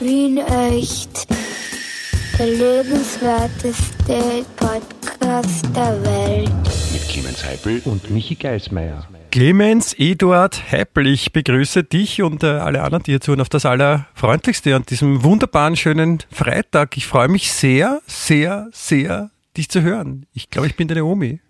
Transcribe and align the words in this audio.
Wien 0.00 0.38
echt. 0.38 1.26
Der 2.38 2.46
lebenswerteste 2.46 4.46
Podcast 4.56 5.66
der 5.76 6.02
Welt. 6.02 6.50
Mit 6.92 7.06
Clemens 7.06 7.44
Heipel 7.44 7.82
und 7.84 8.10
Michi 8.10 8.34
Geismeier. 8.34 9.06
Clemens 9.30 9.94
Eduard 9.98 10.72
Heppel, 10.72 11.06
ich 11.06 11.32
begrüße 11.32 11.84
dich 11.84 12.22
und 12.22 12.42
äh, 12.42 12.46
alle 12.46 12.82
anderen, 12.82 13.02
die 13.02 13.12
hier 13.12 13.20
zuhören, 13.20 13.42
auf 13.42 13.50
das 13.50 13.66
Allerfreundlichste 13.66 14.74
an 14.74 14.84
diesem 14.84 15.22
wunderbaren, 15.22 15.76
schönen 15.76 16.18
Freitag. 16.30 16.96
Ich 16.96 17.06
freue 17.06 17.28
mich 17.28 17.52
sehr, 17.52 18.00
sehr, 18.06 18.68
sehr, 18.72 19.30
dich 19.56 19.68
zu 19.68 19.82
hören. 19.82 20.26
Ich 20.32 20.48
glaube, 20.48 20.66
ich 20.66 20.76
bin 20.76 20.88
deine 20.88 21.04
Omi. 21.04 21.40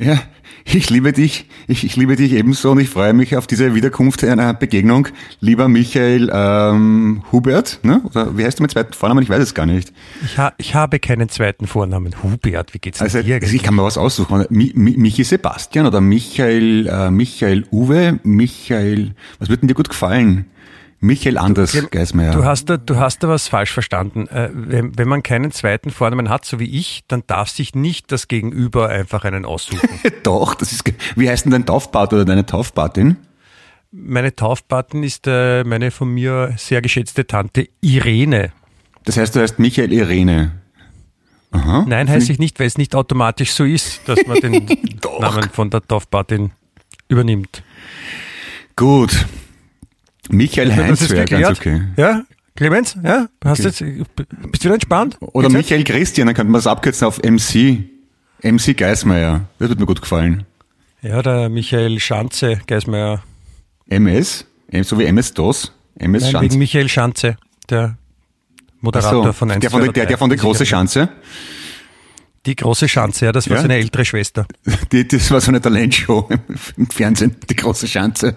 Ja, 0.00 0.18
ich 0.64 0.88
liebe 0.88 1.12
dich. 1.12 1.46
Ich, 1.68 1.84
ich 1.84 1.94
liebe 1.94 2.16
dich 2.16 2.32
ebenso 2.32 2.70
und 2.70 2.80
ich 2.80 2.88
freue 2.88 3.12
mich 3.12 3.36
auf 3.36 3.46
diese 3.46 3.74
Wiederkunft 3.74 4.24
einer 4.24 4.54
Begegnung. 4.54 5.08
Lieber 5.40 5.68
Michael 5.68 6.30
ähm, 6.32 7.22
Hubert, 7.30 7.80
ne? 7.82 8.00
Oder 8.04 8.38
wie 8.38 8.44
heißt 8.46 8.58
du 8.58 8.62
mit 8.62 8.70
zweiten 8.70 8.94
Vornamen? 8.94 9.22
Ich 9.22 9.28
weiß 9.28 9.42
es 9.42 9.52
gar 9.52 9.66
nicht. 9.66 9.92
Ich, 10.24 10.38
ha 10.38 10.54
ich 10.56 10.74
habe 10.74 11.00
keinen 11.00 11.28
zweiten 11.28 11.66
Vornamen. 11.66 12.14
Hubert, 12.22 12.72
wie 12.72 12.78
geht's 12.78 13.02
also, 13.02 13.22
dir? 13.22 13.34
Also 13.42 13.54
ich 13.54 13.62
kann 13.62 13.74
mir 13.74 13.84
was 13.84 13.98
aussuchen. 13.98 14.46
Mi 14.48 14.72
Mi 14.74 14.96
Michi 14.96 15.22
Sebastian 15.22 15.84
oder 15.84 16.00
Michael, 16.00 16.86
äh, 16.86 17.10
Michael 17.10 17.66
Uwe, 17.70 18.20
Michael, 18.22 19.14
was 19.38 19.50
wird 19.50 19.60
denn 19.60 19.68
dir 19.68 19.74
gut 19.74 19.90
gefallen? 19.90 20.46
Michael 21.00 21.38
Anders 21.38 21.72
du, 21.72 21.86
Geismeier. 21.88 22.32
Du 22.32 22.44
hast 22.44 22.66
da, 22.68 22.76
du 22.76 22.96
hast 22.96 23.22
da 23.22 23.28
was 23.28 23.48
falsch 23.48 23.72
verstanden. 23.72 24.28
Äh, 24.28 24.50
wenn, 24.52 24.98
wenn, 24.98 25.08
man 25.08 25.22
keinen 25.22 25.50
zweiten 25.50 25.90
Vornamen 25.90 26.28
hat, 26.28 26.44
so 26.44 26.60
wie 26.60 26.78
ich, 26.78 27.04
dann 27.08 27.22
darf 27.26 27.48
sich 27.48 27.74
nicht 27.74 28.12
das 28.12 28.28
Gegenüber 28.28 28.90
einfach 28.90 29.24
einen 29.24 29.46
aussuchen. 29.46 29.88
Doch, 30.22 30.54
das 30.54 30.72
ist. 30.72 30.84
Wie 31.16 31.28
heißt 31.28 31.46
denn 31.46 31.52
dein 31.52 31.66
Taufbart 31.66 32.12
oder 32.12 32.26
deine 32.26 32.44
Taufbatin? 32.44 33.16
Meine 33.90 34.36
Taufbatin 34.36 35.02
ist 35.02 35.26
äh, 35.26 35.64
meine 35.64 35.90
von 35.90 36.10
mir 36.10 36.54
sehr 36.58 36.82
geschätzte 36.82 37.26
Tante 37.26 37.68
Irene. 37.80 38.52
Das 39.04 39.16
heißt, 39.16 39.34
du 39.34 39.40
heißt 39.40 39.58
Michael 39.58 39.92
Irene. 39.92 40.52
Aha. 41.50 41.84
Nein, 41.88 42.08
heißt 42.08 42.30
ich 42.30 42.38
nicht, 42.38 42.60
weil 42.60 42.66
es 42.66 42.78
nicht 42.78 42.94
automatisch 42.94 43.52
so 43.52 43.64
ist, 43.64 44.06
dass 44.06 44.24
man 44.26 44.38
den 44.38 44.66
Namen 45.20 45.50
von 45.50 45.70
der 45.70 45.80
Taufpatin 45.82 46.52
übernimmt. 47.08 47.64
Gut. 48.76 49.26
Michael 50.30 50.74
Heinz 50.74 51.08
wäre 51.10 51.24
ganz 51.24 51.58
okay. 51.58 51.82
Ja, 51.96 52.22
Clemens, 52.56 52.96
ja, 53.02 53.28
hast 53.44 53.60
okay. 53.60 53.68
jetzt, 53.68 54.16
bist 54.50 54.62
du 54.62 54.64
wieder 54.64 54.74
entspannt? 54.74 55.16
Oder 55.20 55.48
Geht's 55.48 55.70
Michael 55.70 55.84
Christian, 55.84 56.26
dann 56.26 56.34
könnte 56.34 56.50
man 56.50 56.58
es 56.58 56.66
abkürzen 56.66 57.06
auf 57.06 57.20
MC. 57.22 57.84
MC 58.42 58.76
Geismeier. 58.76 59.48
Das 59.58 59.68
wird 59.68 59.80
mir 59.80 59.86
gut 59.86 60.00
gefallen. 60.00 60.44
Ja, 61.02 61.22
der 61.22 61.48
Michael 61.48 61.98
Schanze 62.00 62.60
Geismeier. 62.66 63.22
MS? 63.88 64.46
So 64.82 64.98
wie 64.98 65.04
MS-DOS? 65.04 65.72
MS 65.98 66.22
Nein, 66.22 66.32
Schanze. 66.32 66.44
wegen 66.44 66.58
Michael 66.58 66.88
Schanze, 66.88 67.36
der 67.68 67.96
Moderator 68.80 69.24
so, 69.24 69.32
von 69.32 69.50
1, 69.50 69.60
der 69.60 69.70
von 69.70 69.82
der, 69.82 69.92
der, 69.92 70.06
der 70.06 70.18
von 70.18 70.30
der 70.30 70.38
große 70.38 70.64
Schanze? 70.64 71.08
Die 72.46 72.56
große 72.56 72.88
Schanze, 72.88 73.26
ja, 73.26 73.32
das 73.32 73.50
war 73.50 73.56
ja. 73.56 73.62
seine 73.62 73.74
ältere 73.74 74.04
Schwester. 74.04 74.46
Die, 74.92 75.06
das 75.06 75.30
war 75.30 75.42
so 75.42 75.50
eine 75.50 75.60
Talentshow 75.60 76.26
im 76.76 76.86
Fernsehen, 76.88 77.36
die 77.50 77.56
große 77.56 77.86
Schanze. 77.86 78.36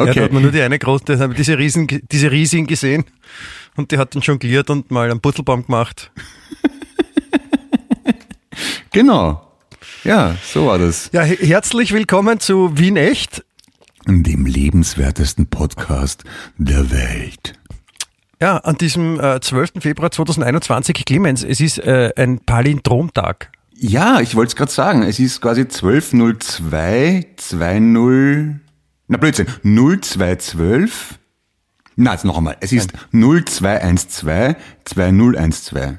Okay. 0.00 0.08
Ja, 0.08 0.14
da 0.14 0.22
hat 0.22 0.32
man 0.32 0.42
nur 0.42 0.50
die 0.50 0.62
eine 0.62 0.78
große, 0.78 1.28
diese 1.36 1.58
Riesen, 1.58 1.86
diese 2.10 2.30
Riesen 2.30 2.66
gesehen 2.66 3.04
und 3.76 3.92
die 3.92 3.98
hat 3.98 4.14
dann 4.14 4.22
jongliert 4.22 4.70
und 4.70 4.90
mal 4.90 5.10
einen 5.10 5.20
Putzelbaum 5.20 5.66
gemacht. 5.66 6.10
genau. 8.92 9.46
Ja, 10.02 10.36
so 10.42 10.68
war 10.68 10.78
das. 10.78 11.10
Ja, 11.12 11.20
herzlich 11.20 11.92
willkommen 11.92 12.40
zu 12.40 12.78
Wien 12.78 12.96
Echt. 12.96 13.44
Dem 14.06 14.46
lebenswertesten 14.46 15.48
Podcast 15.48 16.24
der 16.56 16.90
Welt. 16.90 17.52
Ja, 18.40 18.56
an 18.56 18.78
diesem 18.78 19.20
äh, 19.20 19.38
12. 19.38 19.72
Februar 19.80 20.10
2021, 20.10 21.04
Clemens, 21.04 21.44
es 21.44 21.60
ist 21.60 21.76
äh, 21.76 22.10
ein 22.16 22.38
Palindromtag. 22.38 23.52
Ja, 23.74 24.20
ich 24.20 24.34
wollte 24.34 24.48
es 24.48 24.56
gerade 24.56 24.72
sagen. 24.72 25.02
Es 25.02 25.18
ist 25.18 25.42
quasi 25.42 25.60
12.02, 25.62 27.36
20 27.36 28.69
na 29.10 29.18
Blödsinn. 29.18 29.46
0212. 29.62 31.18
Na, 31.96 32.12
jetzt 32.12 32.24
noch 32.24 32.38
einmal. 32.38 32.56
Es 32.60 32.72
ist 32.72 32.92
0212 33.12 34.56
2012. 34.84 35.98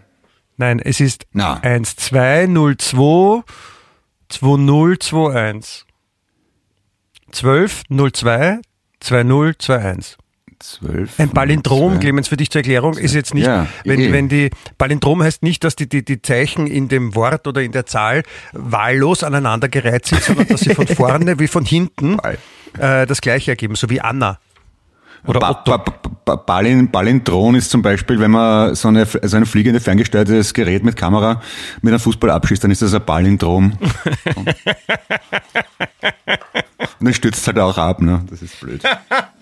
Nein, 0.57 0.79
es 0.79 0.99
ist 0.99 1.25
Na. 1.33 1.59
1202 1.61 3.43
2021. 4.29 5.85
1202 7.27 8.61
2021. 8.99 10.17
12, 10.61 11.19
Ein 11.19 11.29
Palindrom, 11.31 11.93
2. 11.93 11.99
Clemens, 11.99 12.27
für 12.27 12.37
dich 12.37 12.49
zur 12.49 12.59
Erklärung, 12.59 12.97
ist 12.97 13.13
jetzt 13.15 13.33
nicht, 13.33 13.45
ja, 13.45 13.67
wenn, 13.83 13.99
eh. 13.99 14.11
wenn 14.11 14.29
die, 14.29 14.49
Palindrom 14.77 15.23
heißt 15.23 15.43
nicht, 15.43 15.63
dass 15.63 15.75
die, 15.75 15.89
die, 15.89 16.05
die 16.05 16.21
Zeichen 16.21 16.67
in 16.67 16.87
dem 16.87 17.15
Wort 17.15 17.47
oder 17.47 17.61
in 17.61 17.71
der 17.71 17.85
Zahl 17.85 18.23
wahllos 18.53 19.23
aneinandergereiht 19.23 20.05
sind, 20.05 20.23
sondern 20.23 20.47
dass 20.47 20.61
sie 20.61 20.73
von 20.73 20.87
vorne 20.95 21.39
wie 21.39 21.47
von 21.47 21.65
hinten 21.65 22.19
äh, 22.77 23.05
das 23.05 23.21
gleiche 23.21 23.51
ergeben, 23.51 23.75
so 23.75 23.89
wie 23.89 24.01
Anna. 24.01 24.39
Oder 25.27 25.39
ba 25.39 25.51
Otto. 25.51 25.77
Ba 25.77 25.83
ba 26.25 26.35
Ballin, 26.35 26.89
Ballindron 26.89 27.55
ist 27.55 27.69
zum 27.69 27.81
Beispiel, 27.81 28.19
wenn 28.19 28.31
man 28.31 28.75
so, 28.75 28.87
eine, 28.87 29.05
so 29.05 29.37
ein 29.37 29.45
fliegende 29.45 29.79
ferngesteuertes 29.79 30.53
Gerät 30.53 30.83
mit 30.83 30.95
Kamera 30.95 31.41
mit 31.81 31.91
einem 31.91 31.99
Fußball 31.99 32.31
abschießt, 32.31 32.63
dann 32.63 32.71
ist 32.71 32.81
das 32.81 32.93
ein 32.93 33.05
Ballindrom. 33.05 33.73
Und 36.99 37.05
dann 37.05 37.13
stürzt 37.13 37.41
es 37.41 37.47
halt 37.47 37.59
auch 37.59 37.77
ab, 37.77 38.01
ne? 38.01 38.23
Das 38.29 38.41
ist 38.41 38.59
blöd. 38.59 38.81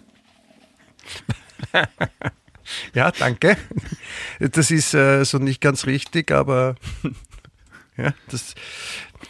ja, 2.94 3.12
danke. 3.12 3.58
Das 4.40 4.72
ist 4.72 4.94
äh, 4.94 5.24
so 5.24 5.38
nicht 5.38 5.62
ganz 5.62 5.86
richtig, 5.86 6.32
aber 6.32 6.76
ja, 7.98 8.14
das, 8.30 8.56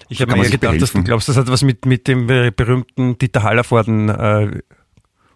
ich 0.10 0.22
habe 0.22 0.36
mir 0.36 0.50
gedacht, 0.50 0.82
dass 0.82 0.94
du 0.94 1.04
glaubst, 1.04 1.30
das 1.30 1.38
hat 1.38 1.48
was 1.48 1.64
mit, 1.64 1.86
mit 1.86 2.08
dem 2.08 2.28
berühmten 2.28 3.18
Dieter 3.18 3.44
Hallervorden 3.44 4.10
äh, 4.10 4.62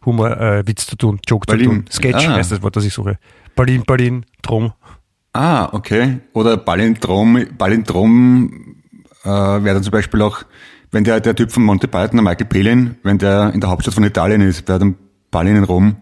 Humor, 0.05 0.37
äh, 0.39 0.67
Witz 0.67 0.85
zu 0.85 0.95
tun, 0.95 1.19
Joke 1.27 1.45
Berlin. 1.45 1.85
zu 1.89 2.01
tun. 2.01 2.11
Sketch 2.11 2.27
ah. 2.27 2.33
heißt 2.35 2.51
das 2.51 2.61
Wort, 2.61 2.75
das 2.75 2.85
ich 2.85 2.93
suche. 2.93 3.17
Berlin, 3.55 3.83
Berlin, 3.85 4.25
Drom. 4.41 4.73
Ah, 5.33 5.69
okay. 5.71 6.19
Oder 6.33 6.57
Ballindrom, 6.57 7.45
Ballindrom 7.57 8.75
äh, 9.23 9.27
wäre 9.29 9.75
dann 9.75 9.83
zum 9.83 9.91
Beispiel 9.91 10.21
auch, 10.21 10.43
wenn 10.91 11.03
der, 11.03 11.19
der 11.21 11.35
Typ 11.35 11.51
von 11.51 11.63
Monty 11.63 11.87
Python, 11.87 12.17
der 12.17 12.23
Michael 12.23 12.45
Palin, 12.45 12.95
wenn 13.03 13.17
der 13.17 13.51
in 13.53 13.59
der 13.59 13.69
Hauptstadt 13.69 13.95
von 13.95 14.03
Italien 14.03 14.41
ist, 14.41 14.67
wäre 14.67 14.79
dann 14.79 14.95
Ballin 15.31 15.55
in 15.55 15.63
Rom. 15.63 15.95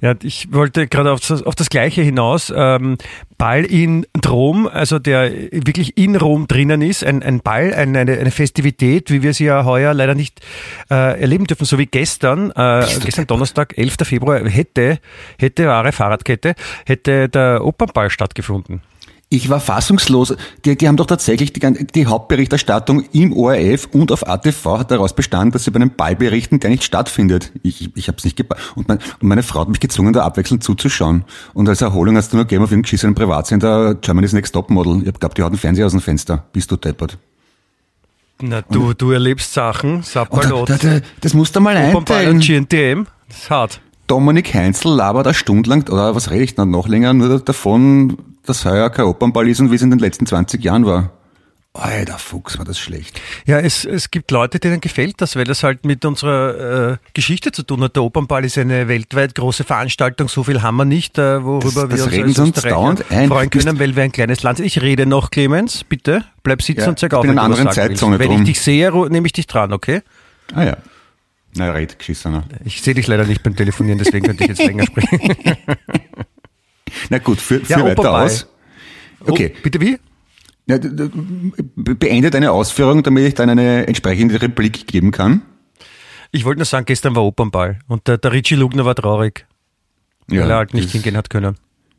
Ja, 0.00 0.14
ich 0.22 0.52
wollte 0.52 0.86
gerade 0.86 1.10
auf 1.10 1.20
das, 1.20 1.42
auf 1.42 1.54
das 1.54 1.70
Gleiche 1.70 2.02
hinaus. 2.02 2.52
Ähm, 2.54 2.98
Ball 3.38 3.64
in 3.64 4.06
Rom, 4.26 4.66
also 4.66 4.98
der 4.98 5.30
wirklich 5.52 5.96
in 5.98 6.16
Rom 6.16 6.48
drinnen 6.48 6.82
ist, 6.82 7.04
ein, 7.04 7.22
ein 7.22 7.40
Ball, 7.40 7.74
eine, 7.74 8.00
eine 8.00 8.30
Festivität, 8.30 9.10
wie 9.10 9.22
wir 9.22 9.34
sie 9.34 9.44
ja 9.44 9.64
heuer 9.64 9.94
leider 9.94 10.14
nicht 10.14 10.40
äh, 10.90 11.20
erleben 11.20 11.44
dürfen, 11.44 11.64
so 11.64 11.78
wie 11.78 11.86
gestern, 11.86 12.50
äh, 12.50 12.86
gestern 13.04 13.26
Donnerstag, 13.26 13.76
11. 13.76 13.96
Februar, 14.02 14.46
hätte, 14.48 14.98
hätte 15.38 15.66
wahre 15.66 15.92
Fahrradkette, 15.92 16.54
hätte 16.86 17.28
der 17.28 17.64
Opernball 17.64 18.10
stattgefunden. 18.10 18.80
Ich 19.28 19.48
war 19.48 19.58
fassungslos. 19.58 20.36
Die, 20.64 20.76
die 20.76 20.86
haben 20.86 20.96
doch 20.96 21.06
tatsächlich 21.06 21.52
die, 21.52 21.60
die, 21.94 22.06
Hauptberichterstattung 22.06 23.04
im 23.12 23.32
ORF 23.32 23.88
und 23.92 24.12
auf 24.12 24.28
ATV 24.28 24.78
hat 24.78 24.92
daraus 24.92 25.14
bestanden, 25.14 25.50
dass 25.50 25.64
sie 25.64 25.72
bei 25.72 25.80
einem 25.80 25.90
Ball 25.96 26.14
berichten, 26.14 26.60
der 26.60 26.70
nicht 26.70 26.84
stattfindet. 26.84 27.50
Ich, 27.64 27.90
ich 27.96 28.06
habe 28.06 28.18
es 28.18 28.24
nicht 28.24 28.36
gepackt. 28.36 28.60
Und, 28.76 28.86
mein, 28.86 28.98
und, 28.98 29.28
meine 29.28 29.42
Frau 29.42 29.62
hat 29.62 29.68
mich 29.68 29.80
gezwungen, 29.80 30.12
da 30.12 30.22
abwechselnd 30.24 30.62
zuzuschauen. 30.62 31.24
Und 31.54 31.68
als 31.68 31.80
Erholung 31.82 32.16
hast 32.16 32.32
du 32.32 32.36
nur 32.36 32.44
Game 32.44 32.62
of 32.62 32.70
irgendeinen 32.70 32.82
geschissenen 32.82 33.14
Privatsender 33.16 33.96
Germany's 33.96 34.32
Next 34.32 34.52
Top 34.52 34.70
Model. 34.70 35.02
Ich 35.02 35.08
hab 35.08 35.20
gehabt, 35.20 35.38
die 35.38 35.42
haut 35.42 35.50
einen 35.50 35.58
Fernseher 35.58 35.86
aus 35.86 35.92
dem 35.92 36.00
Fenster. 36.00 36.44
Bist 36.52 36.70
du 36.70 36.76
deppert. 36.76 37.18
Na, 38.40 38.62
du, 38.62 38.92
du 38.92 39.10
erlebst 39.10 39.52
Sachen, 39.52 40.02
Sapperlot. 40.04 40.70
Da, 40.70 40.76
da, 40.76 41.00
das 41.20 41.34
musst 41.34 41.56
du 41.56 41.60
mal 41.60 41.76
einteilen. 41.76 42.38
GNTM, 42.38 43.06
das 43.28 43.38
ist 43.38 43.50
hart. 43.50 43.80
Dominik 44.06 44.54
Heinzel 44.54 44.94
labert 44.94 45.26
eine 45.26 45.34
Stunde 45.34 45.68
lang, 45.68 45.88
oder 45.90 46.14
was 46.14 46.30
rede 46.30 46.44
ich 46.44 46.54
dann 46.54 46.70
noch 46.70 46.86
länger, 46.86 47.12
nur 47.12 47.40
davon, 47.40 48.16
dass 48.48 48.64
heuer 48.64 48.90
kein 48.90 49.06
Opernball 49.06 49.48
ist 49.48 49.60
und 49.60 49.70
wie 49.70 49.76
es 49.76 49.82
in 49.82 49.90
den 49.90 49.98
letzten 49.98 50.26
20 50.26 50.62
Jahren 50.62 50.86
war. 50.86 51.12
Alter 51.76 52.18
Fuchs, 52.18 52.58
war 52.58 52.64
das 52.64 52.78
schlecht. 52.78 53.20
Ja, 53.44 53.58
es, 53.58 53.84
es 53.84 54.10
gibt 54.10 54.30
Leute, 54.30 54.58
denen 54.58 54.80
gefällt 54.80 55.20
das, 55.20 55.36
weil 55.36 55.44
das 55.44 55.62
halt 55.62 55.84
mit 55.84 56.04
unserer 56.04 56.92
äh, 56.92 56.96
Geschichte 57.12 57.52
zu 57.52 57.62
tun 57.62 57.82
hat. 57.82 57.96
Der 57.96 58.02
Opernball 58.02 58.44
ist 58.44 58.58
eine 58.58 58.88
weltweit 58.88 59.34
große 59.34 59.64
Veranstaltung, 59.64 60.28
so 60.28 60.44
viel 60.44 60.62
haben 60.62 60.76
wir 60.76 60.84
nicht, 60.84 61.18
äh, 61.18 61.44
worüber 61.44 61.86
das, 61.88 62.04
das 62.04 62.10
wir 62.10 62.24
uns, 62.24 62.38
als 62.38 62.62
dauernd 62.62 63.04
ein. 63.10 63.28
freuen 63.28 63.50
können, 63.50 63.78
weil 63.78 63.94
wir 63.94 64.02
ein 64.02 64.12
kleines 64.12 64.42
Land 64.42 64.58
sind. 64.58 64.66
Ich 64.66 64.80
rede 64.80 65.06
noch, 65.06 65.30
Clemens, 65.30 65.84
bitte, 65.84 66.24
bleib 66.42 66.62
sitzen 66.62 66.80
ja, 66.80 66.88
und 66.88 66.98
sag 66.98 67.14
auf, 67.14 67.24
in 67.24 67.32
einer 67.32 67.42
anderen 67.42 67.70
Zeitzone 67.70 68.18
Wenn 68.18 68.32
ich 68.32 68.44
dich 68.44 68.60
sehe, 68.60 68.90
nehme 69.10 69.26
ich 69.26 69.32
dich 69.32 69.46
dran, 69.46 69.72
okay? 69.72 70.02
Ah 70.54 70.64
ja. 70.64 70.76
Na, 71.54 71.70
red, 71.70 71.98
geschissener. 71.98 72.44
Ich 72.64 72.82
sehe 72.82 72.92
dich 72.92 73.06
leider 73.06 73.24
nicht 73.24 73.42
beim 73.42 73.56
Telefonieren, 73.56 73.98
deswegen 73.98 74.26
könnte 74.26 74.44
ich 74.44 74.50
jetzt 74.50 74.62
länger 74.62 74.84
sprechen. 74.84 75.36
Na 77.10 77.18
gut, 77.18 77.40
führ, 77.40 77.64
führ 77.64 77.78
ja, 77.78 77.84
weiter 77.84 78.12
aus. 78.12 78.46
Okay. 79.20 79.54
Oh, 79.54 79.58
bitte 79.62 79.80
wie? 79.80 79.98
Ja, 80.66 80.78
beende 81.76 82.30
deine 82.30 82.50
Ausführung, 82.50 83.02
damit 83.02 83.24
ich 83.24 83.34
dann 83.34 83.48
eine 83.48 83.86
entsprechende 83.86 84.42
Replik 84.42 84.86
geben 84.86 85.12
kann. 85.12 85.42
Ich 86.32 86.44
wollte 86.44 86.58
nur 86.58 86.66
sagen, 86.66 86.86
gestern 86.86 87.14
war 87.14 87.24
Opernball 87.24 87.78
und 87.86 88.08
der, 88.08 88.18
der 88.18 88.32
Richie 88.32 88.56
Lugner 88.56 88.84
war 88.84 88.94
traurig. 88.94 89.46
ja, 90.28 90.42
weil 90.42 90.50
er 90.50 90.56
halt 90.56 90.74
nicht 90.74 90.90
hingehen 90.90 91.16
hat 91.16 91.30
können. 91.30 91.56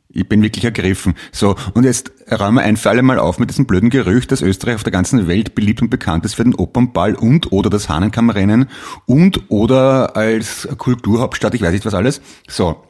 Ich 0.10 0.28
bin 0.28 0.42
wirklich 0.42 0.64
ergriffen. 0.64 1.16
So, 1.32 1.56
und 1.74 1.84
jetzt 1.84 2.12
räumen 2.32 2.56
wir 2.56 2.64
ein 2.64 2.78
für 2.78 2.90
alle 2.90 3.04
Mal 3.04 3.20
auf 3.20 3.40
mit 3.40 3.50
diesem 3.50 3.66
blöden 3.66 3.90
Gerücht, 3.90 4.32
dass 4.32 4.42
Österreich 4.42 4.76
auf 4.76 4.84
der 4.84 4.92
ganzen 4.92 5.28
Welt 5.28 5.54
beliebt 5.54 5.82
und 5.82 5.90
bekannt 5.90 6.26
ist 6.26 6.36
für 6.36 6.44
den 6.44 6.56
Opernball 6.56 7.16
und 7.16 7.52
oder 7.52 7.70
das 7.70 7.90
Hahnenkammrennen 7.90 8.70
und 9.06 9.44
oder 9.50 10.16
als 10.16 10.68
Kulturhauptstadt, 10.78 11.54
ich 11.56 11.62
weiß 11.62 11.72
nicht 11.72 11.86
was 11.86 11.94
alles. 11.94 12.22
So, 12.48 12.84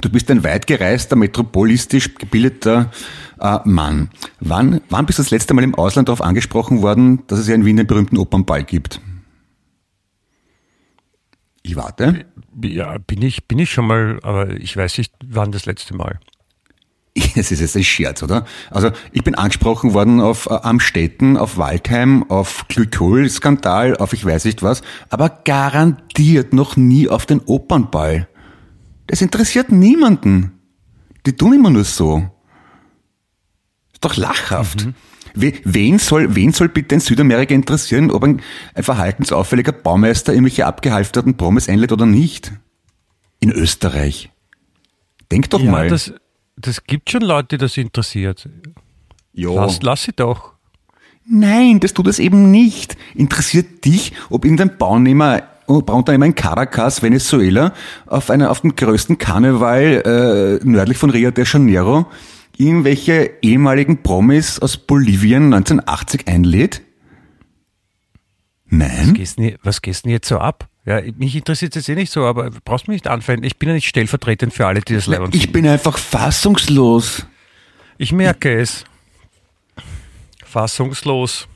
du 0.00 0.10
bist 0.10 0.30
ein 0.30 0.44
weit 0.44 0.66
gereister, 0.66 1.16
metropolistisch 1.16 2.14
gebildeter 2.14 2.90
äh, 3.40 3.58
Mann. 3.64 4.10
Wann, 4.40 4.80
wann 4.88 5.06
bist 5.06 5.18
du 5.18 5.22
das 5.22 5.30
letzte 5.30 5.54
Mal 5.54 5.64
im 5.64 5.74
Ausland 5.74 6.08
darauf 6.08 6.22
angesprochen 6.22 6.82
worden, 6.82 7.22
dass 7.26 7.38
es 7.38 7.48
ja 7.48 7.54
in 7.54 7.64
Wien 7.64 7.76
den 7.76 7.86
berühmten 7.86 8.18
Opernball 8.18 8.64
gibt? 8.64 9.00
Ich 11.62 11.76
warte. 11.76 12.26
Ja, 12.62 12.96
bin 12.98 13.22
ich, 13.22 13.48
bin 13.48 13.58
ich 13.58 13.70
schon 13.70 13.86
mal, 13.86 14.20
aber 14.22 14.50
ich 14.50 14.76
weiß 14.76 14.98
nicht, 14.98 15.12
wann 15.24 15.52
das 15.52 15.66
letzte 15.66 15.94
Mal. 15.94 16.20
Es 17.34 17.50
ist 17.50 17.60
jetzt 17.60 17.76
ein 17.76 17.84
Scherz, 17.84 18.22
oder? 18.22 18.44
Also 18.70 18.90
ich 19.12 19.24
bin 19.24 19.34
angesprochen 19.34 19.94
worden 19.94 20.20
auf 20.20 20.46
äh, 20.46 20.54
Amstetten, 20.54 21.36
auf 21.36 21.56
Waldheim, 21.56 22.30
auf 22.30 22.66
Glykol-Skandal, 22.68 23.96
auf 23.96 24.12
ich 24.12 24.24
weiß 24.24 24.44
nicht 24.44 24.62
was, 24.62 24.82
aber 25.08 25.30
garantiert 25.44 26.52
noch 26.52 26.76
nie 26.76 27.08
auf 27.08 27.26
den 27.26 27.40
Opernball. 27.40 28.28
Das 29.06 29.22
interessiert 29.22 29.70
niemanden. 29.70 30.52
Die 31.26 31.36
tun 31.36 31.54
immer 31.54 31.70
nur 31.70 31.84
so. 31.84 32.30
Ist 33.92 34.04
doch 34.04 34.16
lachhaft. 34.16 34.86
Mhm. 34.86 34.94
Wen 35.34 35.98
soll, 35.98 36.34
wen 36.34 36.52
soll 36.52 36.68
bitte 36.70 36.94
in 36.94 37.00
Südamerika 37.00 37.54
interessieren, 37.54 38.10
ob 38.10 38.24
ein, 38.24 38.40
ein 38.74 38.82
verhaltensauffälliger 38.82 39.72
Baumeister 39.72 40.32
irgendwelche 40.32 40.64
abgehalfterten 40.64 41.36
Promis 41.36 41.68
einlädt 41.68 41.92
oder 41.92 42.06
nicht? 42.06 42.52
In 43.40 43.52
Österreich. 43.52 44.30
Denk 45.30 45.50
doch 45.50 45.60
ja, 45.60 45.70
mal. 45.70 45.88
Das, 45.88 46.14
das 46.56 46.84
gibt 46.84 47.10
schon 47.10 47.20
Leute, 47.20 47.56
die 47.56 47.58
das 47.58 47.76
interessiert. 47.76 48.48
Jo. 49.34 49.56
Lass, 49.56 49.82
lass 49.82 50.04
sie 50.04 50.12
doch. 50.12 50.54
Nein, 51.28 51.80
das 51.80 51.92
tut 51.92 52.06
es 52.06 52.18
eben 52.18 52.50
nicht. 52.50 52.96
Interessiert 53.14 53.84
dich, 53.84 54.12
ob 54.30 54.44
irgendein 54.44 54.78
Baunehmer 54.78 55.42
Bauunternehmer 55.66 56.26
in 56.26 56.34
Caracas, 56.34 57.02
Venezuela, 57.02 57.72
auf 58.06 58.30
einer, 58.30 58.50
auf 58.50 58.60
dem 58.60 58.76
größten 58.76 59.18
Karneval 59.18 60.60
äh, 60.62 60.66
nördlich 60.66 60.98
von 60.98 61.10
Rio 61.10 61.30
de 61.30 61.44
Janeiro 61.44 62.06
irgendwelche 62.56 63.32
ehemaligen 63.42 64.02
Promis 64.02 64.58
aus 64.58 64.76
Bolivien 64.76 65.52
1980 65.52 66.28
einlädt? 66.28 66.82
Nein. 68.68 69.08
Was 69.08 69.14
gehst 69.14 69.38
du, 69.38 69.58
was 69.62 69.82
gehst 69.82 70.04
denn 70.04 70.12
jetzt 70.12 70.28
so 70.28 70.38
ab? 70.38 70.68
Ja, 70.84 71.00
mich 71.16 71.34
interessiert 71.34 71.74
es 71.74 71.86
jetzt 71.86 71.96
eh 71.96 72.00
nicht 72.00 72.12
so, 72.12 72.24
aber 72.24 72.50
brauchst 72.64 72.88
mich 72.88 72.96
nicht 72.96 73.08
anfangen. 73.08 73.42
Ich 73.42 73.58
bin 73.58 73.68
ja 73.68 73.74
nicht 73.74 73.88
stellvertretend 73.88 74.52
für 74.52 74.66
alle, 74.66 74.80
die 74.80 74.94
das 74.94 75.06
leibern. 75.06 75.30
Ich 75.32 75.52
bin 75.52 75.66
einfach 75.66 75.98
fassungslos. 75.98 77.26
Ich 77.98 78.12
merke 78.12 78.60
es. 78.60 78.84
Fassungslos. 80.44 81.48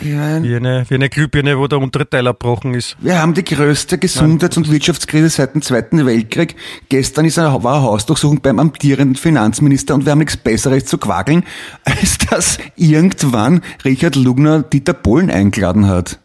Ja. 0.00 0.42
Wie, 0.42 0.54
eine, 0.54 0.84
wie 0.88 0.94
eine 0.94 1.08
Glühbirne, 1.08 1.58
wo 1.58 1.66
der 1.66 1.78
untere 1.78 2.08
Teil 2.08 2.26
abbrochen 2.28 2.74
ist. 2.74 2.96
Wir 3.00 3.20
haben 3.20 3.34
die 3.34 3.44
größte 3.44 3.98
Gesundheits- 3.98 4.56
und 4.56 4.70
Wirtschaftskrise 4.70 5.28
seit 5.28 5.54
dem 5.54 5.62
Zweiten 5.62 6.06
Weltkrieg. 6.06 6.56
Gestern 6.88 7.24
ist 7.24 7.38
eine, 7.38 7.62
war 7.64 7.76
eine 7.76 7.82
Hausdurchsuchung 7.84 8.40
beim 8.40 8.58
amtierenden 8.58 9.16
Finanzminister 9.16 9.94
und 9.94 10.04
wir 10.04 10.12
haben 10.12 10.20
nichts 10.20 10.36
Besseres 10.36 10.86
zu 10.86 10.98
quageln, 10.98 11.44
als 11.84 12.18
dass 12.18 12.58
irgendwann 12.76 13.62
Richard 13.84 14.14
Lugner 14.14 14.62
Dieter 14.62 14.94
Bohlen 14.94 15.30
eingeladen 15.30 15.86
hat. 15.86 16.18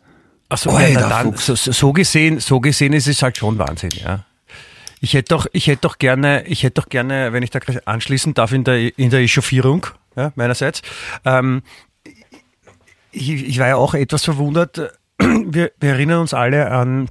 Achso, 0.49 0.69
oh, 0.71 0.79
ja, 0.79 1.09
dann, 1.09 1.35
so, 1.35 1.55
so, 1.55 1.93
gesehen, 1.93 2.39
so 2.39 2.59
gesehen 2.59 2.93
ist 2.93 3.07
es 3.07 3.23
halt 3.23 3.37
schon 3.37 3.57
Wahnsinn, 3.57 3.89
ja. 3.91 4.25
Ich 5.01 5.15
hätte 5.15 5.29
doch, 5.35 5.47
ich 5.51 5.67
hätte 5.67 5.81
doch 5.81 5.97
gerne, 5.97 6.45
ich 6.45 6.63
hätte 6.63 6.81
doch 6.81 6.89
gerne, 6.89 7.33
wenn 7.33 7.43
ich 7.43 7.49
da 7.49 7.59
anschließen 7.85 8.35
darf 8.35 8.53
in 8.53 8.63
der, 8.63 8.97
in 8.97 9.09
der 9.09 9.21
Echauffierung, 9.21 9.87
ja, 10.15 10.31
meinerseits, 10.35 10.81
ähm, 11.25 11.63
ich, 13.13 13.29
ich 13.29 13.59
war 13.59 13.67
ja 13.67 13.75
auch 13.75 13.93
etwas 13.93 14.25
verwundert. 14.25 14.93
Wir, 15.19 15.71
wir 15.79 15.89
erinnern 15.89 16.21
uns 16.21 16.33
alle 16.33 16.71
an 16.71 17.09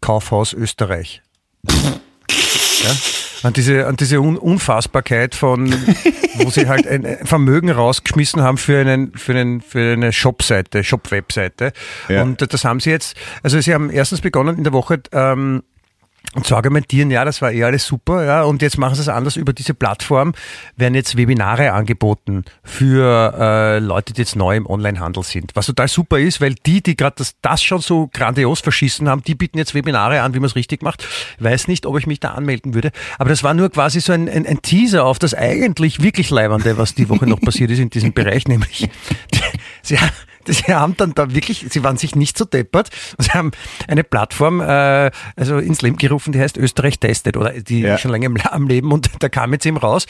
Kaufhaus 0.00 0.52
Österreich. 0.52 1.22
Ja? 1.68 2.90
An 3.42 3.52
diese, 3.54 3.86
an 3.88 3.96
diese 3.96 4.20
Un 4.20 4.36
Unfassbarkeit 4.36 5.34
von, 5.34 5.72
wo 6.34 6.50
sie 6.50 6.68
halt 6.68 6.86
ein 6.86 7.26
Vermögen 7.26 7.70
rausgeschmissen 7.70 8.40
haben 8.40 8.56
für 8.56 8.78
einen, 8.80 9.16
für 9.16 9.32
einen, 9.32 9.60
für 9.60 9.94
eine 9.94 10.12
Shop-Seite, 10.12 10.84
Shop-Webseite. 10.84 11.72
Ja. 12.08 12.22
Und 12.22 12.52
das 12.52 12.64
haben 12.64 12.78
sie 12.78 12.90
jetzt, 12.90 13.16
also 13.42 13.60
sie 13.60 13.74
haben 13.74 13.90
erstens 13.90 14.20
begonnen 14.20 14.58
in 14.58 14.64
der 14.64 14.72
Woche, 14.72 15.02
ähm, 15.10 15.64
und 16.34 16.46
zu 16.46 16.56
argumentieren, 16.56 17.10
ja, 17.10 17.24
das 17.24 17.42
war 17.42 17.52
eh 17.52 17.62
alles 17.64 17.84
super, 17.84 18.24
ja, 18.24 18.42
und 18.42 18.62
jetzt 18.62 18.78
machen 18.78 18.94
sie 18.94 19.02
es 19.02 19.08
anders 19.08 19.36
über 19.36 19.52
diese 19.52 19.74
Plattform, 19.74 20.32
werden 20.76 20.94
jetzt 20.94 21.16
Webinare 21.16 21.72
angeboten 21.72 22.44
für 22.62 23.34
äh, 23.38 23.78
Leute, 23.80 24.14
die 24.14 24.22
jetzt 24.22 24.34
neu 24.34 24.56
im 24.56 24.66
Onlinehandel 24.66 25.22
sind. 25.22 25.54
Was 25.54 25.66
total 25.66 25.88
super 25.88 26.18
ist, 26.18 26.40
weil 26.40 26.54
die, 26.54 26.82
die 26.82 26.96
gerade 26.96 27.16
das, 27.18 27.34
das 27.42 27.62
schon 27.62 27.80
so 27.80 28.08
grandios 28.12 28.60
verschissen 28.60 29.08
haben, 29.08 29.22
die 29.22 29.34
bieten 29.34 29.58
jetzt 29.58 29.74
Webinare 29.74 30.22
an, 30.22 30.34
wie 30.34 30.38
man 30.38 30.46
es 30.46 30.56
richtig 30.56 30.82
macht. 30.82 31.06
weiß 31.38 31.68
nicht, 31.68 31.84
ob 31.84 31.98
ich 31.98 32.06
mich 32.06 32.20
da 32.20 32.30
anmelden 32.30 32.72
würde, 32.72 32.92
aber 33.18 33.28
das 33.28 33.42
war 33.42 33.52
nur 33.52 33.70
quasi 33.70 34.00
so 34.00 34.12
ein, 34.12 34.28
ein, 34.28 34.46
ein 34.46 34.62
Teaser 34.62 35.04
auf 35.04 35.18
das 35.18 35.34
eigentlich 35.34 36.02
wirklich 36.02 36.30
Leibernde, 36.30 36.78
was 36.78 36.94
die 36.94 37.08
Woche 37.10 37.26
noch 37.26 37.40
passiert 37.40 37.70
ist 37.70 37.78
in 37.78 37.90
diesem 37.90 38.14
Bereich, 38.14 38.48
nämlich 38.48 38.88
die, 39.34 39.40
sie, 39.82 39.98
Sie 40.46 40.74
haben 40.74 40.96
dann 40.96 41.14
da 41.14 41.34
wirklich, 41.34 41.66
sie 41.68 41.84
waren 41.84 41.96
sich 41.96 42.14
nicht 42.16 42.36
so 42.36 42.44
deppert. 42.44 42.90
Sie 43.18 43.30
haben 43.30 43.52
eine 43.88 44.04
Plattform 44.04 44.60
äh, 44.60 45.10
also 45.36 45.58
ins 45.58 45.82
Leben 45.82 45.96
gerufen, 45.96 46.32
die 46.32 46.40
heißt 46.40 46.56
Österreich 46.56 46.98
testet 46.98 47.36
oder 47.36 47.52
die 47.52 47.80
ja. 47.80 47.98
schon 47.98 48.10
lange 48.10 48.30
am 48.50 48.66
Leben 48.66 48.92
und 48.92 49.10
da 49.18 49.28
kam 49.28 49.52
jetzt 49.52 49.66
eben 49.66 49.76
raus, 49.76 50.06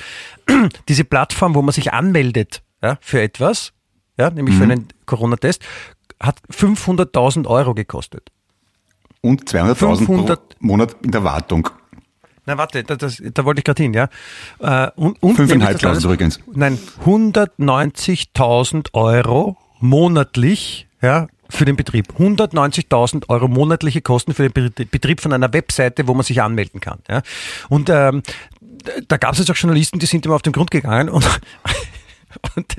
diese 0.89 1.05
Plattform, 1.05 1.55
wo 1.55 1.63
man 1.63 1.73
sich 1.73 1.93
anmeldet 1.93 2.63
ja, 2.83 2.99
für 3.01 3.21
etwas, 3.21 3.73
ja, 4.19 4.31
nämlich 4.31 4.55
mhm. 4.57 4.59
für 4.59 4.65
einen 4.65 4.89
Corona-Test, 5.07 5.63
hat 6.21 6.41
500.000 6.51 7.47
Euro 7.47 7.75
gekostet. 7.75 8.31
Und 9.21 9.49
200.000 9.49 10.07
pro 10.07 10.37
Monat 10.61 10.97
in 11.03 11.11
der 11.11 11.25
Wartung. 11.25 11.69
Na 12.45 12.59
warte, 12.59 12.83
da, 12.83 12.97
das, 12.97 13.23
da 13.33 13.45
wollte 13.45 13.61
ich 13.61 13.65
gerade 13.65 13.83
hin, 13.83 13.95
ja. 13.95 14.09
Äh, 14.59 14.91
und, 14.97 15.23
und 15.23 15.39
5.500 15.39 16.05
übrigens. 16.05 16.41
Nein, 16.53 16.77
190.000 17.05 18.89
Euro 18.95 19.57
monatlich, 19.83 20.87
ja, 21.01 21.29
für 21.51 21.65
den 21.67 21.77
Betrieb. 21.77 22.15
190.000 22.19 23.29
Euro 23.29 23.47
monatliche 23.47 24.01
Kosten 24.01 24.33
für 24.33 24.49
den 24.49 24.73
Betrieb 24.89 25.21
von 25.21 25.33
einer 25.33 25.53
Webseite, 25.53 26.09
wo 26.09 26.15
man 26.15 26.25
sich 26.25 26.41
anmelden 26.41 26.81
kann. 26.81 27.01
Ja. 27.09 27.23
Und 27.69 27.91
ähm, 27.91 28.23
da 29.09 29.19
gab 29.19 29.35
es 29.35 29.39
jetzt 29.39 29.51
auch 29.51 29.57
Journalisten, 29.57 29.99
die 29.99 30.07
sind 30.07 30.25
immer 30.25 30.35
auf 30.35 30.43
den 30.43 30.55
Grund 30.55 30.71
gegangen 30.71 31.11
und, 31.11 31.25
und 32.57 32.75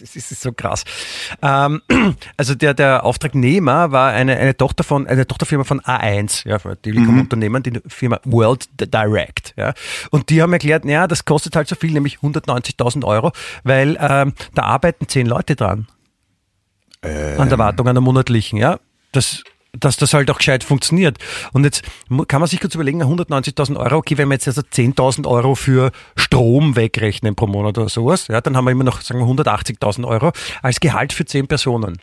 das 0.00 0.16
ist 0.16 0.40
so 0.40 0.52
krass. 0.52 0.84
Ähm, 1.42 1.82
also 2.36 2.54
der, 2.54 2.74
der 2.74 3.04
Auftragnehmer 3.04 3.92
war 3.92 4.12
eine, 4.12 4.36
eine 4.36 4.56
Tochter 4.56 4.84
von, 4.84 5.06
eine 5.06 5.26
Tochterfirma 5.26 5.64
von 5.64 5.80
A1, 5.80 6.48
ja, 6.48 6.58
Telekom-Unternehmen, 6.58 7.62
mhm. 7.64 7.72
die 7.72 7.80
Firma 7.86 8.20
World 8.24 8.68
Direct, 8.80 9.54
ja. 9.56 9.74
Und 10.10 10.30
die 10.30 10.42
haben 10.42 10.52
erklärt, 10.52 10.84
ja, 10.84 11.06
das 11.06 11.24
kostet 11.24 11.56
halt 11.56 11.68
so 11.68 11.76
viel, 11.76 11.92
nämlich 11.92 12.18
190.000 12.18 13.04
Euro, 13.04 13.32
weil 13.64 13.96
ähm, 14.00 14.32
da 14.54 14.62
arbeiten 14.62 15.08
zehn 15.08 15.26
Leute 15.26 15.56
dran. 15.56 15.86
Ähm. 17.02 17.40
An 17.40 17.48
der 17.48 17.58
Wartung, 17.58 17.88
an 17.88 17.94
der 17.94 18.02
monatlichen, 18.02 18.58
ja. 18.58 18.78
Das 19.12 19.42
dass 19.72 19.96
das 19.96 20.14
halt 20.14 20.30
auch 20.30 20.38
gescheit 20.38 20.64
funktioniert. 20.64 21.18
Und 21.52 21.64
jetzt 21.64 21.82
kann 22.26 22.40
man 22.40 22.48
sich 22.48 22.60
kurz 22.60 22.74
überlegen, 22.74 23.02
190.000 23.02 23.76
Euro, 23.76 23.96
okay, 23.96 24.18
wenn 24.18 24.28
wir 24.28 24.34
jetzt 24.34 24.48
also 24.48 24.62
10.000 24.62 25.26
Euro 25.26 25.54
für 25.54 25.90
Strom 26.16 26.76
wegrechnen 26.76 27.34
pro 27.34 27.46
Monat 27.46 27.78
oder 27.78 27.88
sowas, 27.88 28.28
ja, 28.28 28.40
dann 28.40 28.56
haben 28.56 28.64
wir 28.64 28.72
immer 28.72 28.84
noch, 28.84 29.00
sagen 29.00 29.20
wir, 29.20 29.26
180.000 29.26 30.06
Euro 30.06 30.32
als 30.62 30.80
Gehalt 30.80 31.12
für 31.12 31.24
10 31.24 31.46
Personen. 31.46 31.98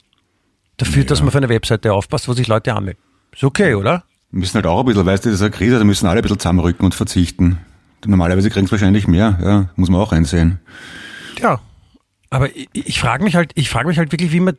Dafür, 0.77 1.03
ja. 1.03 1.07
dass 1.07 1.21
man 1.21 1.31
für 1.31 1.37
eine 1.37 1.49
Webseite 1.49 1.93
aufpasst, 1.93 2.27
wo 2.27 2.33
sich 2.33 2.47
Leute 2.47 2.73
anmelden. 2.73 3.01
Ist 3.33 3.43
okay, 3.43 3.75
oder? 3.75 4.03
Wir 4.31 4.39
müssen 4.39 4.55
halt 4.55 4.65
auch 4.65 4.79
ein 4.79 4.85
bisschen, 4.85 5.05
weißt 5.05 5.25
du, 5.25 5.29
das 5.29 5.39
ist 5.39 5.41
eine 5.41 5.51
Krise, 5.51 5.77
da 5.77 5.83
müssen 5.83 6.07
alle 6.07 6.19
ein 6.19 6.21
bisschen 6.21 6.39
zusammenrücken 6.39 6.85
und 6.85 6.95
verzichten. 6.95 7.59
Normalerweise 8.05 8.49
kriegen 8.49 8.67
sie 8.67 8.71
wahrscheinlich 8.71 9.07
mehr, 9.07 9.39
ja, 9.41 9.69
muss 9.75 9.89
man 9.89 9.99
auch 9.99 10.11
einsehen. 10.11 10.59
Ja, 11.41 11.59
aber 12.29 12.55
ich, 12.55 12.69
ich 12.73 12.99
frage 12.99 13.23
mich 13.23 13.35
halt, 13.35 13.51
ich 13.55 13.69
frage 13.69 13.87
mich 13.87 13.97
halt 13.97 14.11
wirklich, 14.11 14.31
wie 14.31 14.39
man 14.39 14.57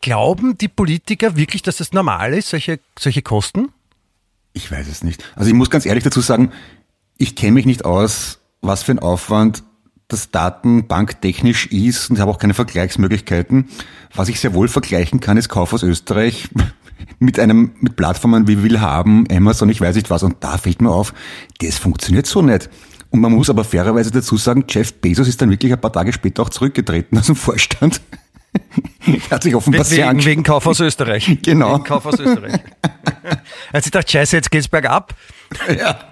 glauben 0.00 0.58
die 0.58 0.68
Politiker 0.68 1.36
wirklich, 1.36 1.62
dass 1.62 1.76
das 1.76 1.92
normal 1.92 2.34
ist, 2.34 2.50
solche, 2.50 2.80
solche 2.98 3.22
Kosten? 3.22 3.70
Ich 4.52 4.70
weiß 4.70 4.88
es 4.88 5.02
nicht. 5.02 5.24
Also 5.34 5.48
ich 5.48 5.54
muss 5.54 5.70
ganz 5.70 5.86
ehrlich 5.86 6.04
dazu 6.04 6.20
sagen, 6.20 6.52
ich 7.16 7.36
kenne 7.36 7.52
mich 7.52 7.66
nicht 7.66 7.84
aus, 7.84 8.40
was 8.60 8.82
für 8.82 8.92
ein 8.92 8.98
Aufwand 8.98 9.62
das 10.08 10.30
Datenbank-technisch 10.30 11.66
ist 11.66 12.10
und 12.10 12.20
habe 12.20 12.30
auch 12.30 12.38
keine 12.38 12.54
Vergleichsmöglichkeiten. 12.54 13.68
Was 14.14 14.28
ich 14.28 14.40
sehr 14.40 14.52
wohl 14.52 14.68
vergleichen 14.68 15.20
kann, 15.20 15.38
ist 15.38 15.48
Kauf 15.48 15.72
aus 15.72 15.82
Österreich 15.82 16.48
mit 17.18 17.38
einem, 17.38 17.72
mit 17.80 17.96
Plattformen 17.96 18.46
wie 18.46 18.62
Willhaben, 18.62 19.26
Amazon, 19.30 19.70
ich 19.70 19.80
weiß 19.80 19.96
nicht 19.96 20.10
was. 20.10 20.22
Und 20.22 20.36
da 20.40 20.58
fällt 20.58 20.82
mir 20.82 20.90
auf, 20.90 21.14
das 21.60 21.78
funktioniert 21.78 22.26
so 22.26 22.42
nicht. 22.42 22.68
Und 23.12 23.20
man 23.20 23.32
muss 23.32 23.50
aber 23.50 23.62
fairerweise 23.64 24.10
dazu 24.10 24.36
sagen, 24.36 24.64
Jeff 24.68 24.94
Bezos 24.94 25.28
ist 25.28 25.40
dann 25.40 25.50
wirklich 25.50 25.72
ein 25.72 25.80
paar 25.80 25.92
Tage 25.92 26.12
später 26.12 26.42
auch 26.42 26.48
zurückgetreten 26.50 27.18
aus 27.18 27.26
dem 27.26 27.36
Vorstand. 27.36 28.00
Hat 29.30 29.42
sich 29.42 29.54
offenbar 29.54 29.84
sehr 29.84 30.08
Wegen, 30.08 30.18
angesch- 30.20 30.24
wegen 30.26 30.42
Kaufhaus 30.42 30.80
Österreich. 30.80 31.38
Genau. 31.42 31.74
Wegen 31.74 31.84
Kaufhaus 31.84 32.18
Österreich. 32.18 32.54
Als 33.72 33.86
ich 33.86 33.92
dachte, 33.92 34.10
scheiße, 34.10 34.36
jetzt 34.36 34.50
geht's 34.50 34.68
bergab. 34.68 35.14
Ja. 35.78 36.11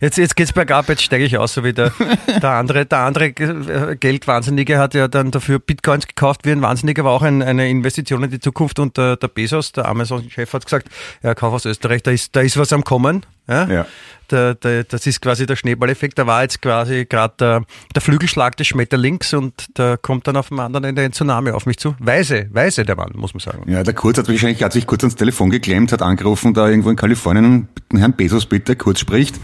Jetzt, 0.00 0.16
jetzt 0.16 0.36
geht's 0.36 0.52
bergab, 0.52 0.88
jetzt 0.88 1.02
steige 1.02 1.24
ich 1.24 1.36
aus, 1.38 1.54
so 1.54 1.64
wie 1.64 1.72
der, 1.72 1.92
der 2.40 2.50
andere, 2.50 2.86
der 2.86 2.98
andere 2.98 3.26
äh, 3.26 3.96
Geldwahnsinnige 3.96 4.78
hat 4.78 4.94
ja 4.94 5.08
dann 5.08 5.30
dafür 5.30 5.58
Bitcoins 5.58 6.06
gekauft 6.06 6.42
wie 6.44 6.52
ein 6.52 6.62
Wahnsinniger, 6.62 7.04
war 7.04 7.12
auch 7.12 7.22
ein, 7.22 7.42
eine 7.42 7.68
Investition 7.68 8.22
in 8.22 8.30
die 8.30 8.40
Zukunft 8.40 8.78
und 8.78 8.96
der, 8.96 9.16
der 9.16 9.28
Bezos, 9.28 9.72
der 9.72 9.86
Amazon-Chef 9.86 10.52
hat 10.52 10.64
gesagt, 10.64 10.88
ja, 11.22 11.34
Kauf 11.34 11.52
aus 11.54 11.64
Österreich, 11.64 12.02
da 12.02 12.12
ist, 12.12 12.36
da 12.36 12.40
ist 12.40 12.56
was 12.56 12.72
am 12.72 12.84
Kommen. 12.84 13.26
Ja? 13.48 13.66
Ja. 13.66 13.86
Der, 14.30 14.54
der, 14.54 14.84
das 14.84 15.06
ist 15.06 15.22
quasi 15.22 15.46
der 15.46 15.56
Schneeballeffekt, 15.56 16.18
da 16.18 16.26
war 16.26 16.42
jetzt 16.42 16.60
quasi 16.60 17.06
gerade 17.06 17.34
der, 17.40 17.62
der 17.94 18.02
Flügelschlag 18.02 18.58
des 18.58 18.66
Schmetterlings 18.66 19.32
und 19.32 19.68
da 19.74 19.96
kommt 19.96 20.26
dann 20.26 20.36
auf 20.36 20.48
dem 20.48 20.60
anderen 20.60 20.84
Ende 20.84 21.00
ein 21.02 21.12
Tsunami 21.12 21.50
auf 21.50 21.64
mich 21.64 21.78
zu. 21.78 21.96
Weise, 21.98 22.46
weise 22.52 22.84
der 22.84 22.96
Mann, 22.96 23.12
muss 23.14 23.32
man 23.32 23.40
sagen. 23.40 23.70
Ja, 23.70 23.82
der 23.82 23.94
Kurz 23.94 24.18
hat 24.18 24.28
wahrscheinlich, 24.28 24.62
hat 24.62 24.74
sich 24.74 24.86
kurz 24.86 25.02
ans 25.02 25.16
Telefon 25.16 25.48
geklemmt, 25.48 25.92
hat 25.92 26.02
angerufen, 26.02 26.52
da 26.52 26.68
irgendwo 26.68 26.90
in 26.90 26.96
Kalifornien, 26.96 27.68
den 27.90 27.98
Herrn 27.98 28.12
Bezos 28.12 28.44
bitte, 28.44 28.76
Kurz 28.76 29.00
spricht. 29.00 29.36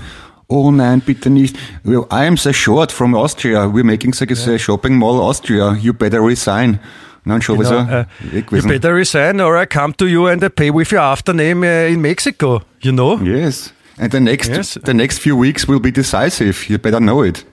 Oh 0.48 0.70
nein, 0.70 1.00
bitte 1.00 1.30
nicht. 1.30 1.56
I 1.86 2.26
am 2.26 2.36
so 2.36 2.52
short 2.52 2.92
from 2.92 3.14
Austria. 3.14 3.66
We're 3.72 3.84
making 3.84 4.12
so 4.14 4.24
a 4.26 4.58
shopping 4.58 4.96
mall 4.98 5.20
Austria. 5.20 5.74
You 5.80 5.92
better 5.94 6.20
resign. 6.20 6.78
Dann 7.26 7.40
schon 7.40 7.58
Genau, 7.58 7.70
wieder 7.70 8.06
äh, 8.22 8.32
weg 8.34 8.34
you 8.34 8.42
gewesen. 8.58 8.68
better 8.68 8.94
resign 8.94 9.40
or 9.40 9.56
I 9.56 9.64
come 9.66 9.94
to 9.96 10.06
you 10.06 10.26
and 10.26 10.44
I 10.44 10.48
pay 10.50 10.70
with 10.70 10.92
your 10.92 11.00
aftername 11.00 11.64
uh, 11.64 11.90
in 11.90 12.02
Mexico, 12.02 12.60
you 12.82 12.92
know? 12.92 13.18
Yes. 13.22 13.72
And 13.98 14.12
the 14.12 14.20
next, 14.20 14.50
Yes. 14.50 14.78
the 14.84 14.92
next 14.92 15.20
few 15.20 15.34
weeks 15.34 15.66
will 15.66 15.80
be 15.80 15.90
decisive. 15.90 16.68
You 16.68 16.78
better 16.78 17.00
know 17.00 17.22
it. 17.22 17.44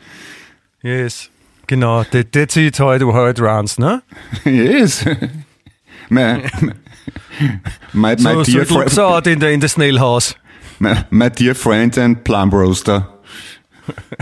Yes. 0.84 1.30
Genau, 1.68 2.04
that, 2.12 2.34
that's 2.34 2.58
it 2.58 2.78
how 2.80 2.90
it, 2.92 3.02
how 3.02 3.28
it 3.28 3.40
runs, 3.40 3.80
ne? 3.80 4.02
yes. 4.46 5.06
my, 6.10 6.50
my, 6.62 6.74
my, 7.94 8.16
So, 8.18 8.44
so 8.44 8.52
dear 8.52 8.62
it 8.64 8.72
looks 8.72 8.98
out 8.98 9.26
in 9.28 9.40
the, 9.40 9.52
in 9.52 9.62
the 9.62 9.70
snail 9.70 9.98
house. 10.00 10.36
My, 10.82 10.96
my 11.12 11.30
dear 11.30 11.56
friend 11.56 11.98
and 11.98 12.24
plum 12.24 12.50
roaster. 12.52 13.08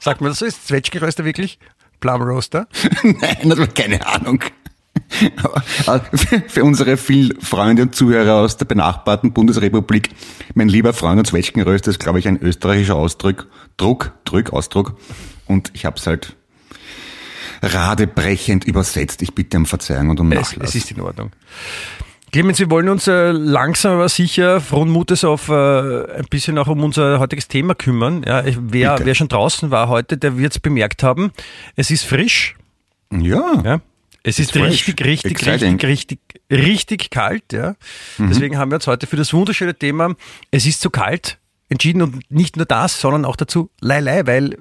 Sagt 0.00 0.20
man 0.20 0.30
das 0.30 0.38
so? 0.38 0.46
Ist 0.46 0.68
Zwetschgenröster 0.68 1.24
wirklich? 1.24 1.58
Plum 1.98 2.22
Roaster? 2.22 2.68
Nein, 3.02 3.48
das 3.48 3.58
war 3.58 3.66
keine 3.66 4.06
Ahnung. 4.06 4.40
Aber 5.86 6.04
für, 6.46 6.64
unsere 6.64 6.96
vielen 6.96 7.40
Freunde 7.40 7.82
und 7.82 7.94
Zuhörer 7.94 8.36
aus 8.36 8.56
der 8.56 8.66
benachbarten 8.66 9.32
Bundesrepublik, 9.32 10.10
mein 10.54 10.68
lieber 10.68 10.92
Freund 10.92 11.18
und 11.18 11.26
Zwetschgenröster 11.26 11.90
ist, 11.90 11.98
glaube 11.98 12.18
ich, 12.18 12.28
ein 12.28 12.40
österreichischer 12.40 12.94
Ausdruck, 12.96 13.48
Druck, 13.76 14.12
Druck, 14.24 14.52
Ausdruck. 14.52 14.96
Und 15.46 15.70
ich 15.74 15.84
habe 15.86 15.96
es 15.96 16.06
halt 16.06 16.36
radebrechend 17.62 18.64
übersetzt. 18.64 19.22
Ich 19.22 19.34
bitte 19.34 19.56
um 19.56 19.66
Verzeihung 19.66 20.10
und 20.10 20.20
um 20.20 20.30
Es, 20.32 20.52
Nachlass. 20.52 20.68
es 20.70 20.74
ist 20.76 20.90
in 20.90 21.00
Ordnung. 21.00 21.32
Clemens, 22.36 22.58
wir 22.58 22.68
wollen 22.70 22.90
uns 22.90 23.06
äh, 23.06 23.30
langsam 23.30 23.94
aber 23.94 24.10
sicher 24.10 24.60
frohen 24.60 24.90
Mutes 24.90 25.24
auf 25.24 25.48
äh, 25.48 25.54
ein 26.18 26.26
bisschen 26.28 26.58
auch 26.58 26.66
um 26.66 26.84
unser 26.84 27.18
heutiges 27.18 27.48
Thema 27.48 27.74
kümmern. 27.74 28.24
Ja, 28.26 28.44
ich- 28.44 28.58
wer, 28.60 28.98
wer 29.02 29.14
schon 29.14 29.28
draußen 29.28 29.70
war 29.70 29.88
heute, 29.88 30.18
der 30.18 30.36
wird 30.36 30.52
es 30.52 30.58
bemerkt 30.58 31.02
haben. 31.02 31.32
Es 31.76 31.90
ist 31.90 32.04
frisch. 32.04 32.54
ja. 33.10 33.62
Ja. 33.64 33.80
Es 34.22 34.38
ist 34.38 34.52
fresh. 34.52 34.86
richtig, 34.86 35.02
richtig, 35.06 35.30
Exciting. 35.32 35.80
richtig, 35.80 36.18
richtig, 36.50 36.50
richtig 36.50 37.08
kalt. 37.10 37.54
Ja. 37.54 37.74
Deswegen 38.18 38.58
haben 38.58 38.70
wir 38.70 38.74
uns 38.74 38.86
heute 38.86 39.06
für 39.06 39.16
das 39.16 39.32
wunderschöne 39.32 39.74
Thema, 39.74 40.14
es 40.50 40.66
ist 40.66 40.82
zu 40.82 40.90
kalt, 40.90 41.38
entschieden 41.70 42.02
und 42.02 42.30
nicht 42.30 42.56
nur 42.58 42.66
das, 42.66 43.00
sondern 43.00 43.24
auch 43.24 43.36
dazu 43.36 43.70
Leilei, 43.80 44.26
weil 44.26 44.58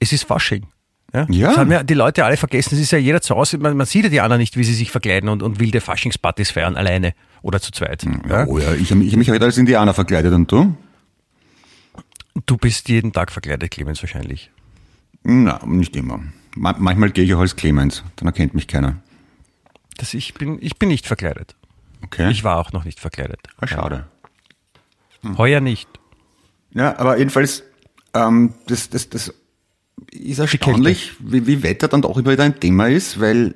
es 0.00 0.12
ist 0.12 0.24
Fasching. 0.24 0.66
Ja. 1.12 1.26
Ja. 1.30 1.48
Das 1.48 1.58
haben 1.58 1.70
ja 1.70 1.82
die 1.82 1.94
Leute 1.94 2.24
alle 2.24 2.36
vergessen. 2.36 2.74
Es 2.74 2.80
ist 2.80 2.90
ja 2.90 2.98
jeder 2.98 3.20
zu 3.20 3.34
Hause, 3.36 3.58
man, 3.58 3.76
man 3.76 3.86
sieht 3.86 4.04
ja 4.04 4.10
die 4.10 4.20
anderen 4.20 4.40
nicht, 4.40 4.56
wie 4.56 4.64
sie 4.64 4.74
sich 4.74 4.90
verkleiden 4.90 5.28
und, 5.28 5.42
und 5.42 5.60
wilde 5.60 5.80
Faschingspartys 5.80 6.50
feiern, 6.50 6.76
alleine 6.76 7.14
oder 7.42 7.60
zu 7.60 7.70
zweit. 7.72 8.04
Ja. 8.28 8.46
Oh 8.46 8.58
ja, 8.58 8.74
ich 8.74 8.90
habe 8.90 9.02
ich 9.02 9.12
hab 9.12 9.18
mich 9.18 9.30
heute 9.30 9.44
als 9.44 9.56
Indianer 9.56 9.94
verkleidet 9.94 10.32
und 10.32 10.50
du? 10.50 10.76
Du 12.44 12.56
bist 12.56 12.88
jeden 12.88 13.12
Tag 13.12 13.32
verkleidet, 13.32 13.70
Clemens, 13.70 14.02
wahrscheinlich. 14.02 14.50
Na, 15.22 15.60
nicht 15.64 15.96
immer. 15.96 16.20
Ma 16.54 16.74
manchmal 16.78 17.10
gehe 17.10 17.24
ich 17.24 17.34
auch 17.34 17.40
als 17.40 17.56
Clemens, 17.56 18.04
dann 18.16 18.26
erkennt 18.26 18.54
mich 18.54 18.66
keiner. 18.66 18.96
Das, 19.96 20.12
ich, 20.12 20.34
bin, 20.34 20.58
ich 20.60 20.78
bin 20.78 20.88
nicht 20.88 21.06
verkleidet. 21.06 21.56
Okay. 22.04 22.30
Ich 22.30 22.44
war 22.44 22.58
auch 22.58 22.72
noch 22.72 22.84
nicht 22.84 23.00
verkleidet. 23.00 23.40
ah, 23.58 23.66
schade. 23.66 24.06
Heuer 25.38 25.60
nicht. 25.60 25.88
Ja, 26.72 26.98
aber 26.98 27.18
jedenfalls, 27.18 27.62
ähm, 28.14 28.54
das, 28.66 28.90
das, 28.90 29.08
das 29.08 29.34
ist 30.16 30.38
erstaunlich, 30.38 31.14
wie, 31.20 31.46
wie 31.46 31.62
Wetter 31.62 31.88
dann 31.88 32.02
doch 32.02 32.16
immer 32.16 32.32
wieder 32.32 32.44
ein 32.44 32.58
Thema 32.58 32.88
ist, 32.88 33.20
weil 33.20 33.54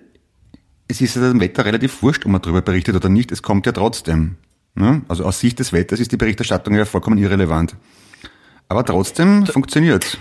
es 0.88 1.00
ist 1.00 1.16
ja 1.16 1.28
dem 1.28 1.40
Wetter 1.40 1.64
relativ 1.64 2.02
wurscht, 2.02 2.24
ob 2.26 2.32
man 2.32 2.42
darüber 2.42 2.62
berichtet 2.62 2.96
oder 2.96 3.08
nicht, 3.08 3.32
es 3.32 3.42
kommt 3.42 3.66
ja 3.66 3.72
trotzdem. 3.72 4.36
Ne? 4.74 5.02
Also 5.08 5.24
aus 5.24 5.40
Sicht 5.40 5.58
des 5.58 5.72
Wetters 5.72 6.00
ist 6.00 6.12
die 6.12 6.16
Berichterstattung 6.16 6.74
ja 6.74 6.84
vollkommen 6.84 7.18
irrelevant. 7.18 7.76
Aber 8.68 8.84
trotzdem 8.84 9.46
funktioniert's. 9.46 10.18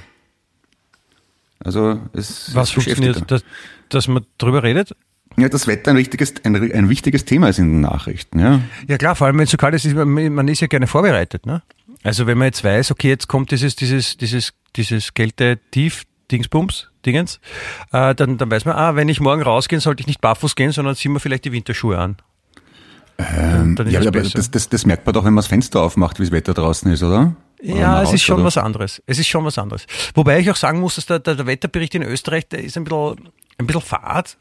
Also 1.60 2.00
es 2.13 2.53
Was 2.55 2.72
funktioniert, 2.72 3.29
dass, 3.29 3.43
dass 3.89 4.08
man 4.08 4.25
drüber 4.38 4.63
redet? 4.63 4.96
Ja, 5.38 5.50
das 5.50 5.67
Wetter 5.67 5.91
ein, 5.91 5.98
richtiges, 5.98 6.34
ein, 6.43 6.55
ein 6.55 6.89
wichtiges 6.89 7.25
Thema 7.25 7.50
ist 7.50 7.60
in 7.60 7.72
den 7.72 7.81
Nachrichten. 7.81 8.39
Ja. 8.39 8.62
Ja 8.88 8.98
klar, 8.98 9.15
vor 9.15 9.27
allem 9.27 9.38
wenn 9.38 9.43
es 9.43 9.51
so 9.51 9.58
kalt 9.58 9.75
ist, 9.75 9.86
ist 9.86 9.96
man, 9.96 10.34
man 10.34 10.48
ist 10.48 10.62
ja 10.62 10.67
gerne 10.67 10.88
vorbereitet. 10.88 11.46
Ne? 11.46 11.62
Also 12.03 12.27
wenn 12.27 12.38
man 12.38 12.46
jetzt 12.46 12.63
weiß, 12.63 12.91
okay, 12.91 13.10
jetzt 13.10 13.27
kommt 13.27 13.51
dieses, 13.51 13.75
dieses, 13.75 14.17
dieses, 14.17 14.53
dieses 14.75 15.13
Kälte-Tief, 15.13 16.03
Dingsbums, 16.31 16.89
Dingens, 17.05 17.39
äh, 17.91 18.13
dann, 18.15 18.38
dann 18.38 18.51
weiß 18.51 18.65
man, 18.65 18.75
ah, 18.75 18.95
wenn 18.95 19.09
ich 19.09 19.19
morgen 19.19 19.41
rausgehe, 19.41 19.79
sollte 19.79 20.01
ich 20.01 20.07
nicht 20.07 20.21
barfuß 20.21 20.55
gehen, 20.55 20.71
sondern 20.71 20.95
ziehen 20.95 21.13
wir 21.13 21.19
vielleicht 21.19 21.45
die 21.45 21.51
Winterschuhe 21.51 21.98
an. 21.98 22.17
Ähm, 23.17 23.75
dann 23.75 23.88
ist 23.88 23.93
Ja, 23.93 24.00
aber 24.00 24.21
das, 24.21 24.51
das, 24.51 24.69
das 24.69 24.86
merkt 24.86 25.05
man 25.05 25.13
doch, 25.13 25.25
wenn 25.25 25.33
man 25.33 25.41
das 25.41 25.48
Fenster 25.48 25.81
aufmacht, 25.81 26.19
wie 26.19 26.24
das 26.24 26.31
Wetter 26.31 26.53
draußen 26.53 26.91
ist, 26.91 27.03
oder? 27.03 27.36
Ja, 27.62 28.01
es 28.01 28.07
raus, 28.07 28.13
ist 28.15 28.24
schon 28.24 28.36
oder? 28.38 28.45
was 28.45 28.57
anderes. 28.57 29.01
Es 29.05 29.19
ist 29.19 29.27
schon 29.27 29.43
was 29.43 29.57
anderes. 29.57 29.86
Wobei 30.15 30.39
ich 30.39 30.50
auch 30.50 30.55
sagen 30.55 30.79
muss, 30.79 30.95
dass 30.95 31.05
der, 31.05 31.19
der, 31.19 31.36
der 31.36 31.45
Wetterbericht 31.45 31.95
in 31.95 32.03
Österreich, 32.03 32.48
der 32.48 32.63
ist 32.63 32.77
ein 32.77 32.86
bisschen, 32.86 33.29
ein 33.57 33.67
bisschen 33.67 33.81
fad. 33.81 34.38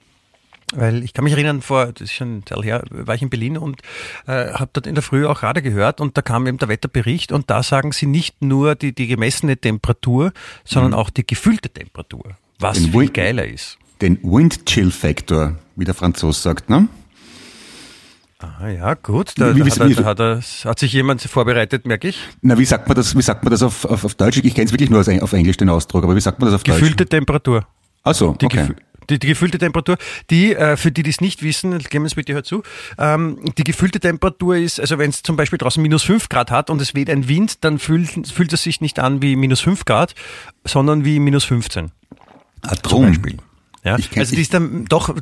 Weil 0.74 1.02
ich 1.02 1.14
kann 1.14 1.24
mich 1.24 1.32
erinnern, 1.32 1.62
vor, 1.62 1.86
das 1.86 2.02
ist 2.02 2.12
schon 2.12 2.38
ein 2.38 2.44
Teil 2.44 2.62
her, 2.62 2.82
war 2.90 3.14
ich 3.14 3.22
in 3.22 3.30
Berlin 3.30 3.56
und 3.56 3.80
äh, 4.26 4.52
habe 4.52 4.68
dort 4.74 4.86
in 4.86 4.94
der 4.94 5.02
Früh 5.02 5.24
auch 5.26 5.42
Radio 5.42 5.62
gehört 5.62 6.00
und 6.00 6.16
da 6.16 6.22
kam 6.22 6.46
eben 6.46 6.58
der 6.58 6.68
Wetterbericht 6.68 7.32
und 7.32 7.48
da 7.48 7.62
sagen 7.62 7.92
sie 7.92 8.04
nicht 8.06 8.42
nur 8.42 8.74
die, 8.74 8.94
die 8.94 9.06
gemessene 9.06 9.56
Temperatur, 9.56 10.32
sondern 10.64 10.92
auch 10.92 11.08
die 11.10 11.26
gefühlte 11.26 11.70
Temperatur. 11.70 12.36
Was 12.58 12.76
Den 12.76 12.90
viel 12.90 13.00
Wind- 13.00 13.14
geiler 13.14 13.46
ist. 13.46 13.78
Den 14.02 14.18
Wind 14.22 14.66
Chill 14.66 14.90
Factor, 14.90 15.56
wie 15.76 15.84
der 15.86 15.94
Franzos 15.94 16.42
sagt, 16.42 16.68
ne? 16.68 16.86
Ah 18.40 18.68
ja, 18.68 18.94
gut. 18.94 19.32
Da, 19.36 19.56
Wie- 19.56 19.64
wie- 19.64 19.70
hat, 19.70 19.78
er, 19.80 19.88
wie- 19.88 20.04
hat, 20.04 20.20
er, 20.20 20.40
hat 20.64 20.78
sich 20.78 20.92
jemand 20.92 21.20
vorbereitet, 21.22 21.86
merke 21.86 22.08
ich. 22.08 22.20
Na, 22.40 22.56
wie 22.56 22.64
sagt 22.64 22.86
man 22.86 22.94
das, 22.94 23.16
wie 23.16 23.22
sagt 23.22 23.42
man 23.42 23.50
das 23.50 23.62
auf, 23.62 23.84
auf, 23.84 24.04
auf 24.04 24.14
Deutsch? 24.14 24.38
Ich 24.44 24.54
kenne 24.54 24.66
es 24.66 24.72
wirklich 24.72 24.90
nur 24.90 25.00
auf 25.00 25.32
Englisch, 25.32 25.56
den 25.56 25.68
Ausdruck, 25.70 26.04
aber 26.04 26.14
wie 26.14 26.20
sagt 26.20 26.38
man 26.38 26.46
das 26.46 26.54
auf 26.54 26.62
Gefühlte 26.62 26.96
Deutsch? 26.98 27.08
Temperatur. 27.10 27.66
Ach 28.04 28.14
so, 28.14 28.34
Die, 28.34 28.46
okay. 28.46 28.60
gefü- 28.60 28.76
die, 29.10 29.18
die 29.18 29.26
gefühlte 29.26 29.58
Temperatur, 29.58 29.96
die, 30.30 30.54
äh, 30.54 30.76
für 30.76 30.90
die, 30.92 31.02
die 31.02 31.10
es 31.10 31.20
nicht 31.20 31.42
wissen, 31.42 31.78
Clemens, 31.78 32.14
bitte 32.14 32.34
hör 32.34 32.44
zu, 32.44 32.62
ähm, 32.98 33.38
die 33.56 33.64
gefühlte 33.64 34.00
Temperatur 34.00 34.56
ist, 34.56 34.80
also 34.80 34.98
wenn 34.98 35.10
es 35.10 35.22
zum 35.22 35.36
Beispiel 35.36 35.58
draußen 35.58 35.82
minus 35.82 36.02
5 36.02 36.28
Grad 36.28 36.50
hat 36.50 36.70
und 36.70 36.80
es 36.80 36.94
weht 36.94 37.10
ein 37.10 37.28
Wind, 37.28 37.64
dann 37.64 37.78
fühlt, 37.78 38.28
fühlt 38.28 38.52
es 38.52 38.62
sich 38.62 38.80
nicht 38.80 38.98
an 38.98 39.22
wie 39.22 39.36
minus 39.36 39.60
5 39.60 39.84
Grad, 39.84 40.14
sondern 40.64 41.04
wie 41.04 41.20
minus 41.20 41.44
15 41.44 41.90
Ah, 42.62 42.74
zum 42.74 42.82
drum. 42.82 43.06
Beispiel. 43.06 43.36
Ja, 43.84 43.94
also 43.94 44.34
die 44.34 44.42
ist 44.42 44.54
dann 44.54 44.86
doch 44.86 45.14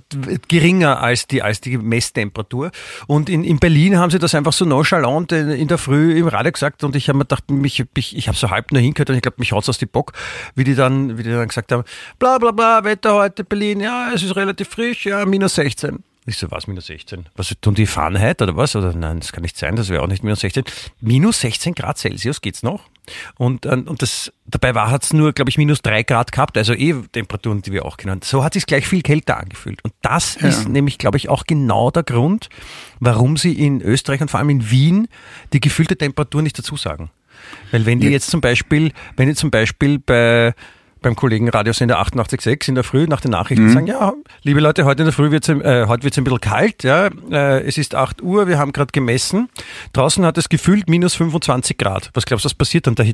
geringer 0.48 1.00
als 1.00 1.26
die, 1.26 1.42
als 1.42 1.60
die 1.60 1.76
Messtemperatur. 1.76 2.70
Und 3.06 3.28
in, 3.28 3.44
in 3.44 3.58
Berlin 3.58 3.98
haben 3.98 4.10
sie 4.10 4.18
das 4.18 4.34
einfach 4.34 4.52
so 4.52 4.64
nonchalant 4.64 5.32
in, 5.32 5.68
der 5.68 5.78
Früh 5.78 6.18
im 6.18 6.28
Radio 6.28 6.52
gesagt 6.52 6.82
und 6.82 6.96
ich 6.96 7.08
habe 7.08 7.18
mir 7.18 7.24
gedacht, 7.24 7.50
mich, 7.50 7.84
ich, 7.94 8.16
ich 8.16 8.28
habe 8.28 8.36
so 8.36 8.50
halb 8.50 8.72
nur 8.72 8.80
hingehört 8.80 9.10
und 9.10 9.16
ich 9.16 9.22
glaube, 9.22 9.36
mich 9.38 9.52
haut's 9.52 9.68
aus 9.68 9.78
die 9.78 9.86
Bock, 9.86 10.12
wie 10.54 10.64
die 10.64 10.74
dann, 10.74 11.18
wie 11.18 11.22
die 11.22 11.30
dann 11.30 11.48
gesagt 11.48 11.70
haben, 11.70 11.84
bla 12.18 12.38
bla 12.38 12.50
bla, 12.50 12.84
Wetter 12.84 13.14
heute 13.14 13.44
Berlin, 13.44 13.80
ja, 13.80 14.10
es 14.14 14.22
ist 14.22 14.36
relativ 14.36 14.68
frisch, 14.68 15.06
ja, 15.06 15.24
minus 15.26 15.56
16. 15.56 16.02
Ich 16.28 16.38
so, 16.38 16.50
was, 16.50 16.66
minus 16.66 16.86
16? 16.86 17.26
Was, 17.36 17.54
tun 17.60 17.74
die 17.76 17.86
Fahrenheit 17.86 18.42
oder 18.42 18.56
was? 18.56 18.74
Oder 18.74 18.92
nein, 18.92 19.20
das 19.20 19.30
kann 19.32 19.42
nicht 19.42 19.56
sein, 19.56 19.76
das 19.76 19.88
wäre 19.90 20.02
auch 20.02 20.08
nicht 20.08 20.24
minus 20.24 20.40
16. 20.40 20.64
Minus 21.00 21.40
16 21.40 21.74
Grad 21.74 21.98
Celsius 21.98 22.40
geht's 22.40 22.64
noch. 22.64 22.82
Und, 23.38 23.64
äh, 23.64 23.70
und 23.70 24.02
das, 24.02 24.32
dabei 24.44 24.74
war, 24.74 24.90
hat's 24.90 25.12
nur, 25.12 25.32
glaube 25.32 25.50
ich, 25.50 25.56
minus 25.58 25.82
3 25.82 26.02
Grad 26.02 26.32
gehabt, 26.32 26.58
also 26.58 26.72
eh 26.74 26.94
Temperaturen, 27.12 27.62
die 27.62 27.70
wir 27.70 27.84
auch 27.84 27.96
genannt. 27.96 28.24
So 28.24 28.42
hat 28.42 28.54
sich 28.54 28.66
gleich 28.66 28.88
viel 28.88 29.02
kälter 29.02 29.38
angefühlt. 29.38 29.84
Und 29.84 29.94
das 30.02 30.34
ist 30.34 30.68
nämlich, 30.68 30.98
glaube 30.98 31.16
ich, 31.16 31.28
auch 31.28 31.44
genau 31.46 31.92
der 31.92 32.02
Grund, 32.02 32.48
warum 32.98 33.36
sie 33.36 33.52
in 33.52 33.80
Österreich 33.80 34.20
und 34.20 34.28
vor 34.30 34.40
allem 34.40 34.50
in 34.50 34.68
Wien 34.70 35.06
die 35.52 35.60
gefühlte 35.60 35.96
Temperatur 35.96 36.42
nicht 36.42 36.58
dazu 36.58 36.76
sagen. 36.76 37.10
Weil 37.70 37.86
wenn 37.86 38.00
die 38.00 38.06
Ja. 38.06 38.12
jetzt 38.12 38.30
zum 38.30 38.40
Beispiel, 38.40 38.92
wenn 39.16 39.28
die 39.28 39.34
zum 39.36 39.52
Beispiel 39.52 40.00
bei 40.00 40.54
beim 41.02 41.14
Kollegen 41.14 41.48
Radiosender 41.48 42.00
88.6 42.00 42.68
in 42.68 42.74
der 42.74 42.84
Früh 42.84 43.06
nach 43.06 43.20
den 43.20 43.30
Nachrichten 43.30 43.66
mhm. 43.66 43.72
sagen, 43.72 43.86
ja, 43.86 44.12
liebe 44.42 44.60
Leute, 44.60 44.84
heute 44.84 45.02
in 45.02 45.06
der 45.06 45.12
Früh 45.12 45.30
wird 45.30 45.48
es 45.48 45.54
äh, 45.60 45.86
heute 45.86 46.04
wird's 46.04 46.18
ein 46.18 46.24
bisschen 46.24 46.40
kalt, 46.40 46.82
ja, 46.84 47.08
äh, 47.30 47.62
es 47.66 47.78
ist 47.78 47.94
8 47.94 48.22
Uhr, 48.22 48.48
wir 48.48 48.58
haben 48.58 48.72
gerade 48.72 48.92
gemessen, 48.92 49.48
draußen 49.92 50.24
hat 50.24 50.38
es 50.38 50.48
gefühlt 50.48 50.88
minus 50.88 51.14
25 51.14 51.78
Grad. 51.78 52.10
Was 52.14 52.26
glaubst 52.26 52.44
du, 52.44 52.46
was 52.46 52.54
passiert 52.54 52.86
dann? 52.86 52.94
Der, 52.94 53.06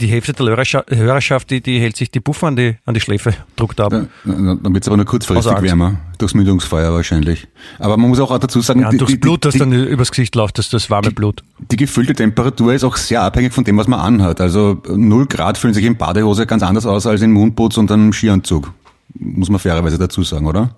die 0.00 0.06
Hälfte 0.06 0.32
der 0.32 0.46
Hörerschaft, 0.46 1.50
die, 1.50 1.60
die 1.60 1.80
hält 1.80 1.96
sich 1.96 2.10
die 2.10 2.20
Puffer 2.20 2.48
an 2.48 2.56
die, 2.56 2.76
an 2.84 2.94
die 2.94 3.00
Schläfe, 3.00 3.34
druckt 3.56 3.80
ab. 3.80 3.92
Ja, 3.92 4.06
dann 4.24 4.74
wird 4.74 4.84
es 4.84 4.88
aber 4.88 4.96
nur 4.96 5.06
kurzfristig 5.06 5.62
wärmer, 5.62 5.96
durchs 6.18 6.34
Mündungsfeuer 6.34 6.92
wahrscheinlich. 6.92 7.46
Aber 7.78 7.96
man 7.96 8.10
muss 8.10 8.20
auch 8.20 8.36
dazu 8.38 8.60
sagen, 8.60 8.80
ja, 8.80 8.90
die, 8.90 8.98
durchs 8.98 9.12
die, 9.12 9.18
Blut, 9.18 9.44
das 9.44 9.54
dann 9.56 9.72
übers 9.72 10.10
Gesicht 10.10 10.34
läuft, 10.34 10.58
das, 10.58 10.68
das 10.68 10.90
warme 10.90 11.10
Blut. 11.10 11.42
Die 11.70 11.76
gefüllte 11.76 12.14
Temperatur 12.14 12.74
ist 12.74 12.84
auch 12.84 12.96
sehr 12.96 13.22
abhängig 13.22 13.52
von 13.52 13.64
dem, 13.64 13.76
was 13.78 13.88
man 13.88 14.00
anhat. 14.00 14.40
Also 14.40 14.82
0 14.88 15.26
Grad 15.26 15.58
fühlen 15.58 15.74
sich 15.74 15.84
in 15.84 15.96
Badehose 15.96 16.46
ganz 16.46 16.62
anders 16.62 16.86
aus 16.86 17.06
als 17.06 17.22
in 17.22 17.32
Mundputz 17.32 17.76
und 17.76 17.90
einem 17.90 18.12
Skianzug. 18.12 18.72
Muss 19.14 19.48
man 19.48 19.58
fairerweise 19.58 19.98
dazu 19.98 20.22
sagen, 20.22 20.46
oder? 20.46 20.76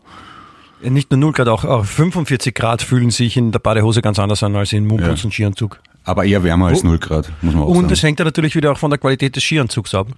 Nicht 0.82 1.10
nur 1.10 1.18
0 1.18 1.32
Grad, 1.32 1.48
auch, 1.48 1.64
auch 1.64 1.84
45 1.84 2.54
Grad 2.54 2.82
fühlen 2.82 3.10
sich 3.10 3.36
in 3.36 3.52
der 3.52 3.58
Badehose 3.58 4.00
ganz 4.00 4.18
anders 4.18 4.42
an 4.42 4.56
als 4.56 4.72
in 4.72 4.86
Mundputz 4.86 5.20
ja. 5.20 5.24
und 5.24 5.32
Skianzug. 5.32 5.80
Aber 6.04 6.24
eher 6.24 6.42
wärmer 6.42 6.68
als 6.68 6.82
0 6.82 6.98
Grad, 6.98 7.30
muss 7.42 7.54
man 7.54 7.62
auch 7.62 7.66
und 7.66 7.74
sagen. 7.74 7.86
Und 7.86 7.92
es 7.92 8.02
hängt 8.02 8.18
ja 8.18 8.24
natürlich 8.24 8.54
wieder 8.54 8.72
auch 8.72 8.78
von 8.78 8.90
der 8.90 8.98
Qualität 8.98 9.36
des 9.36 9.42
Skianzugs 9.42 9.94
ab. 9.94 10.08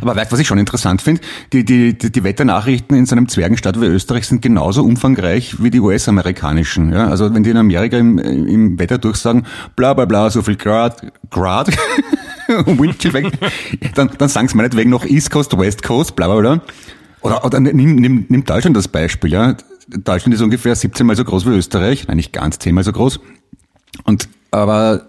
Aber 0.00 0.16
weißt 0.16 0.32
was 0.32 0.38
ich 0.38 0.46
schon 0.46 0.58
interessant 0.58 1.02
finde? 1.02 1.20
Die, 1.52 1.64
die, 1.64 1.96
die, 1.96 2.10
die 2.12 2.24
Wetternachrichten 2.24 2.96
in 2.96 3.06
so 3.06 3.16
einem 3.16 3.28
Zwergenstaat 3.28 3.80
wie 3.80 3.86
Österreich 3.86 4.26
sind 4.26 4.42
genauso 4.42 4.82
umfangreich 4.84 5.62
wie 5.62 5.70
die 5.70 5.80
US-amerikanischen. 5.80 6.92
Ja? 6.92 7.08
Also 7.08 7.34
wenn 7.34 7.42
die 7.42 7.50
in 7.50 7.56
Amerika 7.56 7.96
im, 7.96 8.18
im 8.18 8.78
Wetter 8.78 8.98
durchsagen, 8.98 9.46
bla 9.76 9.94
bla 9.94 10.04
bla, 10.04 10.30
so 10.30 10.42
viel 10.42 10.56
Grad, 10.56 11.02
Grad, 11.30 11.68
Windchill 12.48 13.12
weg, 13.12 13.32
dann, 13.94 14.10
dann 14.18 14.28
sagen 14.28 14.48
sie 14.48 14.56
meinetwegen 14.56 14.90
noch 14.90 15.04
East 15.04 15.30
Coast, 15.30 15.56
West 15.58 15.82
Coast, 15.82 16.16
bla 16.16 16.26
bla 16.26 16.40
bla. 16.40 16.62
Oder, 17.20 17.44
oder 17.44 17.60
nimm, 17.60 17.96
nimm, 17.96 18.26
nimm 18.28 18.44
Deutschland 18.44 18.76
das 18.76 18.88
Beispiel. 18.88 19.32
Ja? 19.32 19.56
Deutschland 19.88 20.34
ist 20.34 20.42
ungefähr 20.42 20.74
17 20.74 21.06
mal 21.06 21.16
so 21.16 21.24
groß 21.24 21.46
wie 21.46 21.50
Österreich, 21.50 22.06
nein, 22.06 22.16
nicht 22.16 22.32
ganz 22.32 22.58
10 22.58 22.74
mal 22.74 22.84
so 22.84 22.92
groß. 22.92 23.20
Und 24.04 24.28
aber 24.50 25.06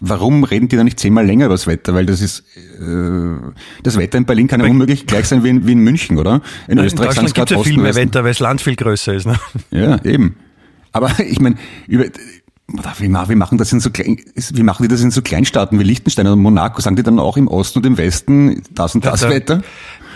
warum 0.00 0.44
reden 0.44 0.68
die 0.68 0.76
da 0.76 0.84
nicht 0.84 0.98
zehnmal 0.98 1.26
länger 1.26 1.46
über 1.46 1.54
das 1.54 1.66
Wetter? 1.66 1.94
Weil 1.94 2.06
das 2.06 2.20
ist 2.20 2.40
äh, 2.80 3.36
das 3.82 3.96
Wetter 3.96 4.18
in 4.18 4.24
Berlin 4.24 4.46
kann 4.46 4.60
ja 4.60 4.66
unmöglich 4.66 5.06
gleich 5.06 5.26
sein 5.26 5.44
wie 5.44 5.50
in, 5.50 5.66
wie 5.66 5.72
in 5.72 5.80
München, 5.80 6.18
oder? 6.18 6.40
In 6.66 6.76
Nein, 6.76 6.86
Österreich 6.86 7.16
in 7.18 7.26
gibt 7.26 7.50
es 7.50 7.56
ja 7.56 7.62
viel 7.62 7.78
mehr 7.78 7.94
Wetter, 7.94 8.24
weil 8.24 8.30
das 8.30 8.40
Land 8.40 8.60
viel 8.60 8.76
größer 8.76 9.14
ist. 9.14 9.26
Ne? 9.26 9.38
Ja, 9.70 10.02
eben. 10.04 10.36
Aber 10.92 11.10
ich 11.26 11.40
meine, 11.40 11.56
über 11.86 12.04
wie, 12.98 13.08
machen 13.08 13.56
das 13.56 13.72
in 13.72 13.80
so 13.80 13.90
klein, 13.90 14.18
wie 14.34 14.62
machen 14.62 14.82
die 14.82 14.88
das 14.88 15.00
in 15.00 15.10
so 15.10 15.22
Kleinstaaten 15.22 15.78
wie 15.78 15.84
Liechtenstein 15.84 16.26
oder 16.26 16.36
Monaco? 16.36 16.80
Sagen 16.80 16.96
die 16.96 17.02
dann 17.02 17.18
auch 17.18 17.36
im 17.36 17.48
Osten 17.48 17.78
und 17.78 17.86
im 17.86 17.96
Westen 17.96 18.62
das 18.70 18.94
und 18.94 19.04
das 19.04 19.20
da, 19.20 19.30
Wetter? 19.30 19.62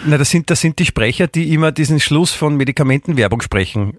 Na, 0.06 0.18
das 0.18 0.30
sind, 0.30 0.50
das 0.50 0.60
sind 0.60 0.78
die 0.78 0.84
Sprecher, 0.84 1.28
die 1.28 1.54
immer 1.54 1.72
diesen 1.72 2.00
Schluss 2.00 2.32
von 2.32 2.56
Medikamentenwerbung 2.56 3.40
sprechen 3.40 3.94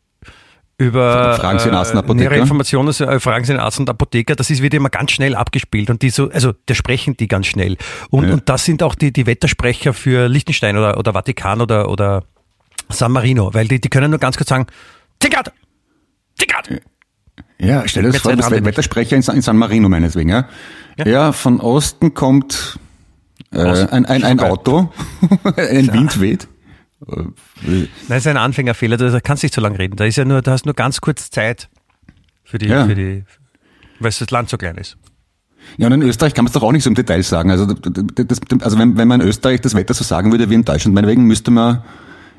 über 0.77 1.37
fragen 1.37 1.59
Sie 1.59 1.65
den 1.65 1.75
Arzt 1.75 1.91
und 1.91 1.99
Apotheker. 1.99 2.29
nähere 2.29 2.41
Informationen, 2.41 2.89
äh, 2.89 3.19
fragen 3.19 3.45
Sie 3.45 3.53
den 3.53 3.59
Arzt 3.59 3.79
und 3.79 3.89
Apotheker, 3.89 4.35
das 4.35 4.49
ist 4.49 4.61
wird 4.61 4.73
immer 4.73 4.89
ganz 4.89 5.11
schnell 5.11 5.35
abgespielt 5.35 5.89
und 5.89 6.01
die 6.01 6.09
so, 6.09 6.29
also 6.31 6.51
der 6.67 6.73
sprechen 6.73 7.15
die 7.15 7.27
ganz 7.27 7.47
schnell. 7.47 7.77
Und, 8.09 8.27
ja. 8.27 8.33
und 8.33 8.49
das 8.49 8.65
sind 8.65 8.81
auch 8.81 8.95
die, 8.95 9.13
die 9.13 9.25
Wettersprecher 9.25 9.93
für 9.93 10.27
Liechtenstein 10.27 10.77
oder, 10.77 10.97
oder 10.97 11.13
Vatikan 11.13 11.61
oder, 11.61 11.89
oder 11.89 12.23
San 12.89 13.11
Marino, 13.11 13.53
weil 13.53 13.67
die, 13.67 13.79
die 13.79 13.89
können 13.89 14.09
nur 14.09 14.19
ganz 14.19 14.37
kurz 14.37 14.49
sagen, 14.49 14.67
Zickert! 15.19 15.53
Zickert! 16.37 16.81
Ja, 17.59 17.87
stell 17.87 18.03
dir 18.03 18.11
das 18.11 18.21
vor, 18.21 18.35
das 18.35 18.51
Wettersprecher 18.51 19.15
in 19.15 19.21
San, 19.21 19.35
in 19.35 19.41
San 19.41 19.57
Marino 19.57 19.87
meineswegen, 19.89 20.29
ja? 20.29 20.49
ja? 20.97 21.07
Ja, 21.07 21.31
von 21.31 21.61
Osten 21.61 22.13
kommt 22.13 22.77
äh, 23.51 23.59
ein, 23.59 24.05
ein, 24.05 24.23
ein 24.23 24.39
Auto, 24.39 24.91
ein 25.55 25.93
Wind 25.93 26.19
weht. 26.19 26.47
Nein, 27.07 27.87
das 28.07 28.19
ist 28.19 28.27
ein 28.27 28.37
Anfängerfehler, 28.37 28.97
da 28.97 29.19
kannst 29.19 29.43
du 29.43 29.45
nicht 29.45 29.53
so 29.53 29.61
lange 29.61 29.79
reden. 29.79 29.95
Da 29.95 30.05
ist 30.05 30.15
ja 30.15 30.25
nur, 30.25 30.41
da 30.41 30.51
hast 30.51 30.65
nur 30.65 30.75
ganz 30.75 31.01
kurz 31.01 31.29
Zeit 31.29 31.69
für 32.43 32.57
die, 32.57 32.67
ja. 32.67 32.85
für 32.85 32.95
die, 32.95 33.23
weil 33.99 34.11
das 34.11 34.29
Land 34.29 34.49
so 34.49 34.57
klein 34.57 34.77
ist. 34.77 34.97
Ja, 35.77 35.87
und 35.87 35.93
in 35.93 36.01
Österreich 36.01 36.33
kann 36.33 36.45
man 36.45 36.49
es 36.49 36.53
doch 36.53 36.63
auch 36.63 36.71
nicht 36.71 36.83
so 36.83 36.89
im 36.89 36.95
Detail 36.95 37.23
sagen. 37.23 37.49
Also, 37.49 37.65
das, 37.65 38.41
also 38.61 38.77
wenn, 38.77 38.97
wenn 38.97 39.07
man 39.07 39.21
in 39.21 39.27
Österreich 39.27 39.61
das 39.61 39.75
Wetter 39.75 39.93
so 39.93 40.03
sagen 40.03 40.31
würde 40.31 40.49
wie 40.49 40.55
in 40.55 40.65
Deutschland, 40.65 40.93
meinetwegen 40.93 41.25
müsste 41.25 41.51
man 41.51 41.83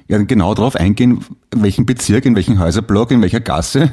ja 0.08 0.18
genau 0.18 0.54
darauf 0.54 0.76
eingehen, 0.76 1.24
in 1.52 1.62
welchem 1.62 1.86
Bezirk, 1.86 2.26
in 2.26 2.36
welchem 2.36 2.58
Häuserblock, 2.58 3.10
in 3.10 3.22
welcher 3.22 3.40
Gasse, 3.40 3.92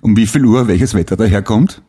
um 0.00 0.16
wie 0.16 0.26
viel 0.26 0.44
Uhr 0.44 0.66
welches 0.66 0.94
Wetter 0.94 1.16
daherkommt. 1.16 1.82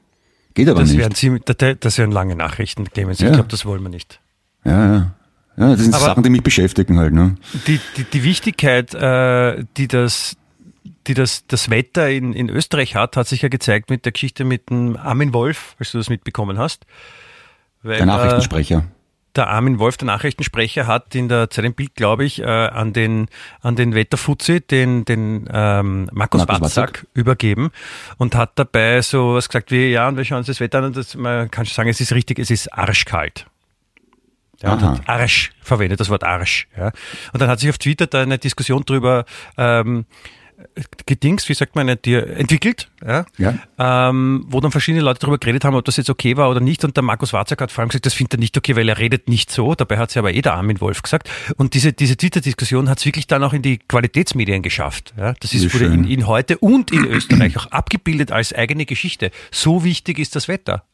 Geht 0.53 0.69
aber 0.69 0.81
das 0.81 0.89
nicht. 0.89 0.99
Wären 0.99 1.13
ziemlich, 1.13 1.43
das 1.43 1.97
wären 1.97 2.11
lange 2.11 2.35
Nachrichten, 2.35 2.85
Clemens. 2.85 3.19
Ich 3.19 3.25
ja. 3.25 3.33
glaube, 3.33 3.49
das 3.49 3.65
wollen 3.65 3.81
wir 3.81 3.89
nicht. 3.89 4.21
Ja, 4.63 4.93
ja. 4.93 5.15
Ja, 5.57 5.71
das 5.71 5.79
sind 5.81 5.93
Aber 5.93 6.05
Sachen, 6.05 6.23
die 6.23 6.29
mich 6.29 6.43
beschäftigen 6.43 6.99
halt. 6.99 7.13
Ne? 7.13 7.35
Die, 7.67 7.79
die, 7.97 8.03
die 8.03 8.23
Wichtigkeit, 8.23 8.93
äh, 8.93 9.63
die 9.77 9.87
das 9.87 10.35
die 11.07 11.13
das, 11.13 11.45
das 11.47 11.69
Wetter 11.69 12.09
in, 12.09 12.33
in 12.33 12.49
Österreich 12.49 12.95
hat, 12.95 13.17
hat 13.17 13.27
sich 13.27 13.41
ja 13.41 13.49
gezeigt 13.49 13.89
mit 13.89 14.05
der 14.05 14.11
Geschichte 14.11 14.43
mit 14.43 14.69
dem 14.69 14.97
Armin 14.97 15.33
Wolf, 15.33 15.75
als 15.79 15.91
du 15.91 15.97
das 15.97 16.09
mitbekommen 16.09 16.57
hast. 16.57 16.85
Weil, 17.83 17.97
der 17.97 18.05
Nachrichtensprecher. 18.07 18.77
Äh, 18.77 18.95
der 19.35 19.49
Armin 19.49 19.79
Wolf, 19.79 19.97
der 19.97 20.07
Nachrichtensprecher, 20.07 20.87
hat 20.87 21.13
in 21.13 21.27
der 21.27 21.49
Zeit 21.49 21.65
im 21.65 21.73
Bild, 21.73 21.95
glaube 21.95 22.23
ich, 22.23 22.41
äh, 22.41 22.45
an 22.45 22.93
den, 22.93 23.27
an 23.61 23.75
den 23.75 23.93
Wetterfuzzi, 23.93 24.61
den, 24.61 25.03
den 25.03 25.49
ähm, 25.51 26.09
Markus, 26.13 26.47
Markus 26.47 26.61
Watzak, 26.61 27.05
übergeben 27.13 27.71
und 28.17 28.35
hat 28.35 28.53
dabei 28.55 29.01
so 29.01 29.35
was 29.35 29.49
gesagt 29.49 29.71
wie, 29.71 29.91
ja, 29.91 30.07
und 30.07 30.17
wir 30.17 30.23
schauen 30.23 30.39
uns 30.39 30.47
das 30.47 30.59
Wetter 30.59 30.79
an 30.79 30.85
und 30.85 30.97
das, 30.97 31.15
man 31.15 31.51
kann 31.51 31.65
schon 31.65 31.75
sagen, 31.75 31.89
es 31.89 31.99
ist 31.99 32.13
richtig, 32.13 32.39
es 32.39 32.49
ist 32.49 32.73
arschkalt. 32.73 33.45
Ja, 34.61 34.73
und 34.73 34.81
hat 34.81 35.09
Arsch 35.09 35.51
verwendet, 35.61 35.99
das 35.99 36.09
Wort 36.09 36.23
Arsch. 36.23 36.67
Ja. 36.77 36.91
Und 37.33 37.41
dann 37.41 37.49
hat 37.49 37.59
sich 37.59 37.69
auf 37.69 37.77
Twitter 37.77 38.07
da 38.07 38.21
eine 38.21 38.37
Diskussion 38.37 38.83
drüber 38.83 39.25
ähm, 39.57 40.05
gedings, 41.05 41.47
wie 41.49 41.53
sagt 41.53 41.75
man, 41.75 41.87
entwickelt, 41.87 42.89
ja, 43.05 43.25
ja. 43.37 43.57
Ähm, 43.77 44.45
wo 44.47 44.61
dann 44.61 44.71
verschiedene 44.71 45.03
Leute 45.03 45.19
darüber 45.19 45.37
geredet 45.37 45.65
haben, 45.65 45.75
ob 45.75 45.85
das 45.85 45.97
jetzt 45.97 46.09
okay 46.09 46.37
war 46.37 46.49
oder 46.49 46.59
nicht. 46.59 46.83
Und 46.83 46.95
der 46.95 47.03
Markus 47.03 47.33
Warzak 47.33 47.61
hat 47.61 47.71
vor 47.71 47.81
allem 47.81 47.89
gesagt, 47.89 48.05
das 48.05 48.13
findet 48.13 48.35
er 48.35 48.39
nicht 48.39 48.57
okay, 48.57 48.75
weil 48.75 48.87
er 48.87 48.97
redet 48.97 49.27
nicht 49.27 49.51
so. 49.51 49.75
Dabei 49.75 49.97
hat 49.97 50.09
es 50.09 50.15
ja 50.15 50.21
aber 50.21 50.33
eh 50.33 50.41
der 50.41 50.53
Armin 50.53 50.79
Wolf 50.81 51.01
gesagt. 51.01 51.29
Und 51.57 51.73
diese, 51.73 51.93
diese 51.93 52.17
Twitter-Diskussion 52.17 52.89
hat 52.89 52.99
es 52.99 53.05
wirklich 53.05 53.27
dann 53.27 53.43
auch 53.43 53.53
in 53.53 53.61
die 53.61 53.77
Qualitätsmedien 53.77 54.61
geschafft. 54.61 55.13
Ja. 55.17 55.33
Das 55.39 55.53
ist 55.53 55.73
wurde 55.73 55.85
in, 55.85 56.05
in 56.05 56.27
heute 56.27 56.57
und 56.57 56.91
in 56.91 57.05
Österreich 57.05 57.57
auch 57.57 57.67
abgebildet 57.67 58.31
als 58.31 58.53
eigene 58.53 58.85
Geschichte. 58.85 59.31
So 59.51 59.83
wichtig 59.83 60.19
ist 60.19 60.35
das 60.35 60.47
Wetter. 60.47 60.85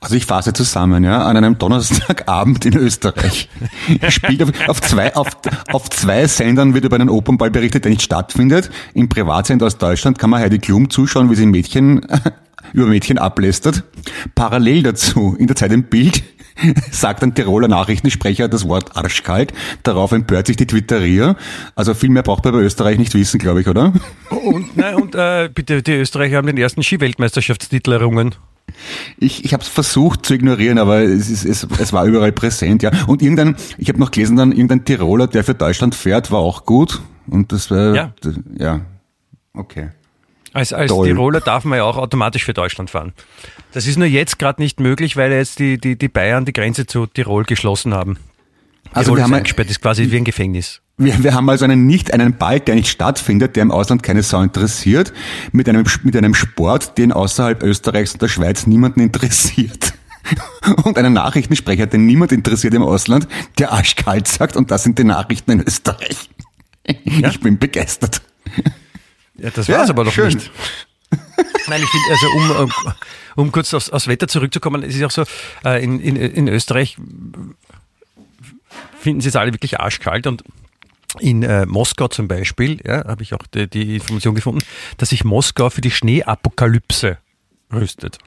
Also 0.00 0.14
ich 0.14 0.26
fasse 0.26 0.52
zusammen, 0.52 1.04
ja, 1.04 1.24
an 1.24 1.36
einem 1.36 1.58
Donnerstagabend 1.58 2.64
in 2.66 2.76
Österreich. 2.76 3.48
Spielt 4.08 4.42
auf, 4.42 4.68
auf, 4.68 4.80
zwei, 4.80 5.14
auf, 5.14 5.28
auf 5.72 5.90
zwei 5.90 6.26
Sendern 6.26 6.74
wird 6.74 6.84
über 6.84 6.96
einen 6.96 7.08
Opernball 7.08 7.50
berichtet, 7.50 7.84
der 7.84 7.90
nicht 7.90 8.02
stattfindet. 8.02 8.70
Im 8.94 9.08
Privatsender 9.08 9.66
aus 9.66 9.78
Deutschland 9.78 10.18
kann 10.18 10.30
man 10.30 10.40
Heidi 10.40 10.58
Klum 10.58 10.90
zuschauen, 10.90 11.30
wie 11.30 11.34
sie 11.34 11.46
Mädchen 11.46 12.06
über 12.72 12.86
Mädchen 12.86 13.18
ablästert. 13.18 13.84
Parallel 14.34 14.82
dazu, 14.84 15.36
in 15.38 15.46
der 15.46 15.56
Zeit 15.56 15.72
im 15.72 15.84
Bild, 15.84 16.22
sagt 16.90 17.22
ein 17.22 17.34
Tiroler 17.34 17.68
Nachrichtensprecher 17.68 18.48
das 18.48 18.68
Wort 18.68 18.96
arschkalt. 18.96 19.52
Darauf 19.82 20.12
empört 20.12 20.46
sich 20.46 20.56
die 20.56 20.66
Twitterier. 20.66 21.36
Also 21.74 21.94
viel 21.94 22.10
mehr 22.10 22.22
braucht 22.22 22.44
man 22.44 22.54
bei 22.54 22.60
Österreich 22.60 22.98
nicht 22.98 23.14
wissen, 23.14 23.38
glaube 23.38 23.60
ich, 23.60 23.68
oder? 23.68 23.92
Und, 24.30 24.76
nein, 24.76 24.94
und 24.94 25.14
äh, 25.14 25.48
bitte, 25.52 25.82
die 25.82 25.92
Österreicher 25.92 26.36
haben 26.36 26.46
den 26.46 26.58
ersten 26.58 26.82
Skiweltmeisterschaftstitel 26.82 27.92
errungen. 27.92 28.34
Ich, 29.18 29.44
ich 29.44 29.52
habe 29.52 29.62
es 29.62 29.68
versucht 29.68 30.26
zu 30.26 30.34
ignorieren, 30.34 30.78
aber 30.78 31.02
es, 31.02 31.28
ist, 31.28 31.44
es, 31.44 31.66
es 31.78 31.92
war 31.92 32.04
überall 32.04 32.32
präsent, 32.32 32.82
ja. 32.82 32.90
Und 33.06 33.22
irgendein, 33.22 33.56
ich 33.78 33.88
habe 33.88 33.98
noch 33.98 34.10
gelesen, 34.10 34.36
dann 34.36 34.52
irgendein 34.52 34.84
Tiroler, 34.84 35.26
der 35.26 35.44
für 35.44 35.54
Deutschland 35.54 35.94
fährt, 35.94 36.30
war 36.30 36.40
auch 36.40 36.64
gut. 36.64 37.00
Und 37.26 37.52
das 37.52 37.70
war, 37.70 37.94
ja, 37.94 38.12
ja. 38.58 38.80
okay. 39.54 39.90
Als, 40.52 40.72
als 40.72 40.92
Tiroler 40.92 41.40
darf 41.40 41.64
man 41.64 41.78
ja 41.78 41.84
auch 41.84 41.96
automatisch 41.96 42.44
für 42.44 42.52
Deutschland 42.52 42.90
fahren. 42.90 43.14
Das 43.72 43.86
ist 43.86 43.96
nur 43.96 44.06
jetzt 44.06 44.38
gerade 44.38 44.60
nicht 44.60 44.80
möglich, 44.80 45.16
weil 45.16 45.32
jetzt 45.32 45.58
die, 45.58 45.78
die, 45.78 45.96
die 45.96 46.08
Bayern 46.08 46.44
die 46.44 46.52
Grenze 46.52 46.86
zu 46.86 47.06
Tirol 47.06 47.44
geschlossen 47.44 47.94
haben. 47.94 48.18
Also 48.92 49.06
Tirol 49.06 49.18
wir 49.18 49.24
haben 49.24 49.34
eingesperrt, 49.34 49.70
ist 49.70 49.80
quasi 49.80 50.10
wie 50.10 50.16
ein 50.18 50.24
Gefängnis. 50.24 50.81
Wir, 50.98 51.22
wir 51.24 51.34
haben 51.34 51.48
also 51.48 51.64
einen 51.64 51.86
nicht 51.86 52.12
einen 52.12 52.36
Ball, 52.36 52.60
der 52.60 52.74
nicht 52.74 52.88
stattfindet, 52.88 53.56
der 53.56 53.62
im 53.62 53.70
Ausland 53.70 54.02
keine 54.02 54.22
Sau 54.22 54.42
interessiert, 54.42 55.12
mit 55.50 55.68
einem, 55.68 55.84
mit 56.02 56.16
einem 56.16 56.34
Sport, 56.34 56.98
den 56.98 57.12
außerhalb 57.12 57.62
Österreichs 57.62 58.12
und 58.12 58.22
der 58.22 58.28
Schweiz 58.28 58.66
niemanden 58.66 59.00
interessiert. 59.00 59.94
Und 60.84 60.96
einen 60.98 61.14
Nachrichtensprecher, 61.14 61.86
den 61.86 62.06
niemand 62.06 62.30
interessiert 62.30 62.74
im 62.74 62.82
Ausland, 62.84 63.26
der 63.58 63.72
arschkalt 63.72 64.28
sagt, 64.28 64.56
und 64.56 64.70
das 64.70 64.84
sind 64.84 64.96
die 64.96 65.02
Nachrichten 65.02 65.50
in 65.50 65.60
Österreich. 65.62 66.30
Ja? 67.02 67.28
Ich 67.28 67.40
bin 67.40 67.58
begeistert. 67.58 68.22
Ja, 69.34 69.50
das 69.50 69.68
war's 69.68 69.88
ja, 69.88 69.94
aber 69.94 70.04
doch 70.04 70.12
schön. 70.12 70.28
nicht. 70.28 70.52
Nein, 71.66 71.82
ich 71.82 71.88
finde, 71.88 72.10
also 72.10 72.26
um, 72.28 72.50
um, 72.64 72.72
um 73.34 73.52
kurz 73.52 73.74
aufs, 73.74 73.90
aufs, 73.90 74.06
Wetter 74.06 74.28
zurückzukommen, 74.28 74.84
es 74.84 74.94
ist 74.94 75.02
auch 75.02 75.10
so, 75.10 75.24
äh, 75.64 75.82
in, 75.82 75.98
in, 76.00 76.16
in 76.16 76.48
Österreich 76.48 76.96
finden 79.00 79.20
sie 79.20 79.28
es 79.28 79.36
alle 79.36 79.52
wirklich 79.52 79.80
arschkalt 79.80 80.26
und 80.26 80.44
in 81.18 81.42
äh, 81.42 81.66
Moskau 81.66 82.08
zum 82.08 82.28
Beispiel, 82.28 82.80
ja, 82.84 83.06
habe 83.06 83.22
ich 83.22 83.34
auch 83.34 83.46
die, 83.54 83.68
die, 83.68 83.96
Information 83.96 84.34
gefunden, 84.34 84.62
dass 84.96 85.10
sich 85.10 85.24
Moskau 85.24 85.70
für 85.70 85.80
die 85.80 85.90
Schneeapokalypse 85.90 87.18
rüstet. 87.72 88.18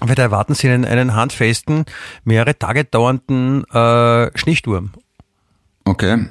Weil 0.00 0.14
da 0.14 0.22
erwarten 0.22 0.54
sie 0.54 0.68
einen, 0.68 0.84
einen 0.84 1.14
handfesten, 1.14 1.84
mehrere 2.24 2.58
Tage 2.58 2.84
dauernden 2.84 3.64
äh, 3.64 4.30
Schneesturm. 4.38 4.92
Okay. 5.84 6.26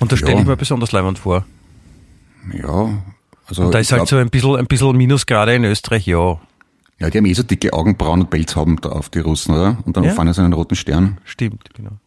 Und 0.00 0.12
das 0.12 0.18
stelle 0.18 0.34
Ja. 0.34 0.40
ich 0.40 0.46
mir 0.46 0.56
besonders 0.56 0.92
leibend 0.92 1.18
vor. 1.18 1.44
Ja. 2.52 3.02
Also 3.46 3.64
Und 3.64 3.74
da 3.74 3.78
ist 3.78 3.90
halt 3.92 4.00
glaub- 4.00 4.08
so 4.08 4.16
ein 4.16 4.30
bisschen, 4.30 4.56
ein 4.56 4.66
bisschen 4.66 4.96
Minusgrade 4.96 5.54
in 5.54 5.64
Österreich, 5.64 6.06
ja. 6.06 6.40
Ja, 7.00 7.10
die 7.10 7.18
haben 7.18 7.26
eh 7.26 7.32
so 7.32 7.42
dicke 7.42 7.72
Augenbrauen 7.72 8.20
und 8.20 8.30
Pelzhauben 8.30 8.80
da 8.80 8.90
auf 8.90 9.08
die 9.08 9.18
Russen, 9.18 9.54
oder? 9.54 9.78
Und 9.84 9.96
dann 9.96 10.04
Ja. 10.04 10.12
fahren 10.14 10.32
sie 10.32 10.42
einen 10.42 10.52
roten 10.52 10.76
Stern. 10.76 11.18
Stimmt, 11.24 11.74
genau. 11.74 11.98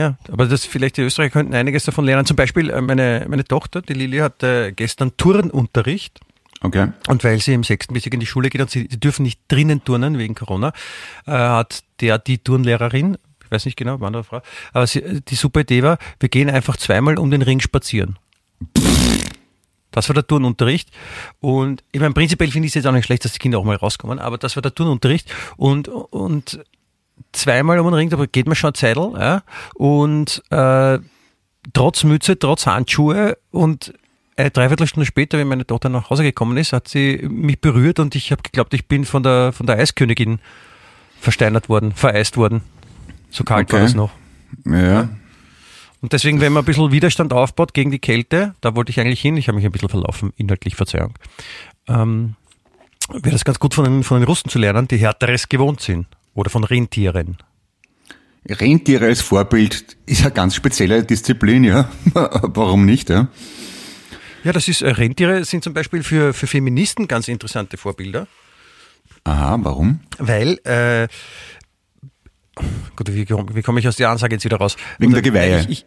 Ja, 0.00 0.16
aber 0.32 0.46
das 0.46 0.64
vielleicht 0.64 0.96
die 0.96 1.02
Österreicher 1.02 1.30
könnten 1.30 1.54
einiges 1.54 1.84
davon 1.84 2.06
lernen. 2.06 2.24
Zum 2.24 2.34
Beispiel 2.34 2.70
äh, 2.70 2.80
meine, 2.80 3.26
meine 3.28 3.44
Tochter, 3.44 3.82
die 3.82 3.92
Lili, 3.92 4.16
hatte 4.16 4.72
gestern 4.74 5.14
Turnunterricht. 5.18 6.20
Okay. 6.62 6.92
Und 7.08 7.22
weil 7.22 7.38
sie 7.38 7.52
im 7.52 7.64
sechsten 7.64 7.92
Bezirk 7.92 8.14
in 8.14 8.20
die 8.20 8.24
Schule 8.24 8.48
geht 8.48 8.62
und 8.62 8.70
sie, 8.70 8.88
sie 8.90 8.98
dürfen 8.98 9.24
nicht 9.24 9.42
drinnen 9.48 9.84
turnen 9.84 10.16
wegen 10.16 10.34
Corona, 10.34 10.72
äh, 11.26 11.32
hat 11.32 11.84
der 12.00 12.18
die 12.18 12.38
Turnlehrerin, 12.38 13.18
ich 13.44 13.50
weiß 13.50 13.66
nicht 13.66 13.76
genau, 13.76 13.98
Mann 13.98 14.14
oder 14.14 14.24
Frau, 14.24 14.40
aber 14.72 14.86
sie, 14.86 15.20
die 15.20 15.34
super 15.34 15.60
Idee 15.60 15.82
war, 15.82 15.98
wir 16.18 16.30
gehen 16.30 16.48
einfach 16.48 16.78
zweimal 16.78 17.18
um 17.18 17.30
den 17.30 17.42
Ring 17.42 17.60
spazieren. 17.60 18.18
Das 19.90 20.08
war 20.08 20.14
der 20.14 20.26
Turnunterricht. 20.26 20.88
Und 21.40 21.84
ich 21.92 22.00
meine, 22.00 22.14
prinzipiell 22.14 22.50
finde 22.50 22.66
ich 22.66 22.70
es 22.70 22.76
jetzt 22.76 22.86
auch 22.86 22.92
nicht 22.92 23.04
schlecht, 23.04 23.26
dass 23.26 23.32
die 23.32 23.38
Kinder 23.38 23.58
auch 23.58 23.64
mal 23.64 23.76
rauskommen, 23.76 24.18
aber 24.18 24.38
das 24.38 24.56
war 24.56 24.62
der 24.62 24.74
Turnunterricht. 24.74 25.30
Und, 25.58 25.88
und 25.88 26.64
zweimal 27.32 27.78
um 27.78 27.86
den 27.86 27.94
Ring, 27.94 28.10
da 28.10 28.24
geht 28.26 28.46
man 28.46 28.56
schon 28.56 28.74
Zeitl, 28.74 29.12
ja, 29.18 29.42
und 29.74 30.42
äh, 30.50 30.98
trotz 31.72 32.04
Mütze, 32.04 32.38
trotz 32.38 32.66
Handschuhe 32.66 33.36
und 33.50 33.92
eine 34.36 34.50
Dreiviertelstunde 34.50 35.04
später, 35.06 35.38
wenn 35.38 35.48
meine 35.48 35.66
Tochter 35.66 35.88
nach 35.90 36.08
Hause 36.10 36.22
gekommen 36.22 36.56
ist, 36.56 36.72
hat 36.72 36.88
sie 36.88 37.18
mich 37.28 37.60
berührt 37.60 37.98
und 37.98 38.14
ich 38.14 38.32
habe 38.32 38.42
geglaubt, 38.42 38.72
ich 38.72 38.88
bin 38.88 39.04
von 39.04 39.22
der, 39.22 39.52
von 39.52 39.66
der 39.66 39.76
Eiskönigin 39.76 40.38
versteinert 41.20 41.68
worden, 41.68 41.92
vereist 41.92 42.36
worden. 42.38 42.62
So 43.30 43.44
kalt 43.44 43.70
war 43.70 43.78
Okay. 43.80 43.86
das 43.86 43.94
noch. 43.94 44.10
Ja. 44.64 45.10
Und 46.00 46.14
deswegen, 46.14 46.40
wenn 46.40 46.54
man 46.54 46.62
ein 46.62 46.64
bisschen 46.64 46.90
Widerstand 46.92 47.34
aufbaut 47.34 47.74
gegen 47.74 47.90
die 47.90 47.98
Kälte, 47.98 48.54
da 48.62 48.74
wollte 48.74 48.90
ich 48.90 48.98
eigentlich 48.98 49.20
hin, 49.20 49.36
ich 49.36 49.48
habe 49.48 49.56
mich 49.56 49.66
ein 49.66 49.72
bisschen 49.72 49.90
verlaufen, 49.90 50.32
inhaltlich 50.36 50.74
Verzeihung, 50.74 51.12
ähm, 51.86 52.36
wäre 53.10 53.32
das 53.32 53.44
ganz 53.44 53.58
gut 53.58 53.74
von 53.74 53.84
den, 53.84 54.02
von 54.02 54.18
den 54.18 54.24
Russen 54.24 54.48
zu 54.48 54.58
lernen, 54.58 54.88
die 54.88 54.96
härteres 54.96 55.50
gewohnt 55.50 55.82
sind. 55.82 56.06
Oder 56.34 56.50
von 56.50 56.64
Rentieren. 56.64 57.36
Rentiere 58.48 59.06
als 59.06 59.20
Vorbild 59.20 59.96
ist 60.06 60.22
eine 60.22 60.30
ganz 60.32 60.54
spezielle 60.54 61.04
Disziplin, 61.04 61.64
ja. 61.64 61.90
Warum 62.14 62.86
nicht, 62.86 63.10
ja? 63.10 63.28
Ja, 64.44 64.52
das 64.52 64.68
ist, 64.68 64.80
äh, 64.80 64.88
Rentiere 64.90 65.44
sind 65.44 65.62
zum 65.62 65.74
Beispiel 65.74 66.02
für, 66.02 66.32
für 66.32 66.46
Feministen 66.46 67.06
ganz 67.06 67.28
interessante 67.28 67.76
Vorbilder. 67.76 68.26
Aha, 69.24 69.58
warum? 69.60 70.00
Weil, 70.18 70.58
äh, 70.64 71.08
gut, 72.96 73.12
wie, 73.12 73.28
wie 73.28 73.62
komme 73.62 73.80
ich 73.80 73.88
aus 73.88 73.96
der 73.96 74.08
Ansage 74.08 74.34
jetzt 74.36 74.44
wieder 74.44 74.56
raus? 74.56 74.76
Wegen 74.98 75.12
der 75.12 75.20
Geweihe. 75.22 75.60
Ich, 75.60 75.68
ich, 75.68 75.86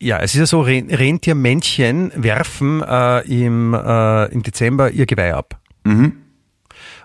ja, 0.00 0.18
es 0.18 0.34
ist 0.34 0.40
ja 0.40 0.46
so, 0.46 0.60
Ren- 0.62 0.90
Rentiermännchen 0.90 2.10
werfen 2.16 2.82
äh, 2.82 3.20
im, 3.20 3.74
äh, 3.74 4.24
im 4.32 4.42
Dezember 4.42 4.90
ihr 4.90 5.06
Geweih 5.06 5.34
ab. 5.34 5.60
Mhm. 5.84 6.16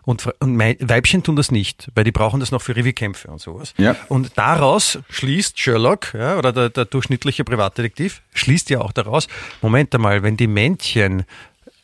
Und, 0.03 0.27
und 0.39 0.57
Weibchen 0.59 1.23
tun 1.23 1.35
das 1.35 1.51
nicht, 1.51 1.89
weil 1.95 2.03
die 2.03 2.11
brauchen 2.11 2.39
das 2.39 2.51
noch 2.51 2.61
für 2.61 2.75
Revierkämpfe 2.75 3.29
und 3.29 3.39
sowas. 3.39 3.73
Ja. 3.77 3.95
Und 4.07 4.31
daraus 4.37 4.99
schließt 5.09 5.59
Sherlock, 5.59 6.13
ja, 6.13 6.37
oder 6.37 6.51
der, 6.51 6.69
der 6.69 6.85
durchschnittliche 6.85 7.43
Privatdetektiv, 7.43 8.21
schließt 8.33 8.69
ja 8.69 8.81
auch 8.81 8.91
daraus, 8.91 9.27
Moment 9.61 9.93
einmal, 9.93 10.23
wenn 10.23 10.37
die 10.37 10.47
Männchen 10.47 11.25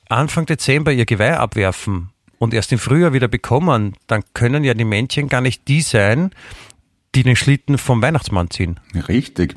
Anfang 0.10 0.46
Dezember 0.46 0.92
ihr 0.92 1.06
Geweih 1.06 1.38
abwerfen 1.38 2.10
und 2.38 2.54
erst 2.54 2.72
im 2.72 2.80
Frühjahr 2.80 3.14
wieder 3.14 3.28
bekommen, 3.28 3.96
dann 4.08 4.24
können 4.34 4.64
ja 4.64 4.74
die 4.74 4.86
Männchen 4.86 5.30
gar 5.30 5.42
nicht 5.42 5.68
die 5.68 5.82
sein, 5.82 6.32
die 7.16 7.24
den 7.24 7.36
Schlitten 7.36 7.78
vom 7.78 8.02
Weihnachtsmann 8.02 8.50
ziehen, 8.50 8.80
Richtig. 9.08 9.56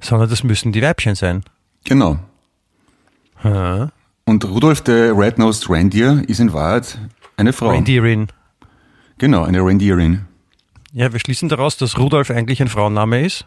sondern 0.00 0.30
das 0.30 0.42
müssen 0.42 0.72
die 0.72 0.82
Weibchen 0.82 1.14
sein. 1.14 1.44
Genau. 1.84 2.18
Ja. 3.44 3.92
Und 4.24 4.44
Rudolf 4.44 4.82
der 4.82 5.16
Red-Nosed 5.16 5.70
Reindeer 5.70 6.22
ist 6.26 6.40
in 6.40 6.52
Wahrheit 6.52 6.98
eine 7.38 7.52
Frau. 7.52 7.70
Rentierin. 7.70 8.28
Genau, 9.18 9.44
eine 9.44 9.60
Reindeerin. 9.64 10.26
Ja, 10.92 11.12
wir 11.12 11.20
schließen 11.20 11.48
daraus, 11.48 11.76
dass 11.76 11.98
Rudolf 11.98 12.30
eigentlich 12.30 12.60
ein 12.60 12.68
Frauenname 12.68 13.24
ist. 13.24 13.46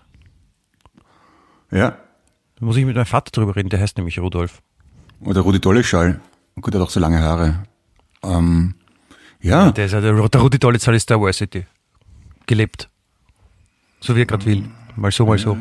Ja. 1.72 1.98
Da 2.56 2.66
muss 2.66 2.78
ich 2.78 2.86
mit 2.86 2.96
meinem 2.96 3.06
Vater 3.06 3.32
drüber 3.32 3.56
reden, 3.56 3.70
der 3.70 3.80
heißt 3.80 3.98
nämlich 3.98 4.20
Rudolf. 4.20 4.62
Oder 5.22 5.42
Rudi 5.42 5.60
Dolleschall. 5.60 6.20
Gut, 6.60 6.74
er 6.74 6.80
hat 6.82 6.88
auch 6.88 6.92
so 6.92 7.00
lange 7.00 7.22
Haare. 7.22 7.64
Ähm, 8.24 8.76
ja, 9.42 9.72
Der, 9.72 9.86
ist 9.86 9.94
ja 9.94 10.02
der, 10.02 10.14
der 10.28 10.42
Rudi 10.42 10.60
Dollitzal 10.60 10.96
ist 10.96 11.10
der 11.10 11.20
Varsity. 11.20 11.66
Gelebt. 12.46 12.90
So 14.00 14.16
wie 14.16 14.22
er 14.22 14.26
gerade 14.26 14.46
will. 14.46 14.64
Mal 14.96 15.12
so, 15.12 15.26
mal 15.26 15.38
so. 15.38 15.58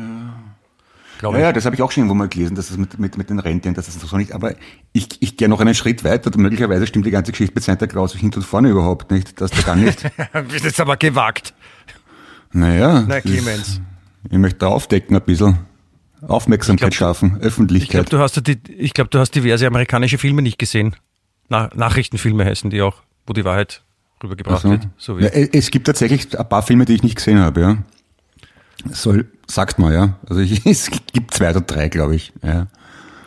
Glaube 1.21 1.37
ja, 1.37 1.43
ich. 1.43 1.47
ja, 1.47 1.53
das 1.53 1.65
habe 1.65 1.75
ich 1.75 1.81
auch 1.81 1.91
schon 1.91 2.01
irgendwo 2.01 2.15
mal 2.15 2.27
gelesen, 2.27 2.55
dass 2.55 2.67
das 2.67 2.77
mit, 2.77 2.99
mit, 2.99 3.17
mit 3.17 3.29
den 3.29 3.39
Rentieren, 3.39 3.73
dass 3.75 3.85
das 3.85 3.95
so 3.99 4.17
nicht, 4.17 4.33
aber 4.33 4.55
ich, 4.91 5.07
ich 5.21 5.37
gehe 5.37 5.47
noch 5.47 5.59
einen 5.61 5.73
Schritt 5.75 6.03
weiter, 6.03 6.29
möglicherweise 6.37 6.85
stimmt 6.87 7.05
die 7.05 7.11
ganze 7.11 7.31
Geschichte 7.31 7.53
mit 7.55 7.63
Santa 7.63 7.87
Claus 7.87 8.13
hinten 8.13 8.39
und 8.39 8.45
vorne 8.45 8.69
überhaupt 8.69 9.11
nicht, 9.11 9.39
dass 9.39 9.51
der 9.51 9.63
gar 9.63 9.75
nicht, 9.77 10.03
Das 10.33 10.65
ist 10.65 10.79
aber 10.81 10.97
gewagt. 10.97 11.53
naja, 12.51 13.05
Na, 13.07 13.21
Clemens. 13.21 13.79
ich 14.29 14.37
möchte 14.37 14.59
da 14.59 14.67
aufdecken 14.67 15.15
ein 15.15 15.21
bisschen, 15.23 15.59
Aufmerksamkeit 16.27 16.91
glaub, 16.91 16.97
schaffen, 17.15 17.27
Ich 17.27 17.31
glaube, 17.33 17.47
Öffentlichkeit. 17.47 18.13
du 18.13 18.19
hast 18.19 18.35
ja 18.35 18.41
die, 18.41 18.59
ich 18.77 18.93
glaube, 18.93 19.09
du 19.09 19.19
hast 19.19 19.31
diverse 19.31 19.65
amerikanische 19.67 20.17
Filme 20.17 20.41
nicht 20.41 20.59
gesehen. 20.59 20.95
Na, 21.49 21.69
Nachrichtenfilme 21.75 22.45
heißen 22.45 22.69
die 22.69 22.81
auch, 22.81 23.01
wo 23.25 23.33
die 23.33 23.43
Wahrheit 23.45 23.83
rübergebracht 24.23 24.65
Also, 24.65 24.69
wird. 24.69 24.87
So 24.97 25.19
ja, 25.19 25.27
es 25.27 25.71
gibt 25.71 25.87
tatsächlich 25.87 26.37
ein 26.37 26.47
paar 26.49 26.61
Filme, 26.61 26.85
die 26.85 26.93
ich 26.93 27.03
nicht 27.03 27.15
gesehen 27.15 27.39
habe, 27.39 27.61
ja. 27.61 27.77
Soll, 28.91 29.29
sagt 29.47 29.79
man, 29.79 29.93
ja. 29.93 30.17
Also 30.29 30.41
ich, 30.41 30.65
es 30.65 30.89
gibt 31.13 31.33
zwei 31.33 31.51
oder 31.51 31.61
drei, 31.61 31.89
glaube 31.89 32.15
ich. 32.15 32.33
Ja. 32.43 32.67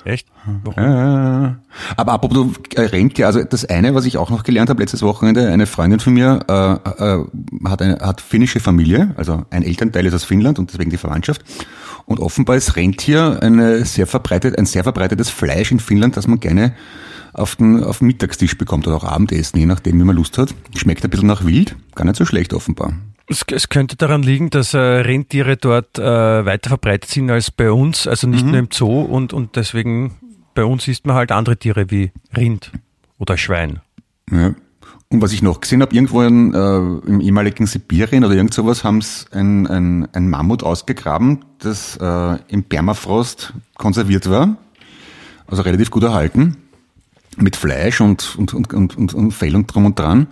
Echt? 0.04 0.26
Warum? 0.64 1.56
Aber 1.96 2.12
apropos 2.12 2.48
Rentier, 2.76 3.26
also 3.26 3.42
das 3.42 3.64
eine, 3.64 3.94
was 3.94 4.04
ich 4.04 4.18
auch 4.18 4.28
noch 4.28 4.42
gelernt 4.42 4.68
habe 4.68 4.82
letztes 4.82 5.02
Wochenende, 5.02 5.48
eine 5.50 5.66
Freundin 5.66 5.98
von 5.98 6.12
mir 6.12 6.40
äh, 6.46 6.72
äh, 7.02 7.24
hat 7.66 7.80
eine 7.80 7.98
hat 8.00 8.20
finnische 8.20 8.60
Familie, 8.60 9.14
also 9.16 9.46
ein 9.48 9.62
Elternteil 9.62 10.04
ist 10.04 10.12
aus 10.12 10.24
Finnland 10.24 10.58
und 10.58 10.70
deswegen 10.70 10.90
die 10.90 10.98
Verwandtschaft. 10.98 11.42
Und 12.04 12.20
offenbar 12.20 12.56
ist 12.56 12.76
Rentier 12.76 13.38
eine 13.40 13.86
sehr 13.86 14.06
verbreitet, 14.06 14.58
ein 14.58 14.66
sehr 14.66 14.82
verbreitetes 14.82 15.30
Fleisch 15.30 15.72
in 15.72 15.80
Finnland, 15.80 16.18
das 16.18 16.26
man 16.26 16.38
gerne 16.38 16.74
auf 17.32 17.56
den, 17.56 17.82
auf 17.82 17.98
den 17.98 18.08
Mittagstisch 18.08 18.58
bekommt 18.58 18.86
oder 18.86 18.96
auch 18.96 19.04
Abendessen, 19.04 19.58
je 19.58 19.66
nachdem, 19.66 19.98
wie 19.98 20.04
man 20.04 20.16
Lust 20.16 20.36
hat. 20.36 20.54
Schmeckt 20.76 21.02
ein 21.04 21.10
bisschen 21.10 21.28
nach 21.28 21.46
Wild, 21.46 21.76
gar 21.94 22.04
nicht 22.04 22.16
so 22.16 22.26
schlecht 22.26 22.52
offenbar. 22.52 22.92
Es, 23.26 23.44
es 23.50 23.68
könnte 23.70 23.96
daran 23.96 24.22
liegen, 24.22 24.50
dass 24.50 24.74
äh, 24.74 24.78
Rentiere 24.78 25.56
dort 25.56 25.98
äh, 25.98 26.02
weiter 26.02 26.68
verbreitet 26.68 27.10
sind 27.10 27.30
als 27.30 27.50
bei 27.50 27.70
uns, 27.70 28.06
also 28.06 28.26
nicht 28.26 28.44
nur 28.44 28.58
im 28.58 28.68
Zoo 28.70 29.00
und, 29.00 29.32
und 29.32 29.56
deswegen 29.56 30.14
bei 30.54 30.64
uns 30.64 30.86
isst 30.88 31.06
man 31.06 31.16
halt 31.16 31.32
andere 31.32 31.56
Tiere 31.56 31.90
wie 31.90 32.12
Rind 32.36 32.70
oder 33.18 33.36
Schwein. 33.36 33.80
Ja. 34.30 34.54
Und 35.08 35.22
was 35.22 35.32
ich 35.32 35.42
noch 35.42 35.60
gesehen 35.60 35.80
habe, 35.80 35.94
irgendwo 35.94 36.22
in, 36.22 36.52
äh, 36.54 36.76
im 37.08 37.20
ehemaligen 37.20 37.66
Sibirien 37.66 38.24
oder 38.24 38.34
irgend 38.34 38.52
sowas 38.52 38.84
haben 38.84 39.00
sie 39.00 39.26
ein, 39.32 39.66
ein, 39.66 40.08
ein 40.12 40.28
Mammut 40.28 40.62
ausgegraben, 40.62 41.44
das 41.58 41.96
äh, 41.96 42.38
im 42.48 42.64
Permafrost 42.64 43.52
konserviert 43.76 44.28
war, 44.28 44.56
also 45.46 45.62
relativ 45.62 45.90
gut 45.90 46.02
erhalten, 46.02 46.56
mit 47.36 47.56
Fleisch 47.56 48.00
und, 48.00 48.36
und, 48.36 48.54
und, 48.54 48.96
und, 48.96 49.14
und 49.14 49.30
Fell 49.32 49.54
und 49.54 49.72
drum 49.72 49.86
und 49.86 49.98
dran. 49.98 50.26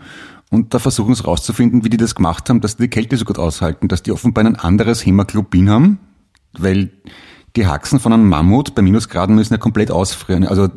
Und 0.52 0.74
da 0.74 0.78
versuchen 0.78 1.14
sie 1.14 1.24
rauszufinden, 1.24 1.82
wie 1.82 1.88
die 1.88 1.96
das 1.96 2.14
gemacht 2.14 2.50
haben, 2.50 2.60
dass 2.60 2.76
die 2.76 2.82
die 2.82 2.88
Kälte 2.90 3.16
so 3.16 3.24
gut 3.24 3.38
aushalten, 3.38 3.88
dass 3.88 4.02
die 4.02 4.12
offenbar 4.12 4.44
ein 4.44 4.54
anderes 4.54 5.04
Hämoglobin 5.04 5.70
haben, 5.70 5.98
weil 6.52 6.90
die 7.56 7.66
Haxen 7.66 7.98
von 8.00 8.12
einem 8.12 8.28
Mammut 8.28 8.74
bei 8.74 8.82
Minusgraden 8.82 9.34
müssen 9.34 9.54
ja 9.54 9.58
komplett 9.58 9.90
ausfrieren. 9.90 10.46
Also 10.46 10.68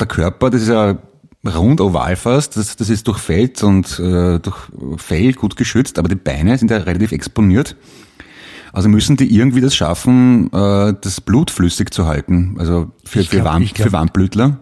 der 0.00 0.06
Körper, 0.06 0.48
das 0.48 0.62
ist 0.62 0.68
ja 0.68 0.96
rund 1.46 1.80
oval 1.82 2.16
fast, 2.16 2.56
das, 2.56 2.76
das 2.76 2.88
ist 2.88 3.06
durch 3.06 3.18
Fett 3.18 3.62
und 3.62 3.98
äh, 4.00 4.38
durch 4.38 4.56
Fell 4.96 5.34
gut 5.34 5.56
geschützt, 5.56 5.98
aber 5.98 6.08
die 6.08 6.14
Beine 6.16 6.56
sind 6.56 6.70
ja 6.70 6.78
relativ 6.78 7.12
exponiert. 7.12 7.76
Also 8.72 8.88
müssen 8.88 9.16
die 9.18 9.34
irgendwie 9.34 9.60
das 9.60 9.74
schaffen, 9.76 10.50
äh, 10.54 10.94
das 11.00 11.20
Blut 11.20 11.50
flüssig 11.50 11.92
zu 11.92 12.06
halten. 12.06 12.56
Also 12.58 12.92
für, 13.04 13.20
Ich 13.20 13.28
für, 13.28 13.36
glaub- 13.36 13.46
Warm, 13.46 13.64
glaub- 13.64 13.86
für 13.88 13.92
Warmblütler. 13.92 14.58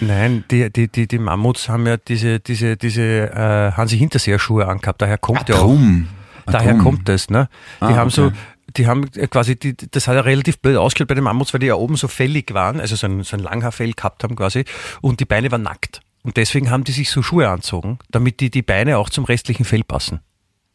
Nein, 0.00 0.44
die, 0.50 0.70
die, 0.70 0.88
die, 0.88 1.06
die 1.08 1.18
Mammuts 1.18 1.68
haben 1.68 1.86
ja 1.86 1.96
diese, 1.96 2.38
diese, 2.40 2.76
diese 2.76 3.02
äh, 3.02 3.72
Hansi 3.72 3.96
Hinterseerschuhe 3.98 4.66
angehabt, 4.68 5.00
daher 5.02 5.18
kommt 5.18 5.48
ja 5.48 5.56
auch. 5.56 5.60
Drum. 5.62 6.08
Ah, 6.44 6.52
Daher 6.52 6.74
drum. 6.74 6.82
kommt 6.82 7.08
es, 7.08 7.30
ne? 7.30 7.48
Die 7.80 7.84
Ah, 7.86 7.96
haben 7.96 8.10
so, 8.10 8.26
okay. 8.26 8.36
die 8.76 8.86
haben 8.86 9.10
quasi, 9.30 9.56
die, 9.58 9.74
das 9.76 10.06
hat 10.06 10.14
ja 10.14 10.20
relativ 10.20 10.58
blöd 10.58 10.76
ausgeschaut 10.76 11.08
bei 11.08 11.14
den 11.14 11.24
Mammuts, 11.24 11.52
weil 11.54 11.60
die 11.60 11.66
ja 11.66 11.74
oben 11.74 11.96
so 11.96 12.08
fällig 12.08 12.52
waren, 12.54 12.78
also 12.78 12.94
so 12.94 13.06
ein, 13.06 13.22
so 13.24 13.36
ein 13.36 13.42
Langhaarfell 13.42 13.92
gehabt 13.94 14.22
haben 14.22 14.36
quasi, 14.36 14.64
und 15.00 15.18
die 15.20 15.24
Beine 15.24 15.50
waren 15.50 15.62
nackt. 15.62 16.02
Und 16.22 16.36
deswegen 16.36 16.70
haben 16.70 16.84
die 16.84 16.92
sich 16.92 17.10
so 17.10 17.22
Schuhe 17.22 17.48
anzogen, 17.48 17.98
damit 18.10 18.40
die, 18.40 18.50
die 18.50 18.62
Beine 18.62 18.98
auch 18.98 19.08
zum 19.10 19.24
restlichen 19.24 19.64
Fell 19.64 19.82
passen. 19.84 20.20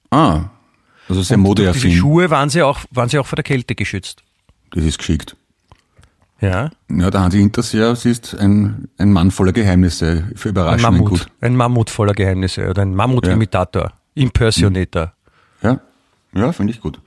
Ah, 0.10 0.46
also 1.08 1.22
sehr 1.22 1.38
modeaffin. 1.38 1.92
Schuhe 1.92 2.30
waren 2.30 2.50
sie 2.50 2.62
auch, 2.64 2.80
waren 2.92 3.10
sie 3.10 3.20
auch 3.20 3.28
vor 3.28 3.36
der 3.36 3.44
Kälte 3.44 3.76
geschützt. 3.76 4.24
Das 4.72 4.84
ist 4.84 4.98
geschickt. 4.98 5.36
Ja. 6.42 6.72
Ja, 6.90 7.12
der 7.12 7.22
Hansi 7.22 7.50
sie 7.64 8.10
ist 8.10 8.36
ein, 8.36 8.90
ein 8.98 9.14
Mann 9.14 9.30
voller 9.30 9.54
Geheimnisse, 9.54 10.28
für 10.36 10.50
Ein 10.50 10.52
Überraschungen 10.52 11.00
Mammut. 11.00 11.10
gut. 11.10 11.28
Ein 11.40 11.56
Mammut 11.56 11.90
voller 11.92 12.14
Geheimnisse 12.14 12.68
oder 12.68 12.82
ein 12.82 12.96
Mammut-Imitator. 12.96 13.94
Impersonator. 14.16 15.14
Ja, 15.62 15.80
ja 16.34 16.52
finde 16.52 16.74
ich 16.74 16.82
gut. 16.82 17.00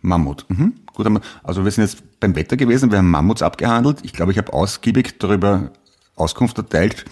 Mammut, 0.00 0.46
mhm. 0.48 0.74
gut, 0.94 1.06
also 1.42 1.64
wir 1.64 1.70
sind 1.70 1.84
jetzt 1.84 2.20
beim 2.20 2.34
Wetter 2.34 2.56
gewesen, 2.56 2.90
wir 2.90 2.98
haben 2.98 3.10
Mammuts 3.10 3.42
abgehandelt. 3.42 3.98
Ich 4.02 4.12
glaube, 4.12 4.32
ich 4.32 4.38
habe 4.38 4.52
ausgiebig 4.52 5.18
darüber 5.18 5.70
Auskunft 6.16 6.58
erteilt, 6.58 7.04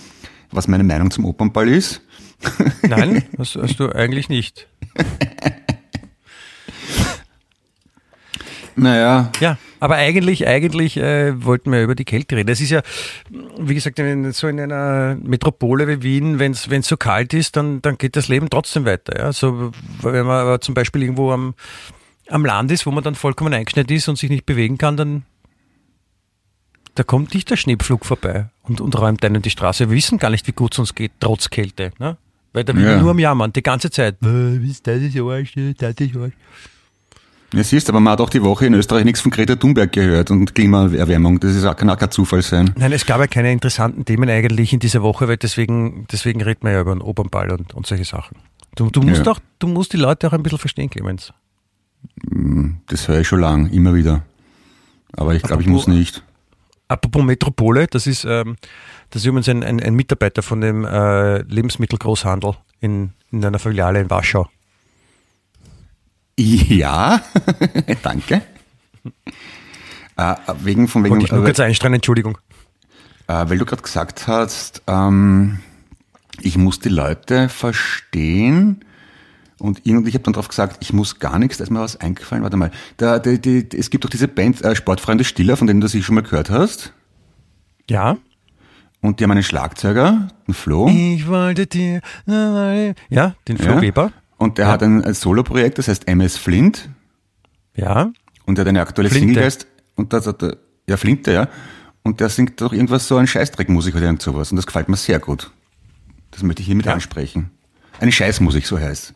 was 0.51 0.67
meine 0.67 0.85
Meinung 0.85 1.11
zum 1.11 1.25
Opernball 1.25 1.69
ist. 1.69 2.01
Nein, 2.83 3.25
hast, 3.39 3.57
hast 3.57 3.79
du 3.79 3.91
eigentlich 3.91 4.29
nicht. 4.29 4.67
Naja, 8.77 9.31
Ja, 9.41 9.59
aber 9.81 9.97
eigentlich, 9.97 10.47
eigentlich 10.47 10.97
äh, 10.97 11.43
wollten 11.45 11.73
wir 11.73 11.83
über 11.83 11.95
die 11.95 12.05
Kälte 12.05 12.37
reden. 12.37 12.51
Es 12.51 12.61
ist 12.61 12.71
ja, 12.71 12.83
wie 13.59 13.75
gesagt, 13.75 13.99
in, 13.99 14.31
so 14.33 14.47
in 14.47 14.61
einer 14.61 15.17
Metropole 15.23 15.89
wie 15.89 16.03
Wien, 16.03 16.39
wenn 16.39 16.53
es 16.53 16.69
so 16.89 16.97
kalt 16.97 17.35
ist, 17.35 17.57
dann, 17.57 17.83
dann 17.83 17.99
geht 17.99 18.15
das 18.15 18.29
Leben 18.29 18.49
trotzdem 18.51 18.85
weiter. 18.85 19.19
Ja? 19.19 19.33
So, 19.33 19.73
wenn 20.03 20.27
man 20.27 20.41
aber 20.41 20.61
zum 20.61 20.75
Beispiel 20.75 21.03
irgendwo 21.03 21.33
am, 21.33 21.55
am 22.29 22.45
Land 22.45 22.71
ist, 22.71 22.87
wo 22.87 22.91
man 22.91 23.03
dann 23.03 23.15
vollkommen 23.15 23.53
eingeschneit 23.53 23.91
ist 23.91 24.09
und 24.09 24.17
sich 24.17 24.31
nicht 24.31 24.47
bewegen 24.47 24.79
kann, 24.79 24.97
dann 24.97 25.23
da 26.95 27.03
kommt 27.05 27.35
nicht 27.35 27.49
der 27.51 27.57
Schneepflug 27.57 28.05
vorbei 28.05 28.51
und, 28.63 28.81
und 28.81 28.99
räumt 28.99 29.25
einen 29.25 29.43
die 29.43 29.51
Straße. 29.51 29.89
Wir 29.89 29.97
wissen 29.97 30.19
gar 30.19 30.31
nicht, 30.31 30.47
wie 30.47 30.53
gut 30.53 30.73
es 30.75 30.79
uns 30.81 30.95
geht, 30.95 31.13
trotz 31.21 31.49
Kälte. 31.49 31.93
Ne? 31.99 32.17
Weil 32.53 32.65
da 32.65 32.75
will 32.75 32.85
Ja. 32.85 33.01
nur 33.01 33.13
am 33.13 33.19
Jammern, 33.19 33.53
die 33.53 33.63
ganze 33.63 33.91
Zeit. 33.91 34.17
Äh, 34.23 34.59
das 34.59 34.69
ist 34.69 34.89
Arsch, 34.89 35.55
das 35.55 35.95
ist 35.99 36.17
Arsch. 36.17 36.33
Ja, 37.53 37.65
siehst, 37.65 37.89
aber 37.89 37.99
man 38.01 38.13
hat 38.13 38.21
auch 38.21 38.31
die 38.31 38.43
Woche 38.43 38.67
in 38.67 38.75
Österreich 38.75 39.05
nichts 39.05 39.21
von 39.21 39.31
Greta 39.33 39.57
Thunberg 39.57 39.93
gehört 39.93 40.31
und 40.31 40.55
Klimaerwärmung. 40.55 41.41
Das 41.41 41.55
ist 41.55 41.65
auch, 41.65 41.75
kann 41.75 41.91
auch 41.91 41.99
kein 41.99 42.11
Zufall 42.11 42.43
sein. 42.43 42.73
Nein, 42.77 42.93
es 42.93 43.05
gab 43.07 43.19
ja 43.19 43.27
keine 43.27 43.51
interessanten 43.51 44.05
Themen 44.05 44.29
eigentlich 44.31 44.73
in 44.73 44.79
dieser 44.79 45.03
Woche, 45.03 45.27
weil 45.27 45.37
deswegen, 45.37 46.07
deswegen 46.13 46.41
reden 46.43 46.61
wir 46.63 46.73
ja 46.73 46.81
über 46.83 46.95
den 46.95 47.03
Opernball 47.03 47.51
und, 47.51 47.75
und 47.75 47.87
solche 47.87 48.05
Sachen. 48.05 48.37
Du, 48.77 48.89
du 48.89 49.03
musst 49.03 49.27
Ja. 49.27 49.33
auch, 49.33 49.41
du 49.59 49.67
musst 49.67 49.93
die 49.93 49.97
Leute 49.97 50.29
auch 50.29 50.33
ein 50.33 50.43
bisschen 50.45 50.59
verstehen, 50.59 50.91
Clemens. 50.91 51.33
Das 52.87 53.09
höre 53.09 53.21
ich 53.21 53.29
schon 53.29 53.41
lang, 53.41 53.67
immer 53.71 53.95
wieder. 53.95 54.23
Aber 55.13 55.35
ich 55.35 55.43
glaube, 55.43 55.63
ich 55.63 55.69
muss 55.69 55.87
nicht. 55.87 56.23
Apropos 56.89 57.23
Metropole, 57.25 57.87
das 57.89 58.07
ist, 58.07 58.25
ähm, 58.25 58.57
das 59.11 59.23
ist 59.23 59.27
übrigens 59.27 59.49
ein, 59.49 59.63
ein, 59.63 59.81
ein 59.81 59.95
Mitarbeiter 59.95 60.43
von 60.43 60.61
dem 60.61 60.85
äh, 60.85 61.39
Lebensmittelgroßhandel 61.43 62.55
in, 62.81 63.11
in 63.31 63.45
einer 63.45 63.59
Filiale 63.59 64.01
in 64.01 64.11
Warschau. 64.11 64.49
Ja, 66.41 67.21
danke. 68.03 68.41
Äh, 70.17 70.35
wegen 70.63 70.89
von 70.89 71.05
wegen, 71.05 71.13
Wollte 71.13 71.27
ich 71.27 71.33
nur 71.33 71.43
äh, 71.43 71.45
kurz 71.45 71.61
einstreuen, 71.61 71.95
Entschuldigung. 71.95 72.39
äh, 73.29 73.45
weil 73.49 73.59
du 73.59 73.65
gerade 73.67 73.83
gesagt 73.83 74.27
hast, 74.27 74.83
ähm, 74.87 75.61
ich 76.41 76.57
muss 76.57 76.81
die 76.81 76.89
Leute 76.89 77.49
verstehen. 77.51 78.85
Und 79.59 79.85
ihn 79.85 79.99
und 79.99 80.09
ich 80.09 80.15
habe 80.15 80.25
dann 80.25 80.33
drauf 80.33 80.49
gesagt, 80.49 80.79
ich 80.81 80.95
muss 80.95 81.19
gar 81.19 81.39
nichts, 81.39 81.59
da 81.59 81.65
ist 81.65 81.71
mir 81.71 81.81
was 81.81 81.99
eingefallen. 82.01 82.43
Warte 82.43 82.57
mal, 82.57 82.71
da, 82.97 83.19
die, 83.19 83.39
die, 83.39 83.69
es 83.77 83.91
gibt 83.91 84.05
doch 84.05 84.09
diese 84.09 84.27
Band 84.27 84.63
äh, 84.65 84.75
Sportfreunde 84.75 85.25
Stiller, 85.25 85.59
von 85.59 85.67
denen 85.67 85.83
du 85.83 85.89
sicher 85.89 86.05
schon 86.07 86.15
mal 86.15 86.23
gehört 86.23 86.49
hast. 86.49 86.95
Ja? 87.91 88.17
Und 89.03 89.21
die 89.21 89.25
haben 89.25 89.33
einen 89.33 89.43
Schlagzeuger, 89.43 90.29
einen 90.47 90.55
Flo. 90.55 90.89
Ich 90.89 91.27
wollte 91.27 91.67
dir, 91.67 92.01
ja, 92.27 93.35
den 93.49 93.59
Flo 93.59 93.75
Ja. 93.75 93.81
Weber. 93.83 94.13
Und 94.41 94.57
der 94.57 94.69
hat 94.69 94.83
ein, 94.83 95.05
ein 95.05 95.13
Solo-Projekt, 95.13 95.77
das 95.77 95.89
heißt 95.89 96.09
MS 96.09 96.39
Flint. 96.39 96.89
Ja, 97.77 98.11
Und 98.47 98.57
der 98.57 98.63
hat 98.65 98.69
eine 98.71 98.81
aktuelle 98.81 99.11
Flinte. 99.11 99.27
Single 99.35 99.45
heißt, 99.45 99.67
und 99.97 100.15
das 100.15 100.27
hat 100.27 100.43
er, 100.43 100.57
ja, 100.89 100.97
Flinte, 100.97 101.31
ja. 101.33 101.49
Und 102.03 102.21
der 102.21 102.31
singt 102.31 102.59
doch 102.63 102.73
irgendwas 102.73 103.07
so 103.07 103.19
ein 103.19 103.27
Scheißdreckmusik 103.27 103.95
oder 103.95 104.07
irgend 104.07 104.23
sowas. 104.23 104.51
Und 104.51 104.57
das 104.57 104.67
gefällt 104.67 104.89
mir 104.89 104.97
sehr 104.97 105.19
gut. 105.19 105.51
Das 106.31 106.43
möchte 106.43 106.63
ich 106.63 106.67
hiermit 106.67 106.87
Ja. 106.87 106.95
ansprechen. 106.95 107.51
Eine 107.99 108.13
Scheißmusik, 108.13 108.67
so 108.67 108.79
heißt. 108.79 109.13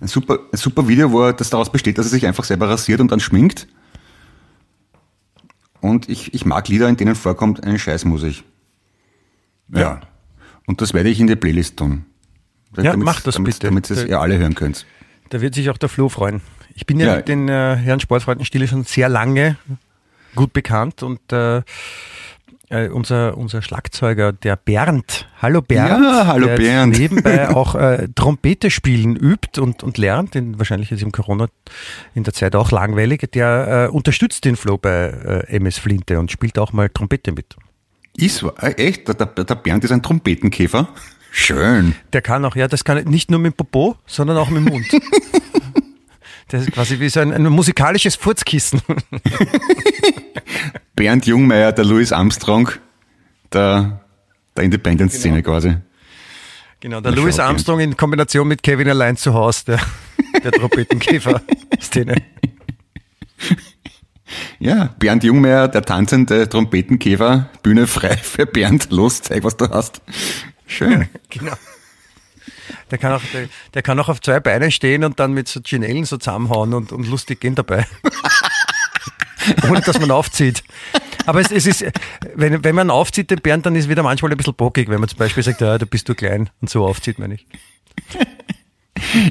Ein 0.00 0.08
super, 0.08 0.40
ein 0.52 0.58
super 0.58 0.86
Video, 0.86 1.10
wo 1.10 1.22
er 1.22 1.32
das 1.32 1.48
daraus 1.48 1.72
besteht, 1.72 1.96
dass 1.96 2.04
er 2.06 2.10
sich 2.10 2.26
einfach 2.26 2.44
selber 2.44 2.68
rasiert 2.68 3.00
und 3.00 3.10
dann 3.10 3.20
schminkt. 3.20 3.66
Und 5.80 6.10
ich, 6.10 6.34
ich 6.34 6.44
mag 6.44 6.68
Lieder, 6.68 6.86
in 6.88 6.98
denen 6.98 7.14
vorkommt 7.14 7.64
eine 7.64 7.78
Scheißmusik. 7.78 8.44
Ja. 9.72 10.02
Und 10.66 10.82
das 10.82 10.92
werde 10.92 11.08
ich 11.08 11.18
in 11.18 11.28
die 11.28 11.36
Playlist 11.36 11.78
tun. 11.78 12.04
Ja, 12.84 12.96
mach 12.96 13.20
das 13.20 13.34
damit, 13.36 13.54
bitte. 13.54 13.66
Damit 13.68 13.90
ihr 13.90 13.96
es 13.96 14.04
ihr 14.04 14.20
alle 14.20 14.38
hören 14.38 14.54
könnt. 14.54 14.86
Da 15.30 15.40
wird 15.40 15.54
sich 15.54 15.70
auch 15.70 15.78
der 15.78 15.88
Flo 15.88 16.08
freuen. 16.08 16.40
Ich 16.74 16.86
bin 16.86 17.00
ja, 17.00 17.06
Ja. 17.06 17.16
mit 17.16 17.28
den 17.28 17.48
äh, 17.48 17.76
Herren 17.76 18.00
Sportfreunden 18.00 18.44
Stille 18.44 18.68
schon 18.68 18.84
sehr 18.84 19.08
lange 19.08 19.56
gut 20.34 20.52
bekannt 20.52 21.02
und 21.02 21.20
äh, 21.32 21.62
äh, 22.68 22.88
unser, 22.88 23.36
unser 23.38 23.62
Schlagzeuger, 23.62 24.32
der 24.32 24.56
Bernd, 24.56 25.28
hallo 25.40 25.62
Bernd, 25.62 26.02
Ja, 26.04 26.26
hallo 26.26 26.46
der 26.48 26.56
Bernd. 26.56 26.98
nebenbei 26.98 27.48
auch 27.54 27.74
äh, 27.76 28.08
Trompete 28.14 28.70
spielen 28.70 29.14
übt 29.16 29.60
und, 29.60 29.82
und 29.84 29.98
lernt, 29.98 30.34
den, 30.34 30.58
wahrscheinlich 30.58 30.90
ist 30.92 31.00
im 31.02 31.12
Corona 31.12 31.46
in 32.14 32.24
der 32.24 32.34
Zeit 32.34 32.56
auch 32.56 32.72
langweilig, 32.72 33.30
der 33.32 33.86
äh, 33.90 33.92
unterstützt 33.94 34.44
den 34.44 34.56
Flo 34.56 34.78
bei 34.78 35.44
äh, 35.48 35.56
MS 35.56 35.78
Flinte 35.78 36.18
und 36.18 36.30
spielt 36.32 36.58
auch 36.58 36.72
mal 36.72 36.88
Trompete 36.90 37.30
mit. 37.32 37.56
Ist 38.16 38.42
wahr? 38.42 38.54
Äh, 38.62 38.72
echt? 38.72 39.06
Der, 39.08 39.14
der, 39.14 39.44
der 39.44 39.54
Bernd 39.54 39.84
ist 39.84 39.92
ein 39.92 40.02
Trompetenkäfer. 40.02 40.88
Schön. 41.38 41.94
Der 42.14 42.22
kann 42.22 42.46
auch, 42.46 42.56
ja, 42.56 42.66
das 42.66 42.82
kann 42.82 43.04
nicht 43.04 43.30
nur 43.30 43.38
mit 43.38 43.52
dem 43.52 43.56
Popo, 43.58 43.96
sondern 44.06 44.38
auch 44.38 44.48
mit 44.48 44.64
dem 44.64 44.72
Mund. 44.72 44.86
Das 46.48 46.62
ist 46.62 46.70
quasi 46.70 47.00
wie 47.00 47.08
so 47.08 47.18
ein, 47.18 47.32
ein 47.32 47.42
musikalisches 47.42 48.14
Furzkissen. 48.14 48.80
Bernd 50.94 51.26
Jungmeier, 51.26 51.72
der 51.72 51.84
Louis 51.84 52.12
Armstrong 52.12 52.70
der, 53.52 54.00
der 54.56 54.62
Independent-Szene 54.62 55.42
quasi. 55.42 55.76
Genau, 56.78 57.00
der 57.00 57.10
Na, 57.10 57.16
Louis. 57.16 57.40
Armstrong 57.40 57.80
in 57.80 57.96
Kombination 57.96 58.46
mit 58.46 58.62
Kevin 58.62 58.88
allein 58.88 59.16
zu 59.16 59.34
Hause, 59.34 59.64
der, 59.66 59.80
der 60.44 60.52
Trompetenkäfer-Szene. 60.52 62.14
Ja, 64.58 64.94
Bernd 64.98 65.24
Jungmeier, 65.24 65.68
der 65.68 65.82
tanzende 65.82 66.48
Trompetenkäfer, 66.48 67.50
Bühne 67.62 67.86
frei 67.86 68.16
für 68.16 68.46
Bernd. 68.46 68.90
Los, 68.90 69.22
zeig, 69.22 69.42
was 69.44 69.56
du 69.56 69.68
hast. 69.68 70.00
Schön. 70.66 71.08
Genau. 71.30 71.54
Der 72.90 72.98
kann, 72.98 73.12
auch, 73.12 73.22
der, 73.32 73.48
der 73.74 73.82
kann 73.82 73.98
auch 73.98 74.08
auf 74.08 74.20
zwei 74.20 74.40
Beinen 74.40 74.70
stehen 74.70 75.04
und 75.04 75.18
dann 75.20 75.32
mit 75.32 75.48
so 75.48 75.60
Ginellen 75.60 76.04
so 76.04 76.16
zusammenhauen 76.16 76.74
und, 76.74 76.92
und 76.92 77.06
lustig 77.08 77.40
gehen 77.40 77.54
dabei. 77.54 77.86
Ohne 79.68 79.80
dass 79.80 80.00
man 80.00 80.10
aufzieht. 80.10 80.64
Aber 81.26 81.40
es, 81.40 81.50
es 81.50 81.66
ist, 81.66 81.84
wenn, 82.34 82.62
wenn 82.64 82.74
man 82.74 82.90
aufzieht, 82.90 83.30
den 83.30 83.40
Bernd, 83.40 83.66
dann 83.66 83.74
ist 83.76 83.88
wieder 83.88 84.02
manchmal 84.02 84.30
ein 84.30 84.36
bisschen 84.36 84.54
bockig, 84.54 84.88
wenn 84.88 85.00
man 85.00 85.08
zum 85.08 85.18
Beispiel 85.18 85.42
sagt, 85.42 85.60
ja, 85.60 85.78
da 85.78 85.84
bist 85.84 86.08
du 86.08 86.14
klein 86.14 86.50
und 86.60 86.70
so 86.70 86.84
aufzieht, 86.86 87.18
meine 87.18 87.34
ich. 87.34 87.46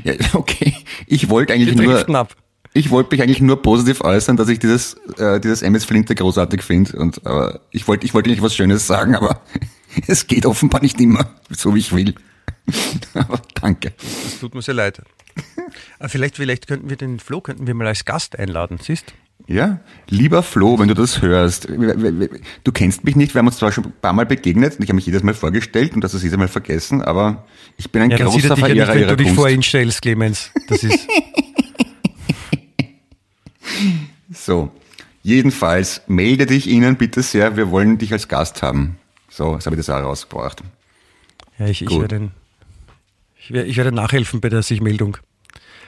Ja, 0.03 0.13
okay. 0.33 0.75
Ich 1.07 1.29
wollte 1.29 1.53
eigentlich 1.53 1.75
nur, 1.75 2.15
ab. 2.15 2.35
ich 2.73 2.89
wollte 2.91 3.15
mich 3.15 3.21
eigentlich 3.21 3.41
nur 3.41 3.61
positiv 3.61 4.01
äußern, 4.01 4.37
dass 4.37 4.49
ich 4.49 4.59
dieses, 4.59 4.95
äh, 5.17 5.39
dieses 5.39 5.61
MS 5.61 5.85
Flinte 5.85 6.15
großartig 6.15 6.61
finde. 6.61 6.97
Und, 6.97 7.25
aber 7.25 7.61
ich 7.71 7.87
wollte, 7.87 8.05
ich 8.05 8.13
wollte 8.13 8.29
nicht 8.29 8.41
was 8.41 8.55
Schönes 8.55 8.85
sagen, 8.87 9.15
aber 9.15 9.41
es 10.07 10.27
geht 10.27 10.45
offenbar 10.45 10.81
nicht 10.81 10.99
immer 10.99 11.29
so, 11.49 11.75
wie 11.75 11.79
ich 11.79 11.93
will. 11.93 12.15
aber 13.13 13.41
danke. 13.61 13.93
Das 13.97 14.39
tut 14.39 14.55
mir 14.55 14.61
sehr 14.61 14.73
leid. 14.73 15.01
Aber 15.99 16.09
vielleicht, 16.09 16.37
vielleicht 16.37 16.67
könnten 16.67 16.89
wir 16.89 16.97
den 16.97 17.19
Flo 17.19 17.41
könnten 17.41 17.67
wir 17.67 17.73
mal 17.73 17.87
als 17.87 18.05
Gast 18.05 18.39
einladen, 18.39 18.79
siehst? 18.81 19.13
Ja, 19.47 19.81
lieber 20.09 20.41
Flo, 20.41 20.79
wenn 20.79 20.87
du 20.87 20.95
das 20.95 21.21
hörst, 21.21 21.67
du 21.69 22.71
kennst 22.71 23.03
mich 23.03 23.15
nicht, 23.15 23.35
wir 23.35 23.39
haben 23.39 23.47
uns 23.47 23.57
zwar 23.57 23.71
schon 23.71 23.85
ein 23.85 23.93
paar 24.01 24.13
Mal 24.13 24.25
begegnet 24.25 24.77
und 24.77 24.83
ich 24.83 24.89
habe 24.89 24.95
mich 24.95 25.05
jedes 25.05 25.21
Mal 25.21 25.35
vorgestellt 25.35 25.93
und 25.93 26.03
das 26.03 26.13
hast 26.15 26.23
jedes 26.23 26.37
Mal 26.37 26.47
vergessen, 26.47 27.03
aber 27.03 27.45
ich 27.77 27.91
bin 27.91 28.01
ein 28.01 28.09
Ja, 28.09 28.17
er 28.17 28.25
großer 28.25 28.37
dich 28.37 28.47
ja 28.47 28.55
nicht, 28.55 28.65
Verehrer 28.65 28.93
wenn 28.93 28.99
ihrer 29.01 29.09
du 29.09 29.17
dich 29.17 29.27
Kunst. 29.27 29.39
vor 29.39 29.49
ihn 29.49 29.61
stellst, 29.61 30.01
Clemens. 30.01 30.49
Das 30.67 30.83
ist, 30.83 31.07
So, 34.33 34.71
jedenfalls 35.23 36.01
melde 36.07 36.45
dich 36.45 36.67
Ihnen 36.67 36.97
bitte 36.97 37.21
sehr, 37.21 37.57
wir 37.57 37.71
wollen 37.71 37.97
dich 37.97 38.13
als 38.13 38.27
Gast 38.27 38.61
haben. 38.61 38.97
So, 39.35 39.53
jetzt 39.53 39.65
habe 39.65 39.75
ich 39.75 39.85
das 39.85 39.89
auch 39.89 40.01
rausgebracht. 40.01 40.63
ja, 41.59 41.67
ich, 41.67 41.81
ich, 41.81 41.89
werde, 41.89 42.31
ich, 43.37 43.51
werde, 43.51 43.67
ich 43.67 43.75
werde 43.75 43.91
nachhelfen 43.91 44.39
bei 44.39 44.47
der 44.47 44.63
Sichmeldung. 44.63 45.17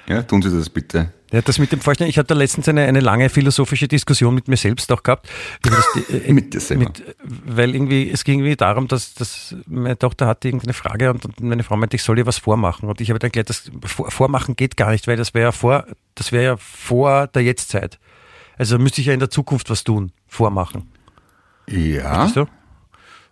Ja, 0.05 0.21
tun 0.21 0.41
Sie 0.41 0.51
das 0.51 0.69
bitte. 0.69 1.13
Ja, 1.31 1.41
das 1.41 1.57
mit 1.57 1.71
dem 1.71 1.79
Vorstellen, 1.79 2.09
ich 2.09 2.17
hatte 2.17 2.33
letztens 2.33 2.67
eine, 2.67 2.83
eine 2.83 2.99
lange 2.99 3.29
philosophische 3.29 3.87
Diskussion 3.87 4.35
mit 4.35 4.49
mir 4.49 4.57
selbst 4.57 4.91
auch 4.91 5.01
gehabt. 5.01 5.29
das, 5.61 6.09
äh, 6.09 6.33
Mit 6.33 6.53
dir 6.53 6.59
selber. 6.59 6.83
mit, 6.83 7.03
weil 7.23 7.73
irgendwie, 7.73 8.09
es 8.09 8.25
ging 8.25 8.39
irgendwie 8.39 8.57
darum, 8.57 8.89
dass, 8.89 9.13
dass 9.13 9.55
meine 9.65 9.97
Tochter 9.97 10.27
hatte 10.27 10.49
irgendeine 10.49 10.73
Frage 10.73 11.09
und, 11.09 11.23
und 11.23 11.39
meine 11.39 11.63
Frau 11.63 11.77
meinte, 11.77 11.95
ich 11.95 12.03
soll 12.03 12.17
ihr 12.17 12.25
was 12.25 12.39
vormachen. 12.39 12.89
Und 12.89 12.99
ich 12.99 13.09
habe 13.09 13.19
dann 13.19 13.31
gleich, 13.31 13.45
das 13.45 13.71
vor, 13.85 14.11
vormachen 14.11 14.57
geht 14.57 14.75
gar 14.75 14.91
nicht, 14.91 15.07
weil 15.07 15.15
das 15.15 15.33
wäre 15.33 15.45
ja 15.45 15.51
vor, 15.53 15.85
das 16.15 16.33
wäre 16.33 16.43
ja 16.43 16.57
vor 16.57 17.27
der 17.27 17.43
Jetztzeit. 17.43 17.97
Also 18.57 18.77
müsste 18.77 18.99
ich 18.99 19.07
ja 19.07 19.13
in 19.13 19.21
der 19.21 19.29
Zukunft 19.29 19.69
was 19.69 19.85
tun, 19.85 20.11
vormachen. 20.27 20.89
Ja, 21.69 22.25
Weißt 22.25 22.35
du? 22.35 22.45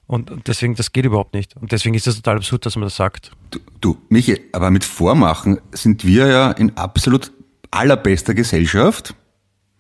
Und 0.07 0.47
deswegen, 0.47 0.75
das 0.75 0.93
geht 0.93 1.05
überhaupt 1.05 1.33
nicht. 1.33 1.55
Und 1.57 1.71
deswegen 1.71 1.95
ist 1.95 2.05
das 2.05 2.15
total 2.15 2.37
absurd, 2.37 2.65
dass 2.65 2.75
man 2.75 2.83
das 2.83 2.95
sagt. 2.95 3.31
du, 3.49 3.59
du, 3.81 3.97
Michi, 4.09 4.39
aber 4.51 4.69
mit 4.69 4.83
Vormachen 4.83 5.59
sind 5.71 6.05
wir 6.05 6.27
ja 6.27 6.51
in 6.51 6.77
absolut 6.77 7.31
allerbester 7.71 8.33
Gesellschaft. 8.33 9.15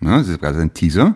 Ja, 0.01 0.17
das 0.17 0.27
ist 0.27 0.41
gerade 0.41 0.59
ein 0.59 0.73
Teaser. 0.73 1.15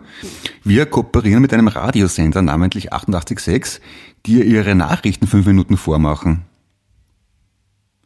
Wir 0.64 0.86
kooperieren 0.86 1.42
mit 1.42 1.52
einem 1.52 1.68
Radiosender, 1.68 2.40
namentlich 2.40 2.92
88.6, 2.92 3.80
die 4.26 4.42
ihre 4.42 4.74
Nachrichten 4.74 5.26
fünf 5.26 5.46
Minuten 5.46 5.76
vormachen. 5.76 6.44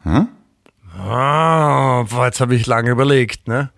Ja? 0.04 0.28
Ah, 0.98 2.02
Boah, 2.04 2.26
jetzt 2.26 2.40
habe 2.40 2.54
ich 2.54 2.66
lange 2.66 2.90
überlegt, 2.90 3.48
ne? 3.48 3.70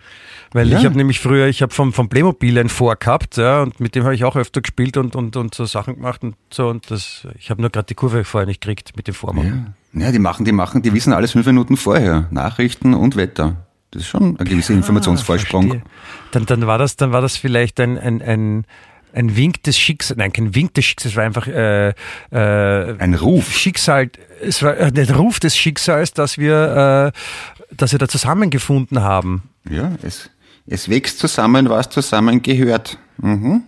Weil 0.52 0.68
Ja. 0.68 0.78
ich 0.78 0.84
habe 0.84 0.96
nämlich 0.96 1.20
früher, 1.20 1.46
ich 1.46 1.62
habe 1.62 1.74
vom, 1.74 1.92
vom 1.92 2.08
Playmobil 2.08 2.58
ein 2.58 2.68
Vor 2.68 2.96
gehabt, 2.96 3.36
ja, 3.36 3.62
und 3.62 3.80
mit 3.80 3.94
dem 3.94 4.04
habe 4.04 4.14
ich 4.14 4.24
auch 4.24 4.36
öfter 4.36 4.60
gespielt 4.60 4.96
und, 4.96 5.16
und, 5.16 5.36
und 5.36 5.54
so 5.54 5.64
Sachen 5.66 5.96
gemacht 5.96 6.22
und 6.22 6.36
so. 6.50 6.68
Und 6.68 6.90
das, 6.90 7.26
ich 7.38 7.50
habe 7.50 7.60
nur 7.60 7.70
gerade 7.70 7.86
die 7.86 7.94
Kurve 7.94 8.24
vorher 8.24 8.46
nicht 8.46 8.60
gekriegt 8.60 8.92
mit 8.96 9.06
dem 9.08 9.14
Vormachen. 9.14 9.74
Ja. 9.92 10.06
ja, 10.06 10.12
die 10.12 10.18
machen, 10.18 10.44
die 10.44 10.52
machen, 10.52 10.82
die 10.82 10.92
wissen 10.92 11.12
alles 11.12 11.32
fünf 11.32 11.46
Minuten 11.46 11.76
vorher. 11.76 12.26
Nachrichten 12.30 12.94
und 12.94 13.16
Wetter. 13.16 13.66
Das 13.90 14.02
ist 14.02 14.08
schon 14.08 14.36
ein 14.38 14.44
gewisser 14.44 14.74
Informationsvorsprung. 14.74 15.68
Verstehe. 15.68 15.90
Dann, 16.32 16.46
dann 16.46 16.66
war 16.66 16.78
das, 16.78 16.96
dann 16.96 17.12
war 17.12 17.22
das 17.22 17.36
vielleicht 17.36 17.78
ein, 17.80 17.96
ein, 17.98 18.20
ein, 18.20 18.64
ein 19.12 19.36
Wink 19.36 19.62
des 19.62 19.78
Schicksals, 19.78 20.18
nein, 20.18 20.32
kein 20.32 20.54
Wink 20.54 20.74
des 20.74 20.84
Schicksals, 20.84 21.12
es 21.12 21.16
war 21.16 21.24
einfach 21.24 21.46
äh, 21.46 21.88
äh, 21.90 22.98
Ein 22.98 23.14
Ruf. 23.14 23.56
Schicksal, 23.56 24.10
es 24.42 24.62
war 24.62 24.76
äh, 24.76 24.92
der 24.92 25.10
Ruf 25.16 25.40
des 25.40 25.56
Schicksals, 25.56 26.12
dass 26.12 26.36
wir, 26.36 27.12
äh, 27.14 27.74
dass 27.74 27.92
wir 27.92 27.98
da 27.98 28.08
zusammengefunden 28.08 29.00
haben. 29.02 29.44
Ja, 29.70 29.92
es, 30.02 30.30
es 30.66 30.88
wächst 30.88 31.18
zusammen, 31.18 31.68
was 31.68 31.90
zusammen 31.90 32.42
gehört. 32.42 32.98
Mhm. 33.18 33.62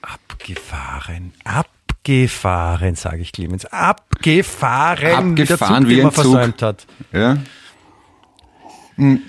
Abgefahren, 0.00 1.32
abgefahren, 1.44 2.94
sage 2.94 3.18
ich 3.18 3.32
Clemens, 3.32 3.66
abgefahren, 3.66 5.36
wie 5.36 5.44
der 5.44 5.56
Abgefahren 5.56 5.82
Zug, 5.82 5.90
wie 5.90 5.96
ein 5.96 6.02
man 6.04 6.14
Zug. 6.14 6.22
versäumt 6.22 6.62
hat. 6.62 6.86
Ja. 7.12 7.38
Hm. 8.96 9.20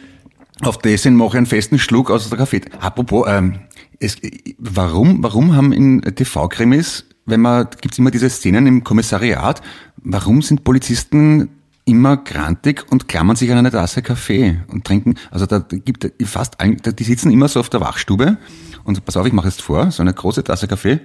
Auf 0.62 0.78
dessen 0.80 1.16
mache 1.16 1.30
ich 1.30 1.38
einen 1.38 1.46
festen 1.46 1.80
Schluck 1.80 2.12
aus 2.12 2.30
der 2.30 2.38
Kaffee. 2.38 2.62
Apropos, 2.80 3.28
ähm, 3.30 3.62
es, 4.00 4.18
warum, 4.58 5.24
warum 5.24 5.56
haben 5.56 5.72
in 5.72 6.02
TV-Krimis, 6.02 7.06
wenn 7.26 7.42
man, 7.42 7.68
gibt's 7.82 7.98
immer 7.98 8.12
diese 8.12 8.30
Szenen 8.30 8.68
im 8.68 8.84
Kommissariat, 8.84 9.62
warum 9.98 10.42
sind 10.42 10.64
Polizisten 10.64 11.50
immer 11.90 12.18
grantig 12.18 12.86
und 12.92 13.08
klammern 13.08 13.36
sich 13.36 13.52
an 13.52 13.58
eine 13.58 13.72
Tasse 13.72 14.02
Kaffee 14.02 14.62
und 14.68 14.86
trinken, 14.86 15.16
also 15.32 15.46
da 15.46 15.60
gibt 15.60 16.12
fast, 16.26 16.60
allen- 16.60 16.78
die 16.82 17.04
sitzen 17.04 17.32
immer 17.32 17.48
so 17.48 17.60
auf 17.60 17.70
der 17.70 17.82
Wachstube 17.82 18.38
und 18.84 19.04
pass 19.06 19.18
auf, 19.18 19.26
ich 19.26 19.34
mache 19.34 19.48
jetzt 19.48 19.62
vor, 19.62 19.92
so 19.92 20.02
eine 20.04 20.14
große 20.14 20.44
Tasse 20.44 20.68
Kaffee. 20.68 21.00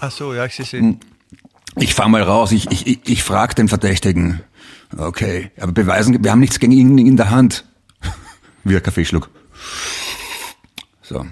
Ach 0.00 0.10
so, 0.10 0.32
ja, 0.34 0.44
ich 0.46 0.54
sehe 0.54 0.66
Hm. 0.80 0.98
sie. 1.76 1.82
Ich 1.84 1.94
fahr 1.94 2.08
mal 2.08 2.22
raus, 2.22 2.50
ich, 2.52 2.70
ich, 2.70 2.86
ich, 2.86 3.00
ich 3.08 3.22
frag 3.22 3.54
den 3.56 3.68
Verdächtigen. 3.68 4.40
Okay, 4.96 5.50
aber 5.60 5.70
beweisen, 5.72 6.22
wir 6.24 6.30
haben 6.32 6.40
nichts 6.40 6.58
gegen 6.58 6.72
ihn 6.72 6.98
in 6.98 7.16
der 7.16 7.30
Hand. 7.30 7.64
Wieder 8.64 8.80
Kaffeeschluck. 8.80 9.30
So. 11.02 11.26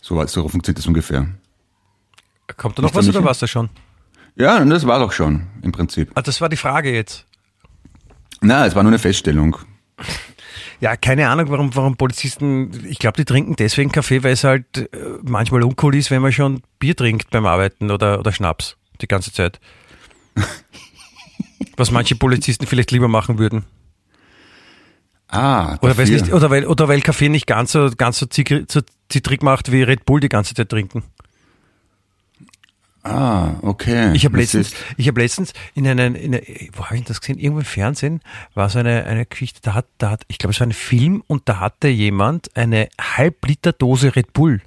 So, 0.00 0.16
war- 0.16 0.28
so 0.28 0.48
funktioniert 0.48 0.78
das 0.78 0.86
ungefähr. 0.86 1.26
Kommt 2.56 2.78
da 2.78 2.82
noch 2.82 2.90
da 2.90 2.96
was 2.98 3.06
nicht 3.06 3.14
oder 3.16 3.24
ein- 3.24 3.26
war's 3.26 3.38
das 3.40 3.50
schon? 3.50 3.68
Ja, 4.38 4.58
und 4.58 4.70
das 4.70 4.86
war 4.86 4.98
doch 5.00 5.12
schon, 5.12 5.46
im 5.62 5.72
Prinzip. 5.72 6.10
Ah, 6.14 6.22
das 6.22 6.40
war 6.40 6.48
die 6.48 6.56
Frage 6.56 6.92
jetzt. 6.92 7.26
Na, 8.40 8.66
es 8.66 8.74
war 8.74 8.82
nur 8.82 8.90
eine 8.90 8.98
Feststellung. 8.98 9.56
Ja, 10.80 10.96
keine 10.96 11.28
Ahnung, 11.28 11.50
warum, 11.50 11.74
warum 11.74 11.96
Polizisten, 11.96 12.86
ich 12.86 13.00
glaube, 13.00 13.16
die 13.16 13.24
trinken 13.24 13.56
deswegen 13.56 13.90
Kaffee, 13.90 14.22
weil 14.22 14.34
es 14.34 14.44
halt 14.44 14.76
äh, 14.76 14.86
manchmal 15.24 15.64
uncool 15.64 15.96
ist, 15.96 16.12
wenn 16.12 16.22
man 16.22 16.30
schon 16.30 16.62
Bier 16.78 16.94
trinkt 16.94 17.30
beim 17.30 17.46
Arbeiten 17.46 17.90
oder, 17.90 18.20
oder 18.20 18.30
Schnaps 18.30 18.76
die 19.00 19.08
ganze 19.08 19.32
Zeit. 19.32 19.58
Was 21.76 21.90
manche 21.90 22.14
Polizisten 22.14 22.66
vielleicht 22.68 22.92
lieber 22.92 23.08
machen 23.08 23.38
würden. 23.38 23.64
Ah, 25.26 25.76
Oder, 25.82 25.94
dafür. 25.94 26.04
nicht, 26.20 26.32
oder, 26.32 26.48
weil, 26.48 26.64
oder 26.64 26.86
weil 26.86 27.00
Kaffee 27.00 27.28
nicht 27.28 27.48
ganz 27.48 27.72
so, 27.72 27.90
ganz 27.96 28.18
so 28.20 28.26
zitrig 28.26 29.42
macht, 29.42 29.72
wie 29.72 29.82
Red 29.82 30.06
Bull 30.06 30.20
die 30.20 30.28
ganze 30.28 30.54
Zeit 30.54 30.68
trinken. 30.68 31.02
Ah, 33.08 33.54
okay. 33.62 34.12
Ich 34.14 34.24
habe 34.24 34.38
letztens, 34.38 34.72
ich 34.96 35.08
habe 35.08 35.20
letztens 35.20 35.52
in 35.74 35.86
einer, 35.86 36.06
in 36.06 36.34
einer 36.34 36.42
wo 36.74 36.84
habe 36.86 36.96
ich 36.96 37.04
das 37.04 37.20
gesehen? 37.20 37.38
Irgendwo 37.38 37.60
im 37.60 37.66
Fernsehen 37.66 38.20
war 38.54 38.68
so 38.68 38.78
eine, 38.78 39.04
eine 39.04 39.26
Geschichte, 39.26 39.60
da 39.62 39.74
hat, 39.74 39.86
da 39.98 40.10
hat, 40.10 40.24
ich 40.28 40.38
glaube, 40.38 40.52
es 40.52 40.60
war 40.60 40.66
ein 40.66 40.72
Film 40.72 41.22
und 41.26 41.48
da 41.48 41.60
hatte 41.60 41.88
jemand 41.88 42.54
eine 42.56 42.88
Halbliter 43.00 43.72
Dose 43.72 44.14
Red 44.14 44.32
Bull. 44.32 44.60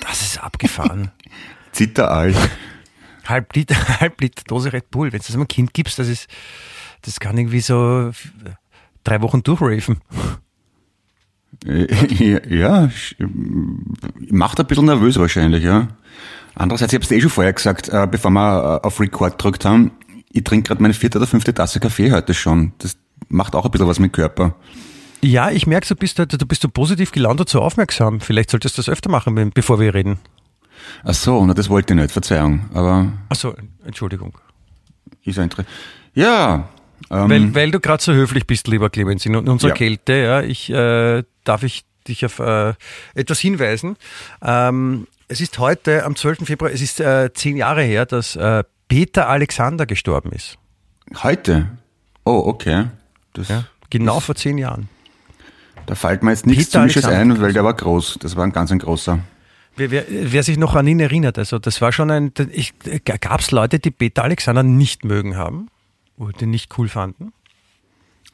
Das 0.00 0.22
ist 0.22 0.42
abgefahren. 0.42 1.10
Zitteralt. 1.72 2.36
Halb 3.26 3.54
Liter, 3.54 3.76
halb 4.00 4.20
Liter 4.20 4.42
Dose 4.46 4.72
Red 4.72 4.90
Bull. 4.90 5.12
Wenn 5.12 5.20
du 5.20 5.26
das 5.26 5.34
einem 5.34 5.48
Kind 5.48 5.72
gibst, 5.74 5.98
das 5.98 6.08
ist, 6.08 6.28
das 7.02 7.20
kann 7.20 7.38
irgendwie 7.38 7.60
so 7.60 8.10
drei 9.04 9.20
Wochen 9.22 9.42
durchraven. 9.42 10.00
Äh, 11.66 12.40
Ja, 12.48 12.90
macht 14.30 14.60
ein 14.60 14.66
bisschen 14.66 14.86
nervös 14.86 15.18
wahrscheinlich, 15.18 15.64
ja. 15.64 15.88
Andererseits, 16.54 16.92
ich 16.92 16.96
habe 16.96 17.04
es 17.04 17.10
eh 17.10 17.20
schon 17.20 17.30
vorher 17.30 17.52
gesagt, 17.52 17.88
äh, 17.88 18.06
bevor 18.10 18.30
wir 18.30 18.80
äh, 18.82 18.86
auf 18.86 19.00
Record 19.00 19.38
gedrückt 19.38 19.64
haben, 19.64 19.92
ich 20.32 20.44
trinke 20.44 20.68
gerade 20.68 20.82
meine 20.82 20.94
vierte 20.94 21.18
oder 21.18 21.26
fünfte 21.26 21.52
Tasse 21.54 21.80
Kaffee 21.80 22.10
heute 22.12 22.34
schon. 22.34 22.72
Das 22.78 22.96
macht 23.28 23.54
auch 23.54 23.64
ein 23.64 23.70
bisschen 23.70 23.86
was 23.88 23.98
mit 23.98 24.12
Körper. 24.12 24.54
Ja, 25.22 25.50
ich 25.50 25.66
merke, 25.66 25.86
du 25.86 25.94
bist, 25.94 26.18
da- 26.18 26.26
du 26.26 26.46
bist 26.46 26.62
so 26.62 26.68
positiv 26.68 27.12
gelaunt 27.12 27.40
und 27.40 27.48
so 27.48 27.60
aufmerksam. 27.60 28.20
Vielleicht 28.20 28.50
solltest 28.50 28.76
du 28.76 28.80
das 28.82 28.88
öfter 28.88 29.10
machen, 29.10 29.50
bevor 29.54 29.78
wir 29.78 29.94
reden. 29.94 30.18
Ach 31.04 31.14
so, 31.14 31.44
na, 31.46 31.54
das 31.54 31.68
wollte 31.70 31.94
ich 31.94 32.00
nicht, 32.00 32.10
Verzeihung. 32.10 32.68
Aber 32.74 33.12
Achso, 33.28 33.54
Entschuldigung. 33.84 34.36
ist 35.24 35.36
ja 35.36 35.44
interessant. 35.44 35.68
Ja, 36.14 36.68
ähm, 37.10 37.30
Weil, 37.30 37.54
weil 37.54 37.70
du 37.70 37.78
gerade 37.80 38.02
so 38.02 38.12
höflich 38.12 38.46
bist, 38.46 38.66
lieber 38.68 38.90
Clemens, 38.90 39.24
in 39.24 39.36
unserer 39.36 39.70
Ja. 39.70 39.74
Kälte, 39.76 40.12
ja, 40.14 40.42
ich 40.42 40.70
äh, 40.70 41.22
darf 41.44 41.62
ich 41.62 41.84
dich 42.08 42.24
auf 42.26 42.40
äh, 42.40 42.74
etwas 43.14 43.38
hinweisen. 43.38 43.96
Ähm, 44.42 45.06
es 45.32 45.40
ist 45.40 45.58
heute, 45.58 46.04
am 46.04 46.14
12. 46.14 46.46
Februar, 46.46 46.70
es 46.70 46.82
ist 46.82 47.00
äh, 47.00 47.32
zehn 47.32 47.56
Jahre 47.56 47.82
her, 47.82 48.06
dass 48.06 48.36
äh, 48.36 48.62
Peter 48.86 49.28
Alexander 49.28 49.86
gestorben 49.86 50.30
ist. 50.32 50.58
heute. 51.22 51.68
Oh, 52.24 52.42
okay. 52.46 52.84
Das, 53.32 53.48
Ja, 53.48 53.64
genau 53.90 54.20
vor 54.20 54.34
zehn 54.34 54.58
Jahren. 54.58 54.88
Da 55.86 55.94
fällt 55.94 56.22
mir 56.22 56.30
jetzt 56.30 56.46
nichts 56.46 56.76
Alexander. 56.76 57.18
ein, 57.18 57.40
weil 57.40 57.52
der 57.52 57.64
war 57.64 57.74
groß. 57.74 58.18
Das 58.20 58.36
war 58.36 58.44
ein 58.44 58.52
ganz 58.52 58.70
ein 58.70 58.78
großer. 58.78 59.18
Wer, 59.74 59.90
wer, 59.90 60.04
wer 60.08 60.42
sich 60.42 60.58
noch 60.58 60.74
an 60.74 60.86
ihn 60.86 61.00
erinnert, 61.00 61.38
also 61.38 61.58
das 61.58 61.80
war 61.80 61.92
schon 61.92 62.10
ein, 62.10 62.32
gab 63.20 63.40
es 63.40 63.50
Leute, 63.50 63.78
die 63.78 63.90
Peter 63.90 64.22
Alexander 64.22 64.62
nicht 64.62 65.04
mögen 65.04 65.36
haben 65.36 65.68
oder 66.18 66.32
den 66.32 66.50
nicht 66.50 66.78
cool 66.78 66.88
fanden? 66.88 67.32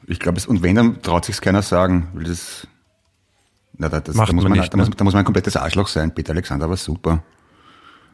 Ich 0.05 0.19
glaube, 0.19 0.41
und 0.47 0.61
wenn, 0.61 0.75
dann 0.75 1.01
traut 1.01 1.23
sich's 1.23 1.39
keiner 1.39 1.61
sagen, 1.61 2.09
weil 2.13 2.25
das, 2.25 2.67
na, 3.79 3.89
da, 3.89 3.99
das, 4.01 4.13
Macht 4.15 4.29
da, 4.29 4.33
muss 4.33 4.43
man 4.43 4.51
man, 4.51 4.59
nicht, 4.59 4.71
da, 4.73 4.77
muss, 4.77 4.89
ne? 4.89 4.95
da 4.95 5.03
muss 5.05 5.13
man 5.13 5.21
ein 5.21 5.25
komplettes 5.25 5.55
Arschloch 5.55 5.87
sein. 5.87 6.13
Peter 6.13 6.33
Alexander 6.33 6.69
war 6.69 6.77
super. 6.77 7.23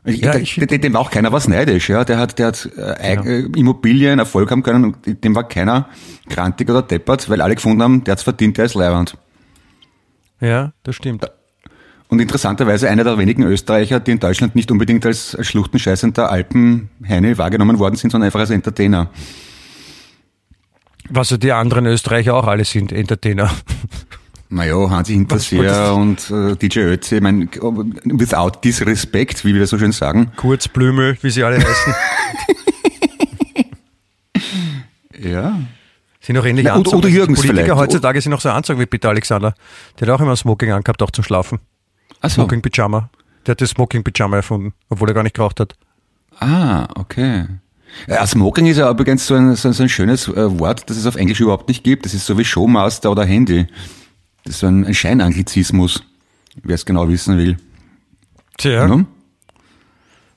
Ich, 0.05 0.21
Ja, 0.21 0.35
ich 0.35 0.55
dem, 0.55 0.79
dem 0.81 0.93
war 0.93 1.01
auch 1.01 1.09
keiner 1.09 1.31
was 1.31 1.47
neidisch, 1.47 1.89
ja. 1.89 2.05
Der 2.05 2.19
hat, 2.19 2.37
der 2.37 2.47
hat 2.47 2.69
äh, 2.77 3.15
eig- 3.17 3.25
äh, 3.25 3.59
Immobilien, 3.59 4.19
Erfolg 4.19 4.51
haben 4.51 4.61
können 4.61 4.85
und 4.85 5.23
dem 5.23 5.33
war 5.35 5.47
keiner 5.47 5.89
krantig 6.29 6.69
oder 6.69 6.83
deppert, 6.83 7.27
weil 7.29 7.41
alle 7.41 7.55
gefunden 7.55 7.81
haben, 7.81 8.03
der 8.03 8.11
hat's 8.11 8.21
verdient, 8.23 8.57
der 8.59 8.65
ist 8.65 8.75
Leihwand. 8.75 9.17
Ja, 10.39 10.73
das 10.83 10.95
stimmt. 10.95 11.25
Und 12.07 12.19
interessanterweise 12.19 12.87
einer 12.87 13.03
der 13.03 13.17
wenigen 13.17 13.41
Österreicher, 13.41 13.99
die 13.99 14.11
in 14.11 14.19
Deutschland 14.19 14.53
nicht 14.53 14.69
unbedingt 14.69 15.03
als 15.07 15.35
schluchtenscheißender 15.41 16.31
Alpenheine 16.31 17.39
wahrgenommen 17.39 17.79
worden 17.79 17.95
sind, 17.95 18.11
sondern 18.11 18.27
einfach 18.27 18.41
als 18.41 18.51
Entertainer. 18.51 19.09
Was 21.09 21.29
so 21.29 21.37
die 21.37 21.51
anderen 21.51 21.87
Österreicher 21.87 22.35
auch 22.35 22.45
alle 22.45 22.63
sind, 22.65 22.91
Entertainer. 22.91 23.49
Naja, 24.49 24.89
Hansi 24.89 25.13
Hinterseher 25.13 25.93
und 25.95 26.29
äh, 26.29 26.55
DJ 26.55 26.79
Ötzi, 26.81 27.15
ich 27.15 27.21
mein, 27.21 27.49
without 28.03 28.51
disrespect, 28.63 29.43
wie 29.43 29.55
wir 29.55 29.65
so 29.67 29.77
schön 29.77 29.91
sagen. 29.91 30.31
Kurzblümel, 30.35 31.17
wie 31.21 31.29
sie 31.31 31.43
alle 31.43 31.57
heißen. 31.57 31.93
Ja. 35.17 35.59
Sind 36.19 36.37
auch 36.37 36.45
ähnlich 36.45 36.65
oder 36.65 36.75
Also 36.75 37.01
die 37.01 37.07
Jürgens 37.09 37.39
Politiker 37.39 37.63
vielleicht. 37.65 37.79
heutzutage 37.79 38.21
sind 38.21 38.33
auch 38.33 38.41
so 38.41 38.49
anzogen 38.49 38.79
wie 38.79 38.85
Peter 38.85 39.09
Alexander. 39.09 39.53
Der 39.99 40.07
hat 40.07 40.15
auch 40.15 40.21
immer 40.21 40.31
ein 40.31 40.37
Smoking 40.37 40.71
angehabt, 40.71 41.01
auch 41.01 41.11
zum 41.11 41.23
Schlafen. 41.23 41.59
Achso. 42.21 42.35
Smoking 42.35 42.61
Pyjama. 42.61 43.09
Der 43.45 43.51
hat 43.51 43.61
das 43.61 43.71
Smoking 43.71 44.03
Pyjama 44.03 44.37
erfunden, 44.37 44.73
obwohl 44.89 45.09
er 45.09 45.13
gar 45.13 45.23
nicht 45.23 45.35
geraucht 45.35 45.59
hat. 45.59 45.75
Ah, 46.39 46.87
okay. 46.95 47.45
Ja, 48.07 48.25
Smoking 48.25 48.65
ist 48.65 48.77
ja 48.77 48.89
übrigens 48.89 49.25
so 49.25 49.35
ein, 49.35 49.55
so 49.55 49.69
ein, 49.69 49.73
so 49.73 49.83
ein 49.83 49.89
schönes 49.89 50.27
äh, 50.27 50.59
Wort, 50.59 50.89
das 50.89 50.97
es 50.97 51.05
auf 51.05 51.15
Englisch 51.15 51.39
überhaupt 51.39 51.67
nicht 51.67 51.83
gibt. 51.83 52.05
Das 52.05 52.13
ist 52.13 52.25
so 52.25 52.37
wie 52.37 52.45
Showmaster 52.45 53.11
oder 53.11 53.23
Handy. 53.25 53.67
Das 54.45 54.55
ist 54.57 54.63
ein, 54.63 54.85
ein 54.85 54.93
Scheinanglizismus, 54.93 56.03
wer 56.63 56.75
es 56.75 56.85
genau 56.85 57.09
wissen 57.09 57.37
will. 57.37 57.57
Tja, 58.57 58.87
Ja? 58.87 59.05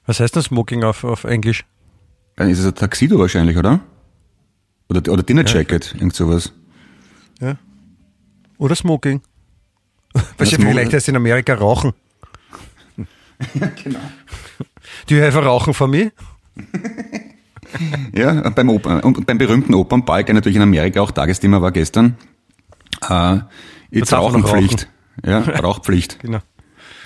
was 0.07 0.21
heißt 0.21 0.35
denn 0.35 0.43
Smoking 0.43 0.83
auf, 0.85 1.05
auf 1.05 1.25
Englisch? 1.25 1.65
Dann 2.37 2.49
ist 2.49 2.59
es 2.59 2.67
ein 2.67 2.75
Taxido 2.75 3.19
wahrscheinlich, 3.19 3.57
oder? 3.59 3.81
Oder, 4.89 5.13
oder 5.13 5.23
Dinner 5.23 5.45
Jacket, 5.47 5.95
irgend 5.95 6.15
sowas. 6.15 6.53
Ja. 7.41 7.57
Oder 8.57 8.75
Smoking. 8.75 9.21
Was 10.39 10.51
ja 10.51 10.59
vielleicht 10.59 10.93
heißt 10.95 11.09
in 11.09 11.17
Amerika 11.17 11.55
Rauchen. 11.55 11.93
Ja, 13.55 13.69
genau. 13.85 14.01
Do 15.07 15.15
you 15.15 15.23
have 15.23 15.39
a 15.39 15.43
Rauchen 15.43 15.73
for 15.73 15.87
me? 15.87 16.11
Ja, 18.13 18.51
beim, 18.51 18.69
Oper, 18.69 19.05
und 19.05 19.25
beim 19.27 19.39
berühmten 19.39 19.75
Opernball, 19.75 20.25
der 20.25 20.35
natürlich 20.35 20.57
in 20.57 20.63
Amerika 20.63 21.01
auch 21.03 21.13
Tagesthema 21.13 21.63
war 21.63 21.71
gestern, 21.71 22.17
äh, 23.09 23.39
jetzt 23.91 24.13
Rauchenpflicht. 24.13 24.89
Ja, 25.25 25.41
Rauchpflicht. 25.41 26.19
Genau. 26.23 26.41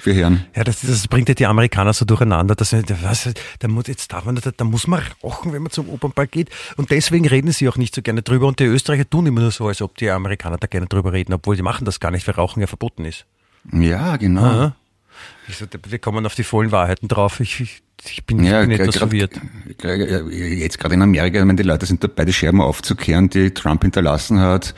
für 0.00 0.12
Herren. 0.12 0.44
Ja, 0.54 0.64
das, 0.64 0.80
das 0.80 1.06
bringt 1.08 1.28
ja 1.28 1.34
die 1.34 1.46
Amerikaner 1.46 1.92
so 1.92 2.04
durcheinander, 2.04 2.54
dass 2.54 2.70
sie, 2.70 2.82
was, 3.02 3.30
da 3.60 3.68
muss, 3.68 3.86
jetzt 3.86 4.12
darf 4.12 4.24
man, 4.24 4.34
da, 4.36 4.50
da 4.54 4.64
muss 4.64 4.86
man 4.86 5.00
rauchen, 5.22 5.52
wenn 5.52 5.62
man 5.62 5.70
zum 5.70 5.88
Opernball 5.88 6.26
geht. 6.26 6.50
Und 6.76 6.90
deswegen 6.90 7.26
reden 7.26 7.52
sie 7.52 7.68
auch 7.68 7.76
nicht 7.76 7.94
so 7.94 8.02
gerne 8.02 8.22
drüber. 8.22 8.46
Und 8.48 8.58
die 8.58 8.64
Österreicher 8.64 9.08
tun 9.08 9.26
immer 9.26 9.40
nur 9.40 9.50
so, 9.50 9.68
als 9.68 9.80
ob 9.80 9.96
die 9.96 10.10
Amerikaner 10.10 10.58
da 10.58 10.66
gerne 10.66 10.86
drüber 10.86 11.12
reden, 11.12 11.32
obwohl 11.32 11.56
die 11.56 11.62
machen 11.62 11.84
das 11.84 12.00
gar 12.00 12.10
nicht, 12.10 12.26
weil 12.26 12.34
Rauchen 12.34 12.60
ja 12.60 12.66
verboten 12.66 13.04
ist. 13.04 13.26
Ja, 13.72 14.16
genau. 14.16 14.42
Aha. 14.42 14.76
Ich 15.48 15.56
so, 15.56 15.66
wir 15.88 15.98
kommen 15.98 16.24
auf 16.26 16.34
die 16.34 16.44
vollen 16.44 16.72
Wahrheiten 16.72 17.08
drauf. 17.08 17.40
Ich, 17.40 17.60
ich, 17.60 17.82
ich 18.04 18.24
bin, 18.24 18.42
ja, 18.44 18.62
ich 18.62 18.68
bin 18.68 18.80
etwas 18.80 18.96
verwirrt. 18.96 19.32
Jetzt 20.30 20.78
gerade 20.78 20.94
in 20.94 21.02
Amerika, 21.02 21.38
ich 21.38 21.44
meine, 21.44 21.56
die 21.56 21.62
Leute 21.62 21.86
sind 21.86 22.02
dabei, 22.02 22.24
die 22.24 22.32
Scherben 22.32 22.60
aufzukehren, 22.60 23.28
die 23.28 23.52
Trump 23.52 23.82
hinterlassen 23.82 24.40
hat. 24.40 24.74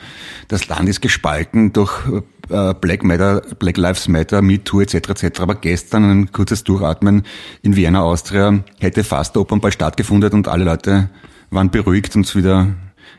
Das 0.47 0.67
Land 0.67 0.89
ist 0.89 1.01
gespalten 1.01 1.73
durch 1.73 1.91
äh, 2.49 2.73
Black 2.73 3.03
Matter, 3.03 3.41
Black 3.59 3.77
Lives 3.77 4.07
Matter, 4.07 4.41
MeToo 4.41 4.81
etc. 4.81 4.95
etc. 4.95 5.39
Aber 5.41 5.55
gestern 5.55 6.09
ein 6.09 6.31
kurzes 6.31 6.63
Durchatmen 6.63 7.23
in 7.61 7.75
Vienna, 7.75 8.01
Austria, 8.01 8.63
hätte 8.79 9.03
fast 9.03 9.35
der 9.35 9.41
Opernball 9.41 9.71
stattgefunden 9.71 10.33
und 10.33 10.47
alle 10.47 10.65
Leute 10.65 11.09
waren 11.51 11.69
beruhigt 11.69 12.15
und 12.15 12.35
wieder 12.35 12.75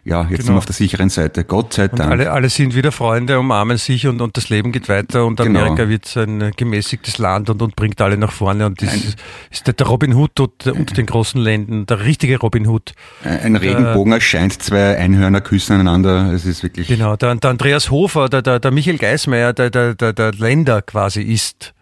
ja, 0.07 0.23
jetzt 0.23 0.29
genau. 0.29 0.43
sind 0.43 0.55
wir 0.55 0.59
auf 0.59 0.67
der 0.67 0.75
sicheren 0.75 1.09
Seite. 1.09 1.43
Gott 1.43 1.73
sei 1.73 1.89
Dank. 1.89 2.01
Und 2.01 2.11
alle, 2.13 2.31
alle 2.31 2.49
sind 2.49 2.77
wieder 2.77 2.93
Freunde, 2.93 3.41
umarmen 3.41 3.77
sich 3.77 4.07
und, 4.07 4.21
und 4.21 4.37
das 4.37 4.49
Leben 4.51 4.71
geht 4.71 4.89
weiter 4.89 5.27
und 5.27 5.41
genau. 5.41 5.61
Amerika 5.61 5.89
wird 5.89 6.17
ein 6.17 6.53
gemäßigtes 6.57 7.19
Land 7.19 7.51
und, 7.51 7.61
und 7.61 7.75
bringt 7.75 8.01
alle 8.01 8.17
nach 8.17 8.31
vorne. 8.31 8.67
Und 8.67 8.81
das 8.81 8.93
ein, 8.93 9.03
ist, 9.51 9.67
der 9.67 9.87
Robin 9.87 10.15
Hood 10.15 10.39
unter, 10.39 10.75
unter 10.75 10.95
den 10.95 11.07
großen 11.07 11.41
Ländern, 11.41 11.87
der 11.87 12.05
richtige 12.05 12.39
Robin 12.39 12.69
Hood. 12.69 12.93
Ein 13.25 13.57
Regenbogen 13.57 14.13
äh, 14.13 14.17
erscheint, 14.17 14.63
zwei 14.63 14.97
Einhörner 14.97 15.41
küssen 15.41 15.81
einander. 15.81 16.33
Es 16.33 16.47
ist 16.47 16.63
wirklich. 16.63 16.87
Genau, 16.87 17.17
der, 17.17 17.35
der 17.35 17.51
Andreas 17.51 17.91
Hofer, 17.91 18.29
der, 18.29 18.43
der, 18.43 18.61
der 18.61 18.71
Michael 18.71 18.99
Geismeier, 18.99 19.53
der, 19.55 19.71
der, 19.71 19.97
der, 19.97 20.13
der 20.13 20.33
Länder 20.33 20.83
quasi 20.83 21.23
ist 21.23 21.75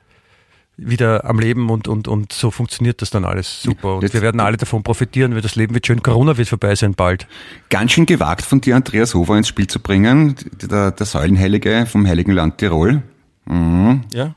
wieder 0.77 1.25
am 1.25 1.39
Leben 1.39 1.71
und, 1.71 1.89
und, 1.89 2.09
und 2.09 2.33
so 2.33 2.51
funktioniert 2.51 3.01
das 3.01 3.11
dann 3.11 3.25
alles 3.25 3.63
super. 3.63 3.97
Und 3.97 4.03
Jetzt, 4.03 4.15
wir 4.15 4.23
werden 4.23 4.41
alle 4.41 4.57
davon 4.57 4.83
profitieren, 4.83 5.35
weil 5.35 5.41
das 5.41 5.55
Leben 5.55 5.75
wird 5.75 5.87
schön, 5.87 6.03
Corona 6.03 6.37
wird 6.37 6.49
vorbei 6.49 6.75
sein 6.75 6.95
bald. 6.95 7.27
Ganz 7.71 7.93
schön 7.93 8.07
gewagt 8.07 8.45
von 8.45 8.61
dir, 8.61 8.77
Andreas 8.77 9.15
Hofer 9.15 9.37
ins 9.37 9.49
Spiel 9.49 9.67
zu 9.67 9.81
bringen, 9.81 10.35
der, 10.63 10.91
der 10.91 11.07
Säulenheilige 11.07 11.87
vom 11.87 12.07
Heiligen 12.07 12.33
Land 12.33 12.59
Tirol. 12.59 13.03
Mhm. 13.47 14.03
Ja. 14.13 14.35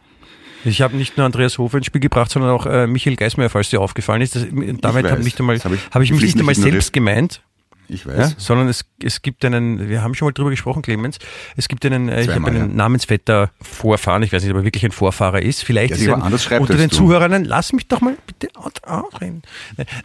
Ich 0.63 0.81
habe 0.81 0.97
nicht 0.97 1.17
nur 1.17 1.25
Andreas 1.25 1.57
Hofer 1.57 1.77
ins 1.77 1.87
Spiel 1.87 2.01
gebracht, 2.01 2.29
sondern 2.29 2.51
auch 2.51 2.65
äh, 2.65 2.87
Michael 2.87 3.15
Geismeier, 3.15 3.49
falls 3.49 3.69
dir 3.69 3.79
aufgefallen 3.79 4.21
ist. 4.21 4.35
Das, 4.35 4.43
damit 4.43 5.09
habe 5.09 5.21
ich, 5.21 5.39
hab 5.39 5.71
ich, 5.71 5.81
hab 5.91 6.01
ich 6.01 6.11
mich 6.11 6.21
nicht 6.21 6.39
einmal 6.39 6.55
selbst 6.55 6.93
gemeint. 6.93 7.41
Ich 7.89 8.05
weiß. 8.05 8.17
Ja, 8.17 8.31
sondern 8.37 8.67
es, 8.67 8.85
es 9.01 9.21
gibt 9.21 9.45
einen, 9.45 9.87
wir 9.87 10.01
haben 10.03 10.13
schon 10.13 10.27
mal 10.27 10.33
drüber 10.33 10.49
gesprochen, 10.49 10.81
Clemens, 10.81 11.19
es 11.55 11.67
gibt 11.67 11.85
einen, 11.85 12.07
Zweimal, 12.07 12.23
ich 12.23 12.29
habe 12.29 12.47
einen 12.47 12.69
ja. 12.69 12.75
Namensvetter 12.75 13.51
Vorfahren, 13.61 14.23
ich 14.23 14.33
weiß 14.33 14.43
nicht, 14.43 14.51
ob 14.51 14.57
er 14.57 14.63
wirklich 14.65 14.83
ein 14.85 14.91
Vorfahrer 14.91 15.41
ist. 15.41 15.63
Vielleicht 15.63 15.93
ist 15.93 16.05
er 16.05 16.21
unter 16.59 16.75
den 16.75 16.89
du. 16.89 16.95
Zuhörern, 16.95 17.45
lass 17.45 17.71
mich 17.71 17.87
doch 17.87 18.01
mal 18.01 18.17
bitte 18.25 18.49
ausreden. 18.83 19.41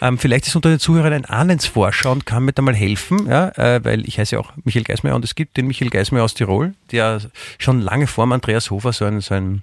Ähm, 0.01 0.19
vielleicht 0.19 0.47
ist 0.47 0.55
unter 0.55 0.69
den 0.69 0.79
Zuhörern 0.79 1.13
ein 1.13 1.25
Ahnensforscher 1.25 2.13
und 2.13 2.25
kann 2.25 2.45
mir 2.45 2.53
da 2.53 2.63
mal 2.63 2.75
helfen, 2.75 3.27
ja, 3.27 3.49
äh, 3.57 3.85
weil 3.85 4.07
ich 4.07 4.19
heiße 4.19 4.37
ja 4.37 4.41
auch 4.41 4.53
Michael 4.65 4.85
Geismeier 4.85 5.17
und 5.17 5.25
es 5.25 5.35
gibt 5.35 5.57
den 5.57 5.67
Michael 5.67 5.91
Geismeier 5.91 6.23
aus 6.23 6.35
Tirol, 6.35 6.75
der 6.93 7.21
schon 7.59 7.81
lange 7.81 8.07
vor 8.07 8.31
Andreas 8.31 8.71
Hofer 8.71 8.93
so 8.93 9.05
ein, 9.05 9.21
so 9.21 9.35
ein 9.35 9.63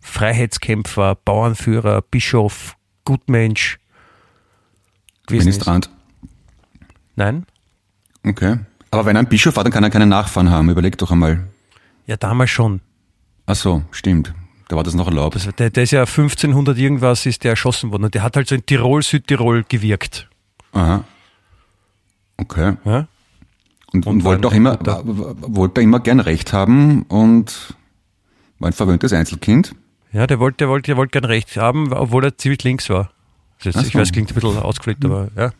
Freiheitskämpfer, 0.00 1.14
Bauernführer, 1.14 2.02
Bischof, 2.02 2.76
Gutmensch 3.04 3.78
gewesen 5.26 5.44
Ministrant. 5.44 5.86
ist. 5.86 5.92
Nein? 7.16 7.46
Okay. 8.24 8.58
Aber 8.90 9.06
wenn 9.06 9.16
er 9.16 9.20
ein 9.20 9.28
Bischof 9.28 9.56
war, 9.56 9.64
dann 9.64 9.72
kann 9.72 9.84
er 9.84 9.90
keine 9.90 10.06
Nachfahren 10.06 10.50
haben. 10.50 10.70
Überleg 10.70 10.98
doch 10.98 11.10
einmal. 11.10 11.48
Ja, 12.06 12.16
damals 12.16 12.50
schon. 12.50 12.80
Ach 13.46 13.54
so, 13.54 13.82
stimmt. 13.90 14.34
Da 14.68 14.76
war 14.76 14.84
das 14.84 14.94
noch 14.94 15.06
erlaubt. 15.06 15.36
Also 15.36 15.50
der, 15.52 15.70
der 15.70 15.82
ist 15.82 15.90
ja 15.90 16.00
1500 16.00 16.78
irgendwas 16.78 17.26
ist 17.26 17.44
der 17.44 17.50
erschossen 17.52 17.90
worden 17.90 18.04
und 18.04 18.14
der 18.14 18.22
hat 18.22 18.36
halt 18.36 18.48
so 18.48 18.54
in 18.54 18.64
Tirol, 18.64 19.02
Südtirol 19.02 19.64
gewirkt. 19.68 20.28
Aha. 20.72 21.04
Okay. 22.38 22.76
Ja? 22.84 23.06
Und, 23.92 24.06
und, 24.06 24.06
und 24.06 24.24
wollte 24.24 24.48
auch 24.48 24.52
immer, 24.52 24.78
wollte 24.82 25.82
immer 25.82 26.00
gern 26.00 26.20
Recht 26.20 26.52
haben 26.52 27.02
und 27.02 27.74
war 28.58 28.70
ein 28.70 28.72
verwöhntes 28.72 29.12
Einzelkind. 29.12 29.74
Ja, 30.12 30.26
der 30.26 30.38
wollte, 30.38 30.58
der 30.58 30.68
wollte, 30.68 30.86
der 30.86 30.96
wollte 30.96 31.12
gern 31.12 31.24
Recht 31.24 31.56
haben, 31.56 31.92
obwohl 31.92 32.24
er 32.24 32.38
ziemlich 32.38 32.62
links 32.64 32.88
war. 32.88 33.10
Das, 33.62 33.76
ich 33.76 33.92
so. 33.92 33.98
weiß, 33.98 34.12
klingt 34.12 34.30
ein 34.30 34.34
bisschen 34.34 34.58
ausgepflegt, 34.58 35.04
aber 35.04 35.28
ja. 35.36 35.52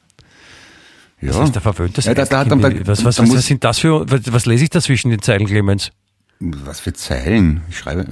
Ja. 1.22 1.28
Das 1.28 1.38
ist 1.44 1.54
der 1.54 1.62
verwöhnte 1.62 2.00
ja, 2.00 2.14
da, 2.14 2.24
da, 2.24 2.44
da, 2.44 2.60
was, 2.60 3.04
was, 3.04 3.18
was, 3.18 3.32
was 3.32 3.46
sind 3.46 3.62
das 3.62 3.78
für, 3.78 4.10
was, 4.10 4.32
was 4.32 4.44
lese 4.44 4.64
ich 4.64 4.70
da 4.70 4.80
zwischen 4.80 5.10
den 5.10 5.22
Zeilen, 5.22 5.46
Clemens? 5.46 5.92
Was 6.40 6.80
für 6.80 6.92
Zeilen? 6.92 7.60
Ich 7.70 7.78
schreibe, 7.78 8.04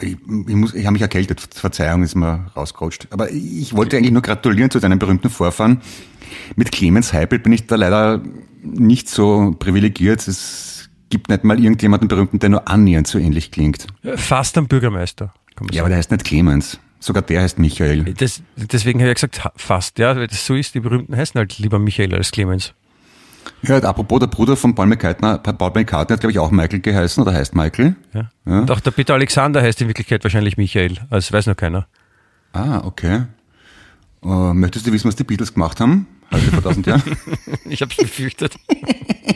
ich, 0.00 0.16
ich, 0.48 0.54
muss, 0.56 0.74
ich 0.74 0.84
habe 0.84 0.94
mich 0.94 1.02
erkältet, 1.02 1.40
Verzeihung 1.54 2.02
ist 2.02 2.16
mir 2.16 2.50
rausgerutscht. 2.56 3.06
Aber 3.10 3.30
ich 3.30 3.76
wollte 3.76 3.96
eigentlich 3.96 4.10
nur 4.10 4.22
gratulieren 4.22 4.72
zu 4.72 4.80
deinem 4.80 4.98
berühmten 4.98 5.30
Vorfahren. 5.30 5.80
Mit 6.56 6.72
Clemens 6.72 7.12
Heipel 7.12 7.38
bin 7.38 7.52
ich 7.52 7.68
da 7.68 7.76
leider 7.76 8.20
nicht 8.62 9.08
so 9.08 9.54
privilegiert. 9.56 10.26
Es 10.26 10.90
gibt 11.10 11.28
nicht 11.28 11.44
mal 11.44 11.60
irgendjemanden 11.60 12.08
berühmten, 12.08 12.40
der 12.40 12.48
nur 12.48 12.66
annähernd 12.66 13.06
so 13.06 13.18
ähnlich 13.18 13.52
klingt. 13.52 13.86
Fast 14.16 14.58
am 14.58 14.66
Bürgermeister. 14.66 15.32
Ja, 15.70 15.82
aber 15.82 15.90
der 15.90 15.98
heißt 15.98 16.10
nicht 16.10 16.24
Clemens. 16.24 16.80
Sogar 17.00 17.22
der 17.22 17.40
heißt 17.40 17.58
Michael. 17.58 18.12
Das, 18.14 18.42
deswegen 18.56 19.00
habe 19.00 19.10
ich 19.10 19.14
gesagt, 19.14 19.40
fast, 19.56 19.98
ja, 19.98 20.14
weil 20.16 20.26
das 20.26 20.44
so 20.44 20.54
ist, 20.54 20.74
die 20.74 20.80
berühmten 20.80 21.16
heißen 21.16 21.38
halt 21.38 21.58
lieber 21.58 21.78
Michael 21.78 22.14
als 22.14 22.30
Clemens. 22.30 22.74
Ja, 23.62 23.78
apropos, 23.78 24.20
der 24.20 24.26
Bruder 24.26 24.54
von 24.54 24.74
Paul 24.74 24.86
McCartney, 24.86 25.38
Paul 25.38 25.72
McCartney 25.74 26.14
hat, 26.14 26.20
glaube 26.20 26.32
ich, 26.32 26.38
auch 26.38 26.50
Michael 26.50 26.80
geheißen 26.80 27.22
oder 27.22 27.32
heißt 27.32 27.54
Michael. 27.54 27.96
Ja. 28.12 28.30
ja. 28.44 28.58
Und 28.60 28.70
auch 28.70 28.80
der 28.80 28.90
Peter 28.90 29.14
Alexander 29.14 29.62
heißt 29.62 29.80
in 29.80 29.88
Wirklichkeit 29.88 30.22
wahrscheinlich 30.24 30.58
Michael, 30.58 30.98
also 31.08 31.32
weiß 31.32 31.46
noch 31.46 31.56
keiner. 31.56 31.86
Ah, 32.52 32.82
okay. 32.84 33.22
Uh, 34.22 34.52
möchtest 34.52 34.86
du 34.86 34.92
wissen, 34.92 35.08
was 35.08 35.16
die 35.16 35.24
Beatles 35.24 35.54
gemacht 35.54 35.80
haben? 35.80 36.06
Heute 36.30 36.50
vor 36.50 36.62
tausend 36.62 36.86
Jahren? 36.86 37.16
ich 37.64 37.80
habe 37.80 37.90
es 37.90 37.96
befürchtet. 37.96 38.56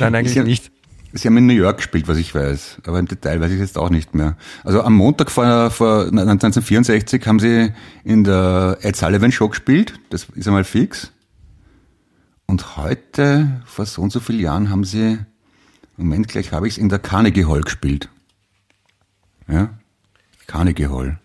Nein, 0.00 0.14
eigentlich 0.14 0.36
nicht. 0.36 0.70
Sie 1.16 1.28
haben 1.28 1.36
in 1.38 1.46
New 1.46 1.54
York 1.54 1.78
gespielt, 1.78 2.08
was 2.08 2.18
ich 2.18 2.34
weiß, 2.34 2.82
aber 2.86 2.98
im 2.98 3.06
Detail 3.06 3.40
weiß 3.40 3.50
ich 3.50 3.58
jetzt 3.58 3.78
auch 3.78 3.90
nicht 3.90 4.14
mehr. 4.14 4.36
Also 4.64 4.82
am 4.82 4.94
Montag 4.94 5.30
vor, 5.30 5.70
vor 5.70 6.06
1964 6.06 7.26
haben 7.26 7.38
sie 7.38 7.72
in 8.04 8.24
der 8.24 8.78
Ed 8.82 8.96
Sullivan 8.96 9.32
Show 9.32 9.48
gespielt, 9.48 9.98
das 10.10 10.26
ist 10.34 10.46
einmal 10.46 10.64
fix. 10.64 11.12
Und 12.46 12.76
heute, 12.76 13.62
vor 13.64 13.86
so 13.86 14.02
und 14.02 14.12
so 14.12 14.20
vielen 14.20 14.40
Jahren, 14.40 14.70
haben 14.70 14.84
sie, 14.84 15.18
Moment, 15.96 16.28
gleich 16.28 16.52
habe 16.52 16.68
ich 16.68 16.74
es, 16.74 16.78
in 16.78 16.88
der 16.88 16.98
Carnegie 16.98 17.46
Hall 17.46 17.62
gespielt. 17.62 18.08
Ja, 19.48 19.70
Carnegie 20.46 20.88
Hall. 20.88 21.18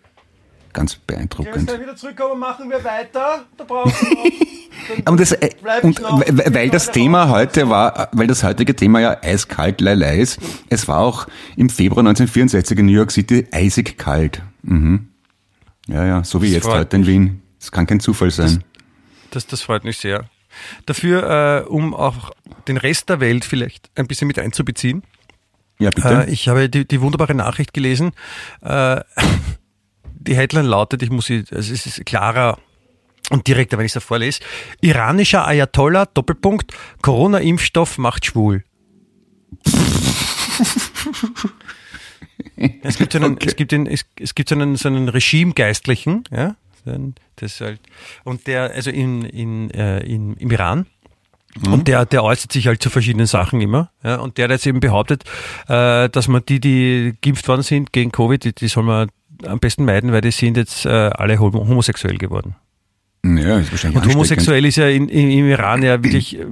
Ganz 0.74 0.96
beeindruckend. 0.96 1.56
Wenn 1.56 1.68
wir 1.68 1.80
wieder 1.82 1.96
zurückkommen, 1.96 2.40
machen 2.40 2.70
wir 2.70 2.84
weiter. 2.84 3.46
Da 3.58 3.64
brauchen 3.64 3.92
wir 3.92 5.04
noch. 5.06 5.18
das, 5.18 5.34
äh, 5.34 5.50
und 5.82 6.02
weil 6.02 6.70
das 6.70 6.92
Thema 6.92 7.30
heute 7.30 7.70
war, 7.70 8.10
weil 8.14 8.28
das 8.28 8.44
heutige 8.44 8.76
Thema 8.76 9.00
ja 9.02 9.18
eiskalt 9.22 9.82
Leilei 9.82 10.20
ist, 10.20 10.40
es 10.70 10.88
war 10.88 11.00
auch 11.00 11.28
im 11.56 11.70
Februar 11.70 12.00
1964 12.00 12.80
in 12.80 12.86
New 12.86 12.94
York 12.94 13.12
City 13.12 13.48
eisig 13.52 13.98
kalt. 13.98 14.42
Mhm. 14.64 15.10
Ja, 15.88 16.06
ja, 16.06 16.24
so 16.24 16.42
wie 16.42 16.48
das 16.48 16.64
jetzt 16.64 16.68
heute 16.68 16.96
in 16.96 17.08
Wien. 17.08 17.42
Das 17.60 17.72
kann 17.72 17.86
kein 17.86 18.00
Zufall 18.00 18.32
sein. 18.32 18.64
Das, 19.30 19.44
das, 19.44 19.48
das 19.48 19.62
freut 19.62 19.84
mich 19.84 19.98
sehr. 19.98 20.30
Dafür, 20.86 21.64
äh, 21.66 21.70
um 21.70 21.94
auch 21.94 22.32
den 22.68 22.78
Rest 22.78 23.10
der 23.10 23.20
Welt 23.20 23.46
vielleicht 23.46 23.90
ein 23.96 24.08
bisschen 24.08 24.28
mit 24.28 24.40
einzubeziehen. 24.40 25.04
Ja, 25.80 25.90
bitte. 25.90 26.26
Äh, 26.28 26.32
ich 26.32 26.48
habe 26.48 26.70
die, 26.70 26.88
die 26.88 27.02
wunderbare 27.02 27.34
Nachricht 27.34 27.74
gelesen. 27.74 28.12
Äh, 28.62 29.02
die 30.28 30.36
Headline 30.36 30.66
lautet, 30.66 31.02
ich 31.04 31.10
muss 31.10 31.26
sie, 31.26 31.44
es 31.50 31.70
ist 31.70 32.06
klarer 32.06 32.58
und 33.30 33.48
direkter, 33.48 33.78
wenn 33.78 33.86
ich 33.86 33.96
es 33.96 34.04
vorlese. 34.04 34.42
Iranischer 34.82 35.48
Ayatollah, 35.48 36.06
Doppelpunkt, 36.08 36.74
Corona-Impfstoff 37.02 37.98
macht 37.98 38.26
schwul. 38.26 38.64
es 42.84 42.98
gibt, 42.98 43.16
einen, 43.16 43.34
okay. 43.34 43.48
es 43.48 43.56
gibt, 43.56 43.74
einen, 43.74 43.88
es, 43.88 44.06
es 44.20 44.36
gibt 44.36 44.50
so 44.50 44.56
einen, 44.56 44.76
so 44.76 44.90
einen 44.90 45.10
Regimegeistlichen, 45.10 46.24
ja, 46.32 46.56
das 47.36 47.62
halt, 47.62 47.80
und 48.24 48.48
der, 48.48 48.72
also 48.72 48.90
in, 48.90 49.24
in, 49.24 49.70
äh, 49.72 50.00
in, 50.00 50.36
im 50.38 50.52
Iran, 50.52 50.88
Mhm. 51.60 51.74
Und 51.74 51.88
der, 51.88 52.06
der 52.06 52.24
äußert 52.24 52.52
sich 52.52 52.68
halt 52.68 52.82
zu 52.82 52.90
verschiedenen 52.90 53.26
Sachen 53.26 53.62
immer. 53.62 53.92
Ja, 54.04 54.18
und 54.18 54.38
der 54.38 54.46
hat 54.46 54.52
jetzt 54.52 54.66
eben 54.66 54.80
behauptet, 54.80 55.24
äh, 55.68 56.10
dass 56.10 56.28
man 56.28 56.44
die, 56.48 56.60
die 56.60 57.14
geimpft 57.22 57.48
worden 57.48 57.64
sind 57.64 57.92
gegen 57.92 58.12
Covid, 58.12 58.44
die, 58.44 58.54
die 58.54 58.68
soll 58.68 58.84
man 58.84 59.10
am 59.46 59.60
besten 59.60 59.86
meiden, 59.86 60.12
weil 60.12 60.22
die 60.22 60.32
sind 60.32 60.58
jetzt 60.58 60.86
äh, 60.86 60.90
alle 60.90 61.40
homosexuell 61.40 62.18
geworden. 62.18 62.56
Ja, 63.24 63.60
ist 63.60 63.72
wahrscheinlich 63.72 64.02
Und 64.02 64.14
homosexuell 64.14 64.66
ist 64.66 64.78
ja 64.78 64.88
in, 64.88 65.08
in, 65.08 65.30
im 65.30 65.48
Iran 65.48 65.84
ja 65.84 66.04
wirklich 66.04 66.40
äh, 66.40 66.46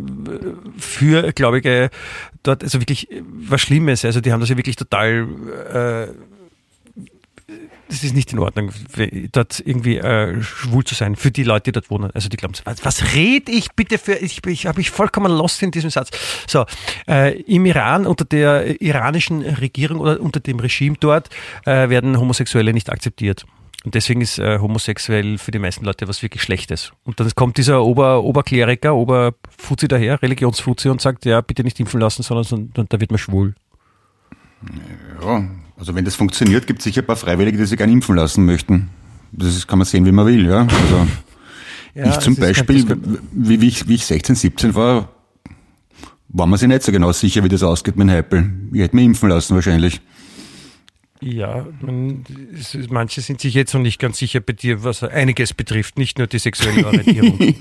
für, 0.77 1.31
glaube 1.33 1.59
ich, 1.59 1.65
äh, 1.65 1.89
dort, 2.43 2.63
also 2.63 2.79
wirklich 2.79 3.07
was 3.23 3.61
Schlimmes. 3.61 4.05
Also 4.05 4.21
die 4.21 4.31
haben 4.31 4.39
das 4.39 4.49
ja 4.49 4.57
wirklich 4.57 4.75
total 4.75 5.27
äh, 5.73 6.13
das 7.89 8.03
ist 8.03 8.13
nicht 8.13 8.31
in 8.31 8.39
Ordnung, 8.39 8.71
dort 9.31 9.61
irgendwie 9.65 9.97
äh, 9.97 10.41
schwul 10.41 10.83
zu 10.83 10.93
sein, 10.93 11.15
für 11.15 11.31
die 11.31 11.43
Leute, 11.43 11.65
die 11.65 11.71
dort 11.71 11.89
wohnen. 11.89 12.11
Also 12.13 12.29
die 12.29 12.37
glauben, 12.37 12.53
was, 12.63 12.85
was 12.85 13.15
rede 13.15 13.51
ich 13.51 13.71
bitte 13.71 13.97
für, 13.97 14.13
ich, 14.13 14.45
ich 14.45 14.67
habe 14.67 14.77
mich 14.77 14.91
vollkommen 14.91 15.31
lost 15.31 15.63
in 15.63 15.71
diesem 15.71 15.89
Satz. 15.89 16.11
So, 16.47 16.65
äh, 17.07 17.41
im 17.41 17.65
Iran, 17.65 18.05
unter 18.05 18.25
der 18.25 18.79
iranischen 18.79 19.41
Regierung 19.41 19.99
oder 19.99 20.21
unter 20.21 20.39
dem 20.39 20.59
Regime 20.59 20.97
dort, 20.99 21.29
äh, 21.65 21.89
werden 21.89 22.19
Homosexuelle 22.19 22.73
nicht 22.73 22.91
akzeptiert. 22.91 23.45
Und 23.85 23.95
deswegen 23.95 24.21
ist 24.21 24.37
äh, 24.37 24.59
homosexuell 24.59 25.37
für 25.37 25.51
die 25.51 25.59
meisten 25.59 25.83
Leute 25.83 26.07
was 26.07 26.21
wirklich 26.21 26.43
Schlechtes. 26.43 26.91
Und 27.05 27.19
dann 27.19 27.31
kommt 27.33 27.57
dieser 27.57 27.83
Ober, 27.83 28.23
Oberkleriker, 28.23 28.93
Oberfuzzi 28.93 29.87
daher, 29.87 30.21
Religionsfuzzi 30.21 30.89
und 30.89 31.01
sagt, 31.01 31.25
ja, 31.25 31.41
bitte 31.41 31.63
nicht 31.63 31.79
impfen 31.79 31.99
lassen, 31.99 32.21
sondern, 32.21 32.43
sondern 32.43 32.85
da 32.87 32.99
wird 32.99 33.09
man 33.09 33.17
schwul. 33.17 33.55
Ja, 35.23 35.47
also 35.79 35.95
wenn 35.95 36.03
das 36.03 36.15
funktioniert, 36.15 36.67
gibt 36.67 36.79
es 36.79 36.83
sicher 36.83 37.01
ein 37.01 37.07
paar 37.07 37.15
Freiwillige, 37.15 37.57
die 37.57 37.65
sich 37.65 37.77
gerne 37.77 37.93
impfen 37.93 38.15
lassen 38.15 38.45
möchten. 38.45 38.89
Das 39.31 39.65
kann 39.65 39.79
man 39.79 39.85
sehen, 39.85 40.05
wie 40.05 40.11
man 40.11 40.25
will, 40.25 40.45
ja. 40.45 40.67
Also 40.67 41.07
ja, 41.95 42.09
ich 42.09 42.19
zum 42.19 42.35
Beispiel, 42.35 42.85
wie, 43.31 43.61
wie, 43.61 43.67
ich, 43.67 43.87
wie 43.87 43.95
ich 43.95 44.05
16, 44.05 44.35
17 44.35 44.75
war, 44.75 45.09
war 46.27 46.47
man 46.47 46.59
sich 46.59 46.67
nicht 46.67 46.83
so 46.83 46.91
genau 46.91 47.11
sicher, 47.13 47.43
wie 47.43 47.49
das 47.49 47.63
ausgeht 47.63 47.95
mit 47.95 48.09
Heipel. 48.09 48.51
Ich 48.73 48.81
hätte 48.81 48.95
mich 48.95 49.05
impfen 49.05 49.29
lassen 49.29 49.55
wahrscheinlich. 49.55 50.01
Ja, 51.21 51.65
man, 51.81 52.25
manche 52.89 53.21
sind 53.21 53.41
sich 53.41 53.53
jetzt 53.53 53.73
noch 53.73 53.81
nicht 53.81 53.99
ganz 53.99 54.17
sicher 54.17 54.41
bei 54.41 54.53
dir, 54.53 54.83
was 54.83 55.03
einiges 55.03 55.53
betrifft, 55.53 55.97
nicht 55.97 56.17
nur 56.17 56.27
die 56.27 56.39
sexuelle 56.39 56.85
Orientierung. 56.85 57.55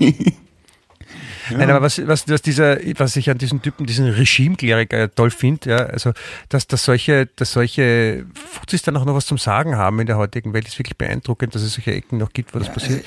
Ja. 1.49 1.57
Nein, 1.57 1.69
aber 1.69 1.81
was, 1.81 2.05
was, 2.07 2.27
was, 2.27 2.41
dieser, 2.41 2.77
was 2.97 3.15
ich 3.15 3.29
an 3.29 3.37
diesen 3.37 3.61
Typen, 3.61 3.85
diesen 3.85 4.07
Regimekleriker 4.07 5.13
toll 5.13 5.31
finde, 5.31 5.69
ja, 5.69 5.77
also, 5.77 6.11
dass, 6.49 6.67
dass 6.67 6.85
solche, 6.85 7.27
dass 7.35 7.53
solche 7.53 8.25
Fuzis 8.33 8.81
dann 8.81 8.97
auch 8.97 9.05
noch 9.05 9.15
was 9.15 9.25
zum 9.25 9.37
Sagen 9.37 9.77
haben 9.77 9.99
in 9.99 10.07
der 10.07 10.17
heutigen 10.17 10.53
Welt, 10.53 10.67
ist 10.67 10.79
wirklich 10.79 10.97
beeindruckend, 10.97 11.55
dass 11.55 11.61
es 11.61 11.73
solche 11.73 11.93
Ecken 11.93 12.17
noch 12.17 12.33
gibt, 12.33 12.53
wo 12.53 12.59
das 12.59 12.71
passiert. 12.71 13.05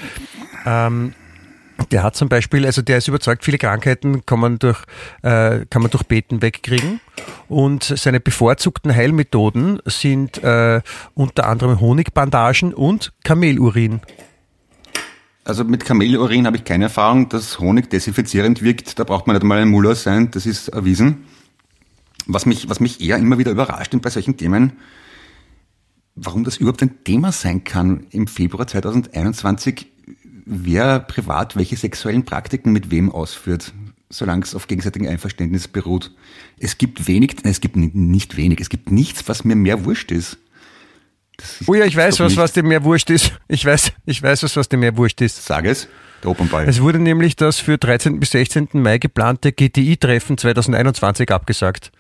Ähm, 0.67 1.15
der 1.91 2.03
hat 2.03 2.17
zum 2.17 2.29
Beispiel, 2.29 2.65
also 2.67 2.83
der 2.83 2.99
ist 2.99 3.09
überzeugt, 3.09 3.45
viele 3.45 3.59
Krankheiten 3.59 4.25
kann 4.25 4.41
man 4.41 4.59
durch, 4.59 4.79
äh, 5.23 5.65
kann 5.69 5.83
man 5.83 5.91
durch 5.91 6.05
Beten 6.05 6.43
wegkriegen. 6.43 7.01
Und 7.49 7.83
seine 7.83 8.21
bevorzugten 8.21 8.95
Heilmethoden 8.95 9.81
sind 9.87 10.43
äh, 10.43 10.81
unter 11.15 11.49
anderem 11.49 11.81
Honigbandagen 11.81 12.73
und 12.75 13.13
Kamelurin. 13.25 14.01
Also 15.45 15.65
mit 15.65 15.85
Kamelurin 15.85 16.47
habe 16.47 16.57
ich 16.57 16.65
keine 16.65 16.85
Erfahrung, 16.85 17.29
dass 17.29 17.59
Honig 17.59 17.91
desinfizierend 17.91 18.63
wirkt. 18.63 18.99
Da 18.99 19.05
braucht 19.05 19.27
man 19.27 19.35
nicht 19.35 19.45
mal 19.45 19.59
ein 19.59 19.69
Muller 19.69 19.97
sein, 19.97 20.31
das 20.31 20.47
ist 20.47 20.69
erwiesen. 20.69 21.25
Was 22.27 22.47
mich, 22.47 22.69
was 22.69 22.79
mich 22.79 23.01
eher 23.01 23.17
immer 23.17 23.39
wieder 23.39 23.51
überrascht 23.51 23.97
bei 24.01 24.11
solchen 24.11 24.37
Themen, 24.37 24.75
warum 26.15 26.45
das 26.45 26.59
überhaupt 26.59 26.83
ein 26.83 27.03
Thema 27.03 27.33
sein 27.33 27.65
kann 27.65 28.07
im 28.11 28.29
Februar 28.29 28.69
2021, 28.69 29.89
wer 30.45 31.01
privat 31.01 31.57
welche 31.57 31.77
sexuellen 31.77 32.25
Praktiken 32.25 32.73
mit 32.73 32.93
wem 32.93 33.11
ausführt, 33.11 33.75
solange 34.11 34.45
es 34.45 34.55
auf 34.55 34.69
gegenseitigem 34.69 35.09
Einverständnis 35.09 35.67
beruht. 35.67 36.13
Es 36.59 36.79
gibt 36.79 37.09
wenig, 37.09 37.37
es 37.43 37.61
gibt 37.61 37.77
nicht 37.77 38.37
wenig, 38.37 38.61
es 38.61 38.69
gibt 38.69 38.93
nichts, 38.93 39.27
was 39.27 39.45
mir 39.45 39.57
mehr 39.57 39.85
wurscht 39.85 40.13
ist. 40.13 40.39
Oh 41.67 41.75
ja, 41.75 41.85
ich 41.85 41.97
weiß 41.97 42.21
was, 42.21 42.33
nicht. 42.33 42.39
was 42.39 42.53
dir 42.53 42.63
mehr 42.63 42.85
wurscht 42.85 43.11
ist. 43.11 43.33
Ich 43.49 43.65
weiß, 43.65 43.93
ich 44.07 44.23
weiß 44.23 44.43
was, 44.43 44.57
was 44.57 44.69
dir 44.69 44.77
mehr 44.77 44.97
wurscht 44.97 45.21
ist. 45.21 45.45
Sag 45.45 45.65
es. 45.65 45.89
Der 46.23 46.31
Opernball. 46.31 46.69
Es 46.69 46.81
wurde 46.81 46.99
nämlich 46.99 47.37
das 47.37 47.59
für 47.59 47.79
13. 47.79 48.21
bis 48.21 48.31
16. 48.31 48.69
Mai 48.75 48.99
geplante 48.99 49.53
GTI-Treffen 49.53 50.39
2021 50.39 51.31
abgesagt. 51.31 51.91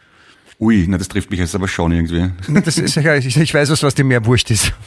Ui, 0.61 0.87
na 0.89 0.97
das 0.97 1.09
trifft 1.09 1.31
mich 1.31 1.41
jetzt 1.41 1.55
aber 1.57 1.67
schon 1.67 1.91
irgendwie. 1.91 2.31
Das 2.63 2.79
ist, 2.79 2.97
ich, 2.97 3.37
ich 3.37 3.55
weiß 3.55 3.71
was, 3.71 3.83
was 3.83 3.95
dir 3.95 4.05
mehr 4.05 4.25
wurscht 4.25 4.51
ist. 4.51 4.73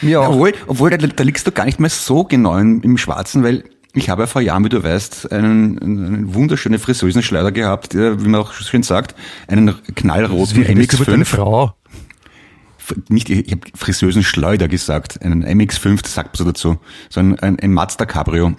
Mir 0.00 0.20
auch. 0.20 0.30
Obwohl, 0.30 0.54
obwohl 0.66 0.90
da, 0.90 0.96
da 0.96 1.24
liegst 1.24 1.46
du 1.46 1.52
gar 1.52 1.64
nicht 1.64 1.80
mehr 1.80 1.90
so 1.90 2.24
genau 2.24 2.56
im, 2.56 2.82
im 2.82 2.96
Schwarzen, 2.96 3.42
weil 3.42 3.64
ich 3.98 4.08
habe 4.08 4.22
ja 4.22 4.26
vor 4.26 4.40
Jahren, 4.40 4.64
wie 4.64 4.68
du 4.68 4.82
weißt, 4.82 5.32
einen, 5.32 5.78
einen 5.78 6.34
wunderschönen 6.34 6.78
Friseusenschleuder 6.78 7.52
gehabt, 7.52 7.94
der, 7.94 8.24
wie 8.24 8.28
man 8.28 8.40
auch 8.40 8.52
schön 8.52 8.82
sagt, 8.82 9.14
einen 9.46 9.74
knallroten 9.94 10.64
MX5. 10.64 11.12
Eine 11.12 11.24
Frau. 11.24 11.74
Nicht, 13.08 13.28
ich 13.28 13.50
habe 13.50 13.62
Friseusenschleuder 13.74 14.68
gesagt, 14.68 15.20
einen 15.22 15.44
MX5, 15.44 16.02
das 16.02 16.14
sagt 16.14 16.28
man 16.28 16.38
so 16.38 16.44
dazu, 16.44 16.78
so 17.10 17.20
ein, 17.20 17.38
ein, 17.40 17.58
ein 17.60 17.72
Mazda 17.72 18.06
Cabrio. 18.06 18.56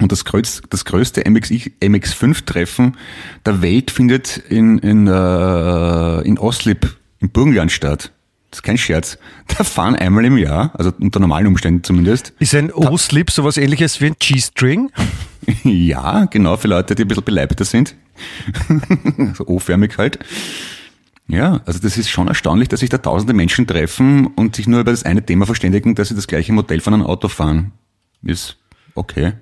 Und 0.00 0.10
das, 0.10 0.24
größ, 0.24 0.62
das 0.70 0.84
größte 0.84 1.22
MX, 1.28 1.50
MX5-Treffen 1.50 2.96
der 3.46 3.62
Welt 3.62 3.92
findet 3.92 4.38
in, 4.38 4.78
in, 4.78 5.06
äh, 5.06 6.20
in 6.22 6.38
Oslip 6.38 6.96
im 7.20 7.30
Burgenland 7.30 7.70
statt. 7.70 8.13
Das 8.54 8.58
ist 8.60 8.62
kein 8.62 8.78
Scherz. 8.78 9.18
Da 9.48 9.64
fahren 9.64 9.96
einmal 9.96 10.24
im 10.24 10.38
Jahr, 10.38 10.70
also 10.74 10.92
unter 11.00 11.18
normalen 11.18 11.48
Umständen 11.48 11.82
zumindest. 11.82 12.34
Ist 12.38 12.54
ein 12.54 12.72
O-Slip 12.72 13.32
sowas 13.32 13.56
ähnliches 13.56 14.00
wie 14.00 14.06
ein 14.06 14.16
G-String? 14.16 14.92
ja, 15.64 16.26
genau, 16.26 16.56
für 16.56 16.68
Leute, 16.68 16.94
die 16.94 17.02
ein 17.02 17.08
bisschen 17.08 17.24
beleibter 17.24 17.64
sind. 17.64 17.96
so 19.34 19.44
O-förmig 19.48 19.98
halt. 19.98 20.20
Ja, 21.26 21.62
also 21.66 21.80
das 21.80 21.96
ist 21.96 22.10
schon 22.10 22.28
erstaunlich, 22.28 22.68
dass 22.68 22.78
sich 22.78 22.90
da 22.90 22.98
tausende 22.98 23.32
Menschen 23.32 23.66
treffen 23.66 24.28
und 24.28 24.54
sich 24.54 24.68
nur 24.68 24.82
über 24.82 24.92
das 24.92 25.02
eine 25.02 25.26
Thema 25.26 25.46
verständigen, 25.46 25.96
dass 25.96 26.10
sie 26.10 26.14
das 26.14 26.28
gleiche 26.28 26.52
Modell 26.52 26.78
von 26.78 26.94
einem 26.94 27.06
Auto 27.06 27.26
fahren. 27.26 27.72
Ist 28.22 28.56
okay. 28.94 29.32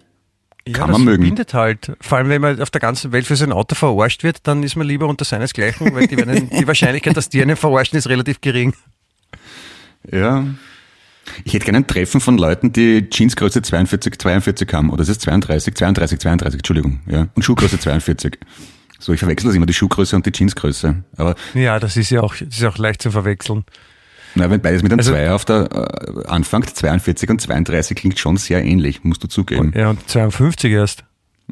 Ja, 0.66 0.74
Kann 0.74 0.92
man 0.92 1.04
mögen. 1.04 1.22
verbindet 1.22 1.54
halt. 1.54 1.92
Vor 2.00 2.18
allem, 2.18 2.28
wenn 2.28 2.40
man 2.40 2.62
auf 2.62 2.70
der 2.70 2.80
ganzen 2.80 3.12
Welt 3.12 3.26
für 3.26 3.34
sein 3.34 3.52
Auto 3.52 3.74
verarscht 3.74 4.22
wird, 4.22 4.46
dann 4.46 4.62
ist 4.62 4.76
man 4.76 4.86
lieber 4.86 5.06
unter 5.06 5.24
seinesgleichen, 5.24 5.92
weil 5.92 6.06
die, 6.06 6.16
werden, 6.16 6.50
die 6.58 6.66
Wahrscheinlichkeit, 6.66 7.16
dass 7.16 7.28
die 7.28 7.42
einen 7.42 7.56
verarschen, 7.56 7.98
ist 7.98 8.08
relativ 8.08 8.40
gering. 8.40 8.72
Ja. 10.11 10.46
Ich 11.44 11.55
hätte 11.55 11.64
gerne 11.64 11.78
ein 11.78 11.86
Treffen 11.86 12.20
von 12.20 12.36
Leuten, 12.36 12.72
die 12.72 13.09
Jeansgröße 13.11 13.62
42, 13.62 14.18
42 14.18 14.72
haben. 14.72 14.90
Oder 14.90 15.03
es 15.03 15.09
ist 15.09 15.20
32, 15.22 15.74
32, 15.74 16.18
32, 16.18 16.59
Entschuldigung. 16.59 17.00
Ja. 17.07 17.28
Und 17.34 17.42
Schuhgröße 17.44 17.78
42. 17.78 18.38
So, 18.98 19.12
ich 19.12 19.20
verwechsel 19.20 19.48
das 19.48 19.57
immer, 19.57 19.66
die 19.66 19.74
Schuhgröße 19.74 20.14
und 20.14 20.26
die 20.26 20.32
Jeansgröße. 20.32 21.03
Aber 21.16 21.34
ja, 21.55 21.78
das 21.78 21.96
ist 21.96 22.11
ja 22.11 22.20
auch, 22.20 22.34
das 22.36 22.57
ist 22.57 22.64
auch 22.64 22.78
leicht 22.78 23.03
zu 23.03 23.11
verwechseln. 23.11 23.64
Na, 24.34 24.48
wenn 24.48 24.62
beides 24.62 24.82
mit 24.82 24.92
einem 24.92 25.00
also, 25.00 25.12
2 25.12 25.32
auf 25.32 25.44
der 25.44 25.68
äh, 25.72 26.26
anfängt, 26.26 26.70
42 26.70 27.28
und 27.28 27.40
32 27.40 27.96
klingt 27.96 28.18
schon 28.18 28.36
sehr 28.36 28.64
ähnlich, 28.64 29.05
musst 29.05 29.22
du 29.22 29.28
zugeben. 29.28 29.72
Ja, 29.76 29.90
und 29.90 30.09
52 30.09 30.72
erst. 30.72 31.05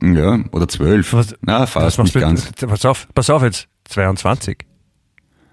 Ja, 0.02 0.38
oder 0.52 0.68
12. 0.68 1.12
Was, 1.12 1.34
Na, 1.42 1.66
fast 1.66 1.98
nicht 1.98 2.14
mit, 2.14 2.22
ganz. 2.22 2.52
Pass 2.52 2.84
auf, 2.84 3.08
pass 3.14 3.28
auf 3.28 3.42
jetzt, 3.42 3.68
22. 3.88 4.58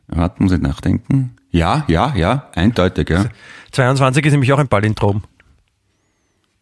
Warte, 0.08 0.41
muss 0.41 0.52
ich 0.52 0.62
nachdenken. 0.62 1.37
Ja, 1.58 1.86
ja, 1.88 2.14
ja, 2.16 2.49
eindeutig, 2.53 3.10
ja. 3.10 3.26
22 3.72 4.24
ist 4.26 4.32
nämlich 4.32 4.53
auch 4.53 4.60
ein 4.60 4.68
Palindrom. 4.68 5.24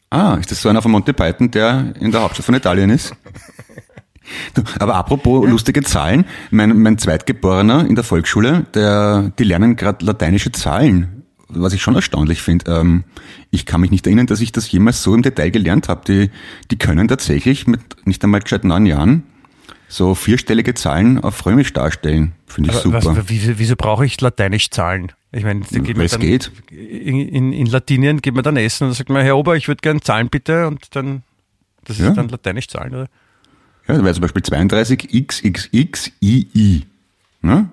Ah, 0.09 0.35
ist 0.35 0.51
das 0.51 0.61
so 0.61 0.69
einer 0.69 0.81
von 0.81 0.91
Monty 0.91 1.11
Python, 1.11 1.51
der 1.51 1.93
in 1.99 2.11
der 2.11 2.21
Hauptstadt 2.21 2.45
von 2.45 2.55
Italien 2.55 2.89
ist? 2.89 3.13
Du, 4.53 4.63
aber 4.79 4.95
apropos 4.95 5.43
ja. 5.43 5.51
lustige 5.51 5.83
Zahlen, 5.83 6.25
mein, 6.49 6.81
mein 6.81 6.97
Zweitgeborener 6.97 7.85
in 7.85 7.93
der 7.93 8.03
Volksschule, 8.03 8.65
der, 8.73 9.33
die 9.37 9.43
lernen 9.43 9.75
gerade 9.75 10.03
lateinische 10.03 10.51
Zahlen, 10.51 11.23
was 11.47 11.73
ich 11.73 11.81
schon 11.83 11.93
erstaunlich 11.93 12.41
finde. 12.41 12.71
Ähm, 12.71 13.03
ich 13.51 13.67
kann 13.67 13.81
mich 13.81 13.91
nicht 13.91 14.07
erinnern, 14.07 14.25
dass 14.25 14.41
ich 14.41 14.51
das 14.51 14.71
jemals 14.71 15.03
so 15.03 15.13
im 15.13 15.21
Detail 15.21 15.51
gelernt 15.51 15.89
habe. 15.89 16.01
Die, 16.07 16.31
die 16.71 16.77
können 16.77 17.07
tatsächlich 17.07 17.67
mit 17.67 17.81
nicht 18.05 18.23
einmal 18.23 18.39
gescheit 18.39 18.63
neun 18.63 18.87
Jahren 18.87 19.23
so 19.87 20.15
vierstellige 20.15 20.73
Zahlen 20.73 21.19
auf 21.19 21.45
Römisch 21.45 21.73
darstellen. 21.73 22.33
Finde 22.47 22.69
ich 22.69 22.75
Aber 22.75 22.83
super. 22.83 23.17
Was, 23.17 23.29
wieso, 23.29 23.57
wieso 23.57 23.75
brauche 23.75 24.05
ich 24.05 24.19
lateinisch 24.21 24.69
Zahlen? 24.69 25.11
Ich 25.31 25.43
meine, 25.43 25.61
da 25.69 25.79
geht 25.79 25.97
man 25.97 26.07
dann, 26.07 26.19
geht. 26.19 26.51
In, 26.71 27.19
in, 27.27 27.53
in, 27.53 27.65
Latinien 27.67 28.21
geht 28.21 28.33
man 28.33 28.43
dann 28.43 28.57
essen 28.57 28.87
und 28.87 28.93
sagt 28.93 29.09
man, 29.09 29.23
Herr 29.23 29.37
Ober, 29.37 29.55
ich 29.57 29.67
würde 29.67 29.81
gerne 29.81 30.01
Zahlen 30.01 30.29
bitte 30.29 30.67
und 30.67 30.95
dann, 30.95 31.23
das 31.83 31.99
ist 31.99 32.05
ja. 32.05 32.11
dann 32.11 32.29
lateinisch 32.29 32.67
Zahlen, 32.67 32.93
oder? 32.93 33.07
Ja, 33.87 33.97
da 33.97 34.03
wäre 34.03 34.13
zum 34.13 34.21
Beispiel 34.21 34.43
32 34.43 35.27
XXXII. 35.27 36.85
Ne? 37.41 37.69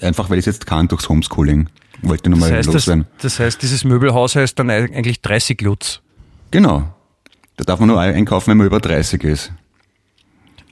Einfach 0.00 0.28
weil 0.28 0.38
ich 0.38 0.46
es 0.46 0.54
jetzt 0.56 0.66
kann 0.66 0.88
durchs 0.88 1.08
Homeschooling. 1.08 1.68
Wollte 2.02 2.28
nur 2.28 2.38
mal 2.38 2.50
das 2.50 2.58
heißt, 2.58 2.72
loswerden. 2.72 3.06
Das, 3.14 3.36
das 3.36 3.40
heißt, 3.40 3.62
dieses 3.62 3.84
Möbelhaus 3.84 4.36
heißt 4.36 4.58
dann 4.58 4.68
eigentlich 4.68 5.22
30 5.22 5.60
Lutz. 5.62 6.00
Genau. 6.50 6.92
Da 7.56 7.64
darf 7.64 7.80
man 7.80 7.88
nur 7.88 8.00
einkaufen, 8.00 8.50
wenn 8.50 8.58
man 8.58 8.66
über 8.66 8.80
30 8.80 9.24
ist. 9.24 9.52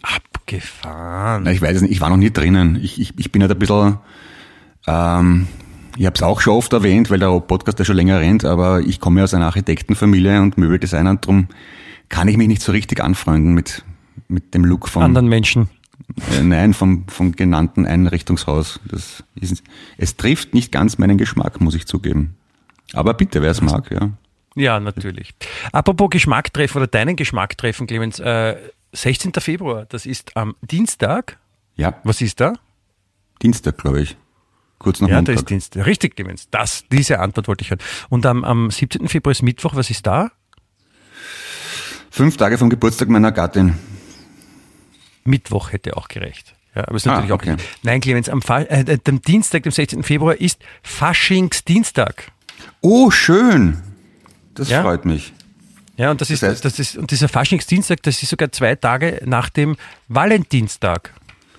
Abgefahren. 0.03 1.45
Na, 1.45 1.53
ich 1.53 1.63
weiß 1.63 1.77
es 1.77 1.83
nicht, 1.83 1.93
ich 1.93 2.01
war 2.01 2.11
noch 2.11 2.17
nie 2.17 2.33
drinnen. 2.33 2.79
Ich, 2.83 3.01
ich, 3.01 3.19
ich 3.19 3.33
bin 3.33 3.43
halt 3.43 3.53
ein 3.53 3.59
bisschen, 3.59 3.99
ähm, 4.87 5.47
ich 5.97 6.07
habe 6.07 6.15
es 6.15 6.23
auch 6.23 6.41
schon 6.41 6.55
oft 6.55 6.73
erwähnt, 6.73 7.11
weil 7.11 7.19
der 7.19 7.39
Podcast 7.41 7.79
ja 7.79 7.85
schon 7.85 7.97
länger 7.97 8.21
rennt, 8.21 8.45
aber 8.45 8.81
ich 8.81 9.01
komme 9.01 9.23
aus 9.23 9.35
einer 9.35 9.47
Architektenfamilie 9.47 10.41
und 10.41 10.59
Möbeldesigner 10.59 11.11
und 11.11 11.25
darum 11.25 11.49
kann 12.09 12.29
ich 12.29 12.37
mich 12.37 12.49
nicht 12.49 12.63
so 12.63 12.73
richtig 12.73 13.03
anfreunden 13.03 13.55
mit, 13.55 13.85
mit 14.29 14.55
dem 14.55 14.65
Look 14.65 14.89
von 14.89 15.03
anderen 15.03 15.29
Menschen. 15.29 15.69
Äh, 16.37 16.43
nein, 16.43 16.75
vom, 16.75 17.07
vom 17.09 17.33
genannten 17.33 17.87
Einrichtungshaus. 17.87 18.81
Das 18.91 19.25
ist, 19.41 19.63
es 19.97 20.17
trifft 20.17 20.55
nicht 20.55 20.73
ganz 20.73 20.99
meinen 20.99 21.19
Geschmack, 21.19 21.61
muss 21.61 21.75
ich 21.75 21.87
zugeben. 21.87 22.37
Aber 22.93 23.15
bitte, 23.15 23.41
wer 23.43 23.51
es 23.51 23.63
mag, 23.63 23.91
ja. 23.91 24.11
Ja, 24.55 24.81
natürlich. 24.81 25.35
Apropos 25.73 26.11
Geschmack 26.11 26.53
treffen 26.53 26.79
oder 26.79 26.87
deinen 26.87 27.17
Geschmack 27.17 27.57
treffen, 27.57 27.87
Clemens, 27.87 28.21
äh, 28.21 28.57
16. 28.93 29.33
Februar, 29.39 29.87
das 29.87 30.07
ist 30.07 30.37
am 30.37 30.55
Dienstag. 30.63 31.39
Ja. 31.77 31.95
Was 32.05 32.21
ist 32.21 32.41
da? 32.41 32.55
Dienstag, 33.43 33.79
glaube 33.79 34.03
ich. 34.03 34.17
Kurz 34.79 35.01
nach 35.01 35.09
Ja, 35.09 35.17
Montag. 35.17 35.37
da 35.37 35.41
ist 35.41 35.49
Dienst. 35.51 35.77
Richtig, 35.77 36.17
Clemens. 36.17 36.49
Das, 36.51 36.85
diese 36.91 37.19
Antwort 37.21 37.49
wollte 37.49 37.63
ich 37.63 37.71
hören. 37.71 37.81
Und 38.11 38.27
am, 38.27 38.45
am 38.45 38.71
17. 38.71 39.09
Februar 39.09 39.31
ist 39.33 39.43
Mittwoch. 39.43 39.75
Was 39.75 39.91
ist 39.91 40.07
da? 40.07 40.31
Fünf 42.11 42.37
Tage 42.37 42.59
vom 42.59 42.69
Geburtstag 42.69 43.09
meiner 43.09 43.33
Gattin. 43.33 43.79
Mittwoch 45.25 45.73
hätte 45.73 45.97
auch 45.97 46.09
gerecht. 46.09 46.55
Ja, 46.75 46.87
aber 46.89 46.97
ist 46.97 47.07
Ah, 47.07 47.13
natürlich 47.13 47.33
auch 47.33 47.37
okay. 47.37 47.53
nicht. 47.55 47.65
Nein, 47.85 48.01
Clemens, 48.01 48.29
am, 48.29 48.43
Fa 48.43 48.61
äh, 48.61 48.81
äh, 48.81 48.99
dem 48.99 49.23
Dienstag, 49.23 49.63
dem 49.63 49.73
16. 49.73 50.03
Februar 50.03 50.35
ist 50.41 50.63
Faschingsdienstag. 50.83 52.33
Oh, 52.81 53.11
schön. 53.11 53.83
Das 54.55 54.69
Ja? 54.69 54.83
freut 54.83 55.05
mich. 55.05 55.33
Ja, 55.97 56.11
und 56.11 56.21
das 56.21 56.31
ist, 56.31 56.43
Das 56.43 56.59
heißt- 56.61 56.63
das 56.65 56.79
ist, 56.79 56.97
und 56.97 57.11
dieser 57.11 57.29
Faschingsdienstag, 57.29 58.03
das 58.03 58.23
ist 58.23 58.31
sogar 58.31 58.51
zwei 58.53 58.75
Tage 58.75 59.21
nach 59.25 59.49
dem 59.51 59.77
Valentinstag, 60.09 61.13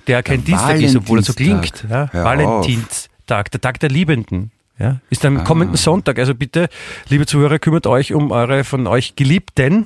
der 0.07 0.23
kein 0.23 0.43
Dienstag 0.43 0.81
ist, 0.81 0.95
obwohl 0.95 1.19
er 1.19 1.23
so 1.23 1.33
klingt. 1.33 1.85
Ja, 1.89 2.09
Valentinstag, 2.13 3.51
der 3.51 3.61
Tag 3.61 3.79
der 3.79 3.89
Liebenden. 3.89 4.51
Ja, 4.79 4.99
ist 5.11 5.23
am 5.23 5.37
Ah. 5.37 5.43
kommenden 5.43 5.77
Sonntag. 5.77 6.17
Also 6.17 6.33
bitte, 6.33 6.67
liebe 7.07 7.27
Zuhörer, 7.27 7.59
kümmert 7.59 7.85
euch 7.85 8.11
um 8.13 8.31
eure 8.31 8.63
von 8.63 8.87
euch 8.87 9.15
Geliebten 9.15 9.85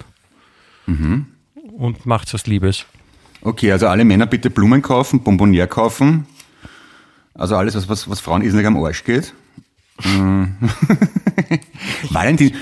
Mhm. 0.86 1.26
und 1.78 2.06
macht 2.06 2.34
was 2.34 2.48
Liebes. 2.48 2.86
Okay, 3.42 3.72
also 3.74 3.88
alle 3.88 4.06
Männer 4.06 4.26
bitte 4.28 4.50
Blumen 4.50 4.82
kaufen, 4.82 5.22
Bonbonier 5.24 5.68
kaufen. 5.68 6.26
Also 7.34 7.58
alles, 7.58 7.76
was, 7.76 7.90
was, 7.90 8.10
was 8.10 8.22
Frauen 8.22 8.42
irrsinnig 8.42 8.66
am 8.66 8.78
Arsch 8.84 9.04
geht. 9.04 9.34
Mm. 10.04 10.44
Valentin, 12.10 12.56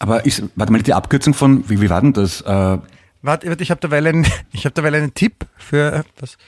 aber 0.00 0.26
ist, 0.26 0.42
warte 0.56 0.72
mal, 0.72 0.82
die 0.82 0.94
Abkürzung 0.94 1.34
von, 1.34 1.68
wie, 1.70 1.80
wie 1.80 1.90
war 1.90 2.00
denn 2.00 2.12
das? 2.12 2.40
Äh, 2.40 2.78
Warte, 3.22 3.48
warte, 3.48 3.62
ich 3.62 3.70
habe 3.70 3.80
derweil 3.82 4.06
einen, 4.06 4.26
ich 4.52 4.64
habe 4.64 4.72
derweil 4.72 4.94
einen 4.94 5.14
Tipp 5.14 5.44
für 5.56 5.92
äh, 5.92 6.02
was, 6.18 6.38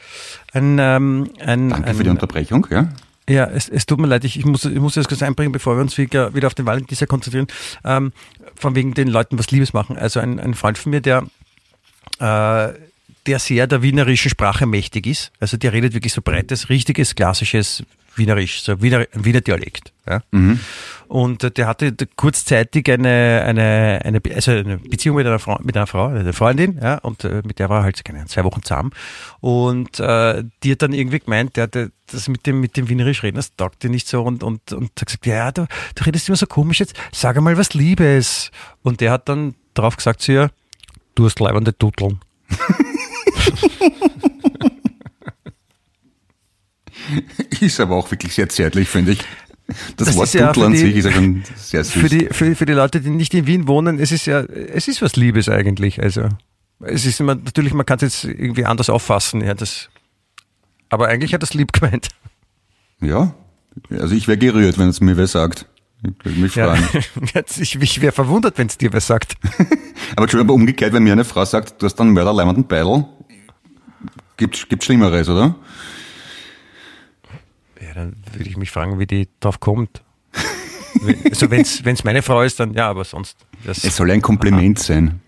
ein, 0.52 0.78
ähm, 0.80 1.30
ein, 1.38 1.68
danke 1.68 1.88
ein, 1.88 1.96
für 1.96 2.02
die 2.02 2.10
Unterbrechung, 2.10 2.66
ja. 2.70 2.88
Ja, 3.28 3.44
es, 3.44 3.68
es 3.68 3.86
tut 3.86 4.00
mir 4.00 4.08
leid, 4.08 4.24
ich, 4.24 4.38
ich, 4.38 4.44
muss, 4.44 4.64
ich 4.64 4.80
muss 4.80 4.94
das 4.94 5.06
kurz 5.06 5.22
einbringen, 5.22 5.52
bevor 5.52 5.76
wir 5.76 5.82
uns 5.82 5.96
wieder, 5.96 6.34
wieder 6.34 6.48
auf 6.48 6.54
den 6.54 6.66
Valentinstag 6.66 7.08
konzentrieren. 7.08 7.46
Ähm, 7.84 8.12
von 8.56 8.74
wegen 8.74 8.94
den 8.94 9.08
Leuten 9.08 9.38
was 9.38 9.50
Liebes 9.50 9.72
machen. 9.72 9.96
Also 9.96 10.18
ein, 10.18 10.40
ein 10.40 10.54
Freund 10.54 10.76
von 10.76 10.90
mir, 10.90 11.00
der, 11.00 11.24
äh, 12.18 12.72
der 13.26 13.38
sehr 13.38 13.66
der 13.66 13.82
wienerischen 13.82 14.30
Sprache 14.30 14.66
mächtig 14.66 15.06
ist. 15.06 15.30
Also 15.38 15.56
der 15.56 15.72
redet 15.72 15.94
wirklich 15.94 16.12
so 16.12 16.22
breites, 16.22 16.68
richtiges, 16.68 17.14
klassisches 17.14 17.84
Wienerisch, 18.16 18.62
so 18.62 18.80
Wiener, 18.82 19.06
ein 19.12 19.24
Wiener 19.24 19.40
Dialekt. 19.40 19.92
Ja? 20.06 20.22
Und 21.08 21.44
äh, 21.44 21.50
der 21.50 21.66
hatte 21.66 21.94
kurzzeitig 22.16 22.90
eine, 22.90 23.44
eine, 23.46 24.00
eine, 24.04 24.20
also 24.34 24.52
eine 24.52 24.78
Beziehung 24.78 25.16
mit 25.16 25.26
einer 25.26 25.38
Frau, 25.38 25.58
mit 25.62 25.76
einer 25.76 25.86
Frau, 25.86 26.06
eine 26.06 26.32
Freundin, 26.32 26.78
ja, 26.80 26.98
und 26.98 27.24
äh, 27.24 27.42
mit 27.44 27.58
der 27.58 27.68
war 27.68 27.80
er 27.80 27.84
halt 27.84 28.04
keine 28.04 28.24
zwei 28.26 28.44
Wochen 28.44 28.62
zusammen. 28.62 28.92
Und 29.40 30.00
äh, 30.00 30.42
die 30.62 30.72
hat 30.72 30.82
dann 30.82 30.92
irgendwie 30.92 31.18
gemeint, 31.20 31.56
der, 31.56 31.66
der, 31.66 31.90
das 32.10 32.28
mit 32.28 32.46
dem, 32.46 32.60
mit 32.60 32.76
dem 32.76 32.88
Wienerisch 32.88 33.22
reden, 33.22 33.36
das 33.36 33.54
taugt 33.54 33.82
dir 33.82 33.90
nicht 33.90 34.08
so 34.08 34.22
und, 34.22 34.42
und, 34.42 34.72
und 34.72 34.90
hat 34.98 35.06
gesagt, 35.06 35.26
ja, 35.26 35.52
du, 35.52 35.66
du 35.94 36.04
redest 36.04 36.28
immer 36.28 36.36
so 36.36 36.46
komisch 36.46 36.80
jetzt, 36.80 36.94
sag 37.12 37.36
einmal 37.36 37.56
was 37.56 37.74
Liebes. 37.74 38.50
Und 38.82 39.00
der 39.00 39.12
hat 39.12 39.28
dann 39.28 39.54
drauf 39.74 39.96
gesagt 39.96 40.22
zu 40.22 40.32
ihr, 40.32 40.50
du 41.14 41.26
hast 41.26 41.40
leibende 41.40 41.76
Tutteln. 41.76 42.20
Ist 47.60 47.80
aber 47.80 47.96
auch 47.96 48.10
wirklich 48.10 48.34
sehr 48.34 48.48
zärtlich, 48.48 48.88
finde 48.88 49.12
ich. 49.12 49.18
Das, 49.96 50.08
Das 50.08 50.16
Wort 50.16 50.26
ist 50.26 50.34
ja 50.34 50.50
an 50.50 50.72
die- 50.72 50.78
sich 50.78 50.96
ist 50.96 51.04
ja 51.06 51.12
schon 51.12 51.42
sehr 51.56 51.84
süß. 51.84 51.92
Für 52.00 52.08
die, 52.08 52.26
für, 52.30 52.54
für 52.56 52.66
die 52.66 52.72
Leute, 52.72 53.00
die 53.00 53.10
nicht 53.10 53.32
in 53.34 53.46
Wien 53.46 53.66
wohnen, 53.68 53.98
es 53.98 54.12
ist 54.12 54.26
ja, 54.26 54.40
es 54.40 54.88
ist 54.88 55.00
was 55.02 55.16
Liebes 55.16 55.48
eigentlich. 55.48 56.02
Also, 56.02 56.28
es 56.80 57.06
ist 57.06 57.20
immer, 57.20 57.36
natürlich, 57.36 57.72
man 57.72 57.86
kann 57.86 57.96
es 57.96 58.02
jetzt 58.02 58.24
irgendwie 58.24 58.64
anders 58.66 58.90
auffassen, 58.90 59.40
ja, 59.42 59.54
das, 59.54 59.88
aber 60.90 61.08
eigentlich 61.08 61.32
hat 61.32 61.42
das 61.42 61.54
lieb 61.54 61.72
gemeint. 61.72 62.08
ja, 63.00 63.32
also 63.90 64.14
ich 64.14 64.26
wäre 64.28 64.36
gerührt, 64.36 64.78
wenn 64.78 64.88
es 64.88 65.00
mir 65.00 65.16
wer 65.16 65.26
sagt. 65.28 65.66
Ich 66.04 66.24
würde 66.24 66.38
mich 66.40 66.54
Ja. 66.56 66.74
freuen. 66.74 67.04
Jetzt, 67.34 67.58
ich, 67.60 67.76
ich 67.80 68.00
wäre 68.02 68.12
verwundert, 68.12 68.58
wenn 68.58 68.66
es 68.66 68.76
dir 68.76 68.92
wer 68.92 69.00
sagt. 69.00 69.36
Aber 70.16 70.38
aber 70.40 70.52
umgekehrt, 70.52 70.92
wenn 70.92 71.04
mir 71.04 71.12
eine 71.12 71.24
Frau 71.24 71.44
sagt, 71.44 71.80
du 71.80 71.86
hast 71.86 71.98
einen 72.00 72.10
mörderleimenden 72.12 72.66
Beidel, 72.66 73.06
gibt, 74.36 74.68
gibt 74.68 74.84
Schlimmeres, 74.84 75.28
oder? 75.28 75.54
Ja, 77.94 78.00
dann 78.04 78.16
würde 78.32 78.48
ich 78.48 78.56
mich 78.56 78.70
fragen, 78.70 78.98
wie 78.98 79.06
die 79.06 79.28
drauf 79.40 79.60
kommt. 79.60 80.02
Also 81.30 81.50
wenn 81.50 81.62
es 81.62 82.04
meine 82.04 82.22
Frau 82.22 82.42
ist, 82.42 82.60
dann 82.60 82.74
ja, 82.74 82.88
aber 82.88 83.04
sonst. 83.04 83.36
Es 83.66 83.82
soll 83.96 84.10
ein 84.10 84.22
Kompliment 84.22 84.78
sein. 84.78 85.20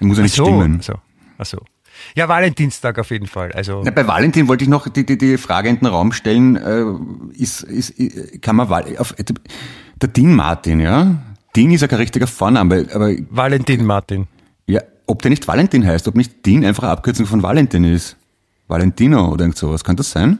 Muss 0.00 0.18
ja 0.18 0.22
nicht 0.24 0.34
so, 0.34 0.44
stimmen. 0.44 0.78
Ach 0.80 0.84
so, 0.84 0.94
ach 1.38 1.46
so. 1.46 1.58
Ja, 2.14 2.28
Valentinstag 2.28 2.98
auf 2.98 3.10
jeden 3.10 3.26
Fall. 3.26 3.52
Also 3.52 3.82
Na, 3.84 3.90
bei 3.92 4.06
Valentin 4.06 4.48
wollte 4.48 4.64
ich 4.64 4.68
noch 4.70 4.88
die, 4.88 5.06
die, 5.06 5.16
die 5.16 5.38
Frage 5.38 5.68
in 5.68 5.78
den 5.78 5.86
Raum 5.86 6.12
stellen, 6.12 6.56
äh, 6.56 6.84
ist, 7.40 7.62
ist, 7.62 7.90
ist, 7.90 8.42
kann 8.42 8.56
man, 8.56 8.68
Val- 8.68 8.96
auf, 8.98 9.14
der 9.14 10.08
Dean 10.08 10.34
Martin, 10.34 10.80
ja? 10.80 11.22
Dean 11.54 11.70
ist 11.70 11.80
ja 11.82 11.88
kein 11.88 11.98
richtiger 11.98 12.26
Vorname, 12.26 12.88
aber 12.92 13.12
Valentin 13.30 13.84
Martin. 13.84 14.26
ja, 14.66 14.80
ob 15.06 15.22
der 15.22 15.30
nicht 15.30 15.46
Valentin 15.46 15.86
heißt, 15.86 16.08
ob 16.08 16.16
nicht 16.16 16.44
Dean 16.44 16.64
einfach 16.64 16.84
eine 16.84 16.92
Abkürzung 16.92 17.26
von 17.26 17.42
Valentin 17.42 17.84
ist. 17.84 18.16
Valentino 18.68 19.28
oder 19.30 19.44
irgend 19.44 19.58
sowas, 19.58 19.84
kann 19.84 19.96
das 19.96 20.10
sein? 20.10 20.38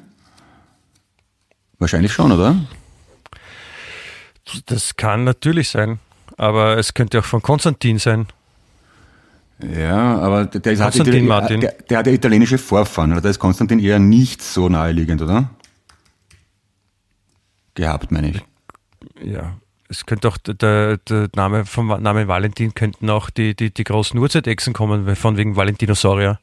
Wahrscheinlich 1.82 2.12
schon, 2.12 2.30
oder? 2.30 2.54
Das 4.66 4.94
kann 4.94 5.24
natürlich 5.24 5.68
sein. 5.68 5.98
Aber 6.36 6.78
es 6.78 6.94
könnte 6.94 7.18
auch 7.18 7.24
von 7.24 7.42
Konstantin 7.42 7.98
sein. 7.98 8.28
Ja, 9.60 10.16
aber 10.18 10.44
der, 10.44 10.60
der, 10.60 10.72
ist, 10.74 10.80
hat, 10.80 10.96
Martin. 11.22 11.60
der, 11.60 11.72
der 11.90 11.98
hat 11.98 12.06
ja 12.06 12.12
italienische 12.12 12.58
Vorfahren, 12.58 13.10
oder? 13.10 13.20
Da 13.20 13.30
ist 13.30 13.40
Konstantin 13.40 13.80
eher 13.80 13.98
nicht 13.98 14.42
so 14.42 14.68
naheliegend, 14.68 15.22
oder? 15.22 15.50
Gehabt, 17.74 18.12
meine 18.12 18.30
ich. 18.30 18.44
Ja. 19.24 19.56
Es 19.88 20.06
könnte 20.06 20.28
auch 20.28 20.36
der, 20.36 20.98
der, 20.98 21.30
Name 21.34 21.64
vom 21.64 21.88
Namen 21.88 22.28
Valentin 22.28 22.74
könnten 22.74 23.10
auch 23.10 23.28
die, 23.28 23.56
die, 23.56 23.74
die 23.74 23.84
großen 23.84 24.16
Urzeitechsen 24.20 24.72
kommen, 24.72 25.16
von 25.16 25.36
wegen 25.36 25.56
Valentinosaurier. 25.56 26.38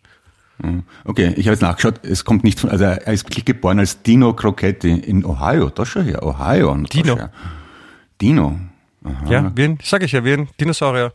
Okay, 1.05 1.33
ich 1.37 1.47
habe 1.47 1.53
jetzt 1.53 1.61
nachgeschaut, 1.61 2.03
es 2.03 2.25
kommt 2.25 2.43
nicht 2.43 2.59
von, 2.59 2.69
also 2.69 2.83
er 2.83 3.07
ist 3.07 3.25
wirklich 3.25 3.45
geboren 3.45 3.79
als 3.79 4.01
Dino 4.01 4.33
Crocetti 4.33 4.91
in 4.91 5.23
Ohio, 5.23 5.69
das 5.69 5.87
schon 5.87 6.03
her, 6.03 6.21
Ohio. 6.25 6.75
Dino. 6.75 7.15
her. 7.15 7.31
Dino, 8.19 8.59
aha, 9.03 9.29
Ja, 9.29 9.51
wie 9.55 9.63
ein, 9.63 9.79
sag 9.81 10.03
ich 10.03 10.11
ja, 10.11 10.23
wie 10.25 10.33
ein 10.33 10.49
Dinosaurier. 10.59 11.13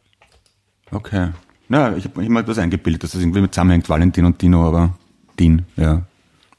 okay. 0.91 1.29
Na, 1.69 1.97
ich 1.97 2.05
habe 2.05 2.23
hab 2.23 2.31
mir 2.31 2.41
etwas 2.41 2.59
eingebildet, 2.59 3.05
dass 3.05 3.13
das 3.13 3.23
irgendwie 3.23 3.41
mit 3.41 3.55
zusammenhängt, 3.55 3.89
Valentin 3.89 4.25
und 4.27 4.41
Dino, 4.41 4.67
aber 4.67 4.95
Dean, 5.39 5.65
ja. 5.77 6.03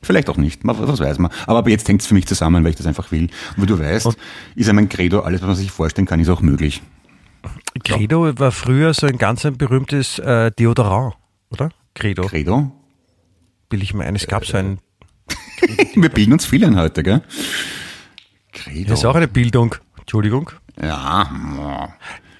Vielleicht 0.02 0.30
auch 0.30 0.38
nicht, 0.38 0.62
was 0.64 1.00
weiß 1.00 1.18
man. 1.18 1.32
Aber 1.48 1.60
ab 1.60 1.68
jetzt 1.68 1.88
hängt 1.88 2.02
es 2.02 2.08
für 2.08 2.14
mich 2.14 2.28
zusammen, 2.28 2.64
weil 2.64 2.72
ich 2.72 2.76
das 2.76 2.86
einfach 2.86 3.12
will. 3.12 3.30
Und 3.56 3.64
wie 3.64 3.66
du 3.66 3.80
weißt, 3.80 4.16
ist 4.56 4.68
ja 4.68 4.74
mein 4.74 4.88
Credo, 4.88 5.22
alles, 5.22 5.42
was 5.42 5.48
man 5.48 5.56
sich 5.56 5.72
vorstellen 5.72 6.06
kann, 6.06 6.20
ist 6.20 6.30
auch 6.30 6.42
möglich. 6.42 6.84
Credo 7.84 8.38
war 8.38 8.52
früher 8.52 8.94
so 8.94 9.08
ein 9.08 9.18
ganz 9.18 9.46
ein 9.46 9.58
berühmtes 9.58 10.20
äh, 10.20 10.52
Deodorant, 10.52 11.16
oder? 11.50 11.70
Credo, 11.96 12.28
Credo? 12.28 12.72
will 13.72 13.82
ich 13.82 13.94
mir 13.96 14.06
ein. 14.06 14.16
Es 14.16 14.28
gab 14.28 14.46
so 14.46 14.58
ein, 14.58 14.80
Wir 15.96 16.10
bilden 16.10 16.34
uns 16.34 16.46
viel 16.46 16.64
ein 16.64 16.78
heute, 16.78 17.02
gell? 17.02 17.22
Credo. 18.52 18.90
das 18.90 19.00
ist 19.00 19.06
auch 19.06 19.16
eine 19.16 19.28
Bildung. 19.28 19.76
Entschuldigung. 19.98 20.52
ja, 20.80 21.94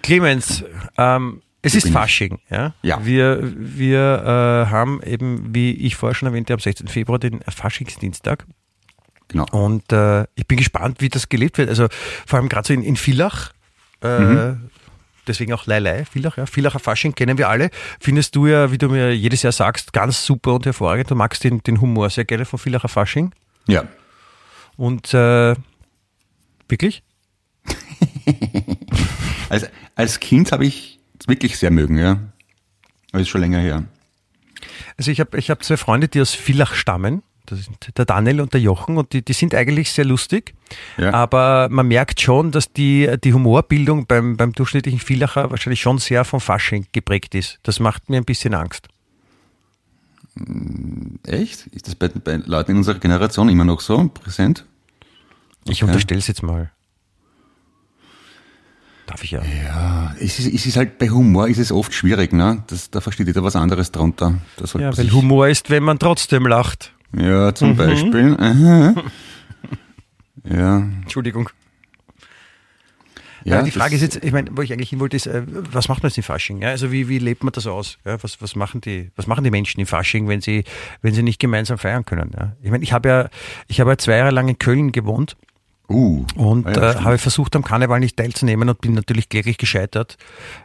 Clemens, 0.04 0.64
ähm, 1.00 1.42
es 1.64 1.74
ist. 1.74 1.90
Fasching, 1.90 2.40
ja? 2.52 2.76
Ja. 2.84 3.04
Wir, 3.04 3.40
wir 3.58 4.22
äh, 4.68 4.70
haben 4.72 5.02
eben, 5.02 5.56
wie 5.56 5.72
ich 5.72 5.96
vorher 5.96 6.14
schon 6.14 6.28
erwähnte, 6.28 6.54
am 6.54 6.60
16. 6.60 6.88
Februar 6.88 7.18
den 7.18 7.42
Faschingsdienstag. 7.42 8.46
genau. 9.30 9.46
Und 9.52 9.92
äh, 9.92 10.26
ich 10.36 10.46
bin 10.48 10.58
gespannt, 10.58 11.02
wie 11.02 11.10
das 11.10 11.28
gelebt 11.28 11.58
wird. 11.58 11.70
Also 11.70 11.88
vor 12.28 12.38
allem 12.38 12.50
gerade 12.50 12.68
so 12.68 12.74
in, 12.74 12.84
in 12.84 12.96
Villach, 12.98 13.52
äh, 14.04 14.20
Mhm. 14.20 14.70
Deswegen 15.28 15.54
auch 15.54 15.66
Leilei, 15.66 16.06
Villach, 16.06 16.38
ja. 16.38 16.46
Villacher 16.46 16.80
Fasching 16.80 17.16
kennen 17.16 17.38
wir 17.38 17.50
alle. 17.50 17.70
Findest 18.00 18.36
du 18.36 18.48
ja, 18.48 18.72
wie 18.72 18.78
du 18.78 18.90
mir 18.90 19.16
jedes 19.16 19.42
Jahr 19.44 19.52
sagst, 19.52 19.94
ganz 19.94 20.26
super 20.26 20.54
und 20.56 20.66
hervorragend. 20.66 21.12
Du 21.12 21.16
magst 21.16 21.44
den, 21.44 21.62
den 21.64 21.82
Humor 21.82 22.10
sehr 22.10 22.26
gerne 22.26 22.46
von 22.46 22.60
Villacher 22.60 22.88
Fasching. 22.88 23.34
Ja. 23.68 23.86
Und 24.78 25.14
äh, 25.14 25.56
wirklich? 26.68 27.04
Als, 29.50 29.70
als 29.94 30.20
Kind 30.20 30.52
habe 30.52 30.66
ich 30.66 31.00
es 31.20 31.28
wirklich 31.28 31.58
sehr 31.60 31.70
mögen, 31.70 32.00
ja. 32.00 32.20
Aber 33.12 33.22
ist 33.22 33.30
schon 33.30 33.42
länger 33.42 33.60
her. 33.60 33.84
Also 34.98 35.12
ich 35.12 35.20
habe 35.20 35.38
ich 35.38 35.50
hab 35.50 35.64
zwei 35.64 35.78
Freunde, 35.78 36.08
die 36.08 36.20
aus 36.22 36.34
Villach 36.34 36.74
stammen. 36.74 37.22
Das 37.46 37.64
sind 37.66 37.98
der 37.98 38.06
Daniel 38.06 38.42
und 38.42 38.54
der 38.54 38.62
Jochen 38.62 38.98
und 38.98 39.14
die, 39.14 39.24
die 39.24 39.34
sind 39.34 39.54
eigentlich 39.56 39.92
sehr 39.92 40.06
lustig. 40.06 40.54
Ja. 40.98 41.14
Aber 41.14 41.68
man 41.70 41.88
merkt 41.88 42.22
schon, 42.22 42.52
dass 42.52 42.72
die, 42.72 43.10
die 43.24 43.34
Humorbildung 43.34 44.06
beim, 44.08 44.38
beim 44.38 44.54
durchschnittlichen 44.54 45.00
Villacher 45.00 45.52
wahrscheinlich 45.52 45.82
schon 45.82 45.98
sehr 46.00 46.26
vom 46.26 46.40
Fasching 46.40 46.88
geprägt 46.92 47.36
ist. 47.36 47.60
Das 47.64 47.80
macht 47.80 48.10
mir 48.10 48.18
ein 48.18 48.26
bisschen 48.26 48.54
Angst. 48.54 48.88
Echt? 51.26 51.68
Ist 51.68 51.88
das 51.88 51.96
bei, 51.96 52.10
bei 52.10 52.38
Leuten 52.46 52.72
in 52.72 52.78
unserer 52.78 53.00
Generation 53.00 53.48
immer 53.50 53.64
noch 53.64 53.80
so 53.82 54.10
präsent? 54.10 54.66
Ich 55.68 55.82
Okay. 55.84 55.92
unterstelle 55.92 56.20
es 56.20 56.28
jetzt 56.28 56.44
mal. 56.44 56.72
Darf 59.08 59.24
ich 59.24 59.32
ja. 59.32 59.42
Ja, 59.44 60.16
es 60.20 60.40
ist, 60.40 60.52
es 60.52 60.66
ist 60.66 60.78
halt 60.78 60.98
bei 60.98 61.10
Humor 61.10 61.48
ist 61.48 61.60
es 61.60 61.72
oft 61.72 61.94
schwierig, 61.94 62.34
ne? 62.34 62.64
Das, 62.68 62.90
da 62.90 63.02
versteht 63.02 63.28
jeder 63.28 63.44
was 63.44 63.56
anderes 63.56 63.92
drunter. 63.92 64.42
Ja, 64.74 64.98
weil 64.98 65.12
Humor 65.12 65.48
ist, 65.48 65.70
wenn 65.70 65.84
man 65.84 66.00
trotzdem 66.00 66.48
lacht. 66.48 66.92
Ja, 67.18 67.54
zum 67.56 67.72
Mhm. 67.72 67.76
Beispiel. 67.78 68.36
Aha. 68.40 68.94
Ja. 70.48 70.78
Entschuldigung. 70.78 71.50
Ja, 73.44 73.58
Ja, 73.58 73.62
die 73.64 73.72
Frage 73.72 73.96
ist 73.96 74.02
jetzt, 74.02 74.24
ich 74.24 74.32
meine, 74.32 74.50
wo 74.56 74.62
ich 74.62 74.72
eigentlich 74.72 74.90
hin 74.90 75.00
wollte, 75.00 75.16
ist, 75.18 75.26
äh, 75.26 75.42
was 75.48 75.88
macht 75.88 76.04
man 76.04 76.10
jetzt 76.10 76.18
im 76.18 76.24
Fasching? 76.24 76.62
Ja, 76.62 76.70
also 76.70 76.92
wie, 76.92 77.10
wie 77.10 77.18
lebt 77.20 77.44
man 77.44 77.52
das 77.52 77.66
aus? 77.66 77.98
Ja, 78.06 78.22
was, 78.24 78.42
was, 78.44 78.56
machen 78.56 78.80
die, 78.82 79.10
was 79.16 79.26
machen 79.26 79.44
die 79.44 79.50
Menschen 79.50 79.80
im 79.80 79.88
Fasching, 79.88 80.28
wenn 80.28 80.42
sie, 80.42 80.64
wenn 81.02 81.14
sie 81.16 81.24
nicht 81.24 81.40
gemeinsam 81.40 81.78
feiern 81.80 82.06
können? 82.06 82.32
Ja? 82.38 82.56
Ich 82.62 82.70
meine, 82.70 82.84
ich 82.84 82.94
habe 82.94 83.10
ja, 83.10 83.30
ich 83.68 83.80
habe 83.80 83.90
ja 83.92 83.98
zwei 83.98 84.18
Jahre 84.18 84.32
lang 84.32 84.48
in 84.48 84.60
Köln 84.60 84.92
gewohnt 84.92 85.36
Uh. 85.88 86.26
und 86.36 86.66
Ah 86.68 86.72
ja, 86.72 86.92
äh, 86.94 86.96
habe 87.04 87.18
versucht, 87.20 87.56
am 87.56 87.64
Karneval 87.64 88.00
nicht 88.00 88.18
teilzunehmen 88.18 88.68
und 88.70 88.82
bin 88.82 88.94
natürlich 88.94 89.30
kläglich 89.30 89.58
gescheitert, 89.60 90.18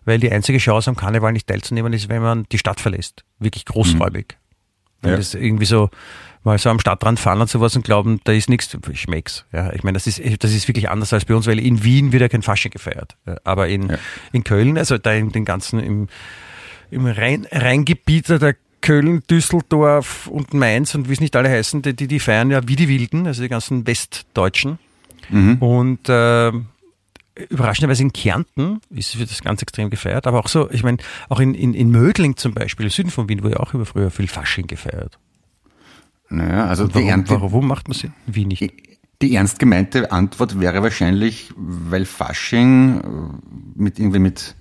weil 0.07 0.19
die 0.19 0.31
einzige 0.33 0.57
Chance, 0.59 0.89
am 0.89 0.97
Karneval 0.97 1.33
nicht 1.33 1.47
teilzunehmen, 1.47 1.93
ist, 1.93 2.09
wenn 2.09 2.23
man 2.23 2.45
die 2.53 2.57
Stadt 2.59 2.81
verlässt. 2.81 3.25
Wirklich 3.39 3.67
großräubig. 3.67 4.37
Wenn 5.03 5.11
Ja. 5.13 5.17
das 5.19 5.35
irgendwie 5.35 5.67
so 5.67 5.91
mal 6.43 6.59
so 6.59 6.71
am 6.71 6.79
Stadtrand 6.81 7.21
fahren 7.21 7.41
und 7.41 7.51
sowas 7.51 7.77
und 7.77 7.85
glauben, 7.85 8.21
da 8.25 8.33
ist 8.33 8.49
nichts, 8.49 8.77
schmeckt's. 8.95 9.45
Ja, 9.53 9.73
ich 9.73 9.83
meine, 9.83 9.97
das 9.97 10.07
ist, 10.07 10.21
das 10.43 10.53
ist 10.53 10.69
wirklich 10.69 10.89
anders 10.89 11.13
als 11.13 11.25
bei 11.25 11.35
uns, 11.35 11.47
weil 11.47 11.59
in 11.59 11.85
Wien 11.85 12.13
wird 12.13 12.23
ja 12.23 12.29
kein 12.29 12.43
Fasching 12.43 12.71
gefeiert. 12.71 13.17
Aber 13.45 13.69
in, 13.69 13.91
Ja. 13.91 13.99
in 14.33 14.45
Köln, 14.45 14.79
also 14.79 14.97
da 14.99 15.13
in 15.13 15.33
den 15.33 15.45
ganzen, 15.45 15.81
im, 15.81 16.09
im 16.91 17.07
Rhein, 17.07 17.47
Rheingebiet 17.51 18.29
der 18.29 18.57
Köln, 18.81 19.23
Düsseldorf 19.31 20.27
und 20.27 20.55
Mainz 20.55 20.95
und 20.95 21.09
wie 21.09 21.13
es 21.13 21.21
nicht 21.21 21.37
alle 21.37 21.51
heißen, 21.51 21.83
die, 21.83 21.95
die, 21.95 22.09
die 22.09 22.21
feiern 22.21 22.51
ja 22.51 22.67
wie 22.67 22.77
die 22.77 22.89
Wilden, 22.89 23.27
also 23.27 23.43
die 23.43 23.49
ganzen 23.51 23.87
Westdeutschen. 23.87 24.79
Mhm. 25.29 25.59
Und 25.59 26.09
äh, 26.09 26.51
überraschenderweise 27.51 28.03
in 28.03 28.13
Kärnten 28.13 28.81
ist 28.91 29.19
wird 29.19 29.31
das 29.31 29.43
ganz 29.43 29.61
extrem 29.63 29.91
gefeiert, 29.91 30.27
aber 30.27 30.41
auch 30.41 30.49
so, 30.49 30.71
ich 30.71 30.83
meine, 30.83 30.97
auch 31.29 31.41
in, 31.41 31.55
in, 31.55 31.75
in 31.75 31.91
Mödling 31.91 32.37
zum 32.37 32.55
Beispiel, 32.55 32.87
im 32.87 32.91
Süden 32.91 33.11
von 33.11 33.29
Wien, 33.29 33.43
wurde 33.43 33.55
ja 33.57 33.61
auch 33.61 33.75
über 33.75 33.85
früher 33.85 34.11
viel 34.11 34.29
Fasching 34.29 34.67
gefeiert. 34.67 35.19
Naja, 36.31 36.67
also 36.67 36.87
die 36.87 36.95
Warum, 36.95 37.09
Ernte, 37.09 37.41
warum 37.41 37.67
macht 37.67 37.89
man 37.89 37.97
es 37.97 38.05
in 38.05 38.13
Wien 38.27 38.49
nicht? 38.49 38.73
Die 39.21 39.35
ernst 39.35 39.59
gemeinte 39.59 40.13
Antwort 40.13 40.61
wäre 40.61 40.83
wahrscheinlich, 40.83 41.53
weil 41.57 42.07
Fasching 42.07 43.01
äh, 43.01 43.03
mit 43.75 43.99
irgendwie 43.99 44.21
mit 44.21 44.55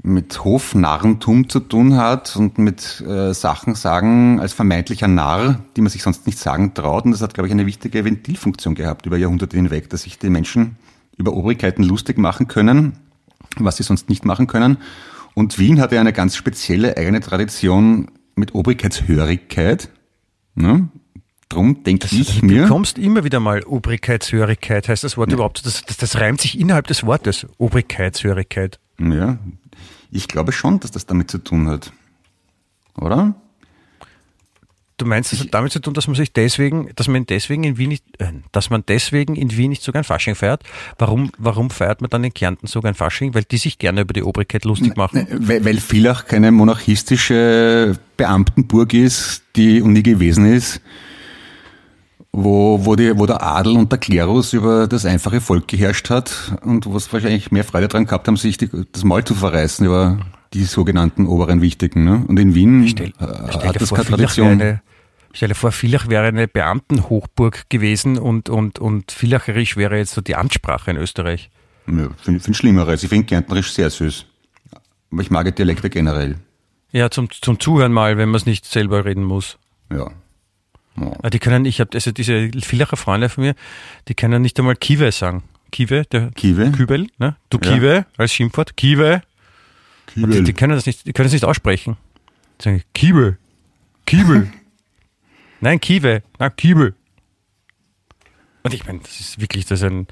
mit 0.00 0.44
Hofnarrentum 0.44 1.48
zu 1.48 1.60
tun 1.60 1.96
hat 1.96 2.36
und 2.36 2.58
mit 2.58 3.00
äh, 3.00 3.34
Sachen 3.34 3.74
sagen 3.74 4.38
als 4.40 4.52
vermeintlicher 4.52 5.08
Narr, 5.08 5.60
die 5.76 5.80
man 5.80 5.90
sich 5.90 6.02
sonst 6.02 6.26
nicht 6.26 6.38
sagen 6.38 6.72
traut. 6.72 7.04
Und 7.04 7.10
das 7.10 7.20
hat, 7.20 7.34
glaube 7.34 7.48
ich, 7.48 7.52
eine 7.52 7.66
wichtige 7.66 8.04
Ventilfunktion 8.04 8.76
gehabt 8.76 9.06
über 9.06 9.16
Jahrhunderte 9.16 9.56
hinweg, 9.56 9.90
dass 9.90 10.02
sich 10.02 10.18
die 10.18 10.30
Menschen 10.30 10.76
über 11.16 11.32
Obrigkeiten 11.32 11.82
lustig 11.82 12.16
machen 12.16 12.46
können, 12.46 12.92
was 13.58 13.76
sie 13.76 13.82
sonst 13.82 14.08
nicht 14.08 14.24
machen 14.24 14.46
können. 14.46 14.78
Und 15.34 15.58
Wien 15.58 15.80
hat 15.80 15.90
ja 15.92 16.00
eine 16.00 16.12
ganz 16.12 16.36
spezielle 16.36 16.96
eigene 16.96 17.20
Tradition 17.20 18.08
mit 18.36 18.54
Obrigkeitshörigkeit. 18.54 19.90
Ne? 20.58 20.88
Drum 21.48 21.82
denke 21.84 22.08
ich 22.10 22.40
Du 22.40 22.46
mir. 22.46 22.62
bekommst 22.62 22.98
immer 22.98 23.24
wieder 23.24 23.40
mal 23.40 23.62
Obrigkeitshörigkeit, 23.62 24.88
heißt 24.88 25.04
das 25.04 25.16
Wort 25.16 25.32
überhaupt, 25.32 25.64
das, 25.64 25.82
das, 25.84 25.96
das 25.96 26.16
reimt 26.16 26.40
sich 26.40 26.58
innerhalb 26.58 26.86
des 26.88 27.04
Wortes, 27.06 27.46
Obrigkeitshörigkeit. 27.56 28.78
Ja, 29.00 29.38
ich 30.10 30.28
glaube 30.28 30.52
schon, 30.52 30.80
dass 30.80 30.90
das 30.90 31.06
damit 31.06 31.30
zu 31.30 31.38
tun 31.38 31.68
hat. 31.68 31.92
Oder? 32.96 33.34
Du 34.98 35.06
meinst, 35.06 35.32
das 35.32 35.40
hat 35.40 35.54
damit 35.54 35.70
zu 35.70 35.78
tun, 35.80 35.94
dass 35.94 36.08
man 36.08 36.16
sich 36.16 36.32
deswegen, 36.32 36.90
dass 36.96 37.06
man 37.06 37.24
deswegen 37.24 37.62
in 37.62 37.78
Wien 37.78 37.90
nicht, 37.90 38.04
äh, 38.18 38.32
dass 38.50 38.68
man 38.68 38.82
deswegen 38.86 39.36
in 39.36 39.56
Wien 39.56 39.70
nicht 39.70 39.82
sogar 39.82 40.00
ein 40.00 40.04
Fasching 40.04 40.34
feiert? 40.34 40.64
Warum, 40.98 41.30
warum 41.38 41.70
feiert 41.70 42.00
man 42.00 42.10
dann 42.10 42.24
in 42.24 42.34
Kärnten 42.34 42.66
sogar 42.66 42.90
ein 42.90 42.96
Fasching? 42.96 43.32
Weil 43.32 43.44
die 43.44 43.58
sich 43.58 43.78
gerne 43.78 44.00
über 44.00 44.12
die 44.12 44.24
Obrigkeit 44.24 44.64
lustig 44.64 44.96
machen. 44.96 45.28
Weil, 45.30 45.64
weil 45.64 45.78
Villach 45.78 46.26
keine 46.26 46.50
monarchistische 46.50 47.96
Beamtenburg 48.16 48.92
ist, 48.92 49.44
die 49.54 49.80
nie 49.82 50.02
gewesen 50.02 50.52
ist, 50.52 50.80
wo, 52.32 52.84
wo, 52.84 52.96
die, 52.96 53.16
wo 53.16 53.26
der 53.26 53.42
Adel 53.42 53.76
und 53.76 53.92
der 53.92 54.00
Klerus 54.00 54.52
über 54.52 54.88
das 54.88 55.06
einfache 55.06 55.40
Volk 55.40 55.68
geherrscht 55.68 56.10
hat 56.10 56.58
und 56.62 56.86
wo 56.86 56.96
es 56.96 57.12
wahrscheinlich 57.12 57.52
mehr 57.52 57.64
Freude 57.64 57.86
dran 57.86 58.06
gehabt 58.06 58.26
haben, 58.26 58.36
sich 58.36 58.58
die, 58.58 58.68
das 58.92 59.04
Maul 59.04 59.22
zu 59.22 59.34
verreißen 59.34 59.86
über 59.86 60.18
die 60.54 60.64
sogenannten 60.64 61.26
oberen 61.26 61.60
Wichtigen. 61.60 62.04
Ne? 62.04 62.24
Und 62.26 62.38
in 62.38 62.54
Wien 62.54 62.88
Stell, 62.88 63.08
äh, 63.08 63.12
stell 63.50 63.68
hat 63.68 63.80
das 63.80 63.88
vor, 63.90 63.98
keine 63.98 64.10
wäre 64.10 64.18
Tradition. 64.18 64.48
eine, 64.48 64.80
stell 65.32 65.48
dir 65.48 65.54
vor, 65.54 65.72
Villach 65.72 66.08
wäre 66.08 66.26
eine 66.26 66.48
Beamtenhochburg 66.48 67.68
gewesen 67.70 68.18
und, 68.18 68.48
und, 68.48 68.78
und 68.78 69.12
Villacherisch 69.12 69.76
wäre 69.76 69.96
jetzt 69.96 70.12
so 70.14 70.20
die 70.20 70.36
Amtssprache 70.36 70.90
in 70.90 70.96
Österreich. 70.96 71.50
Ja, 71.86 72.08
finde 72.22 72.40
find 72.40 72.56
Schlimmeres. 72.56 73.02
Ich 73.02 73.08
finde 73.08 73.26
Kärntnerisch 73.26 73.72
sehr 73.72 73.90
süß. 73.90 74.26
Aber 75.10 75.22
ich 75.22 75.30
mag 75.30 75.54
Dialekte 75.56 75.88
generell. 75.88 76.36
Ja, 76.92 77.10
zum, 77.10 77.30
zum 77.30 77.60
Zuhören 77.60 77.92
mal, 77.92 78.16
wenn 78.18 78.28
man 78.28 78.36
es 78.36 78.46
nicht 78.46 78.64
selber 78.66 79.04
reden 79.04 79.24
muss. 79.24 79.58
Ja. 79.90 80.10
Ja. 81.00 81.12
Ah, 81.22 81.30
Die 81.30 81.38
können, 81.38 81.64
ich 81.64 81.80
habe 81.80 81.90
also 81.94 82.10
diese 82.12 82.50
Villacher 82.60 82.96
Freunde 82.96 83.28
von 83.28 83.44
mir, 83.44 83.54
die 84.08 84.14
können 84.14 84.42
nicht 84.42 84.58
einmal 84.58 84.76
Kiwe 84.76 85.12
sagen. 85.12 85.44
Kiwe, 85.70 86.04
der 86.10 86.30
Kiwe? 86.32 86.72
Kübel, 86.72 87.08
ne? 87.18 87.36
Du 87.50 87.58
Ja. 87.62 87.72
Kiwe 87.74 88.06
als 88.16 88.32
Schimpfwort, 88.32 88.76
Kiwe. 88.76 89.22
Die, 90.16 90.42
die 90.42 90.52
können 90.54 90.74
das 90.74 90.86
nicht, 90.86 91.06
die 91.06 91.12
können 91.12 91.26
es 91.26 91.32
nicht 91.32 91.44
aussprechen. 91.44 91.96
Die 92.60 92.64
sagen 92.64 92.82
Kiwe, 92.94 93.36
Kiwe. 94.06 94.48
Nein, 95.60 95.80
Kiwe, 95.80 96.22
na 96.38 96.50
Kiwe. 96.50 96.94
Und 98.62 98.74
ich 98.74 98.86
meine, 98.86 99.00
das 99.00 99.20
ist 99.20 99.40
wirklich, 99.40 99.66
das 99.66 99.80
ist 99.80 99.84
ein, 99.86 100.06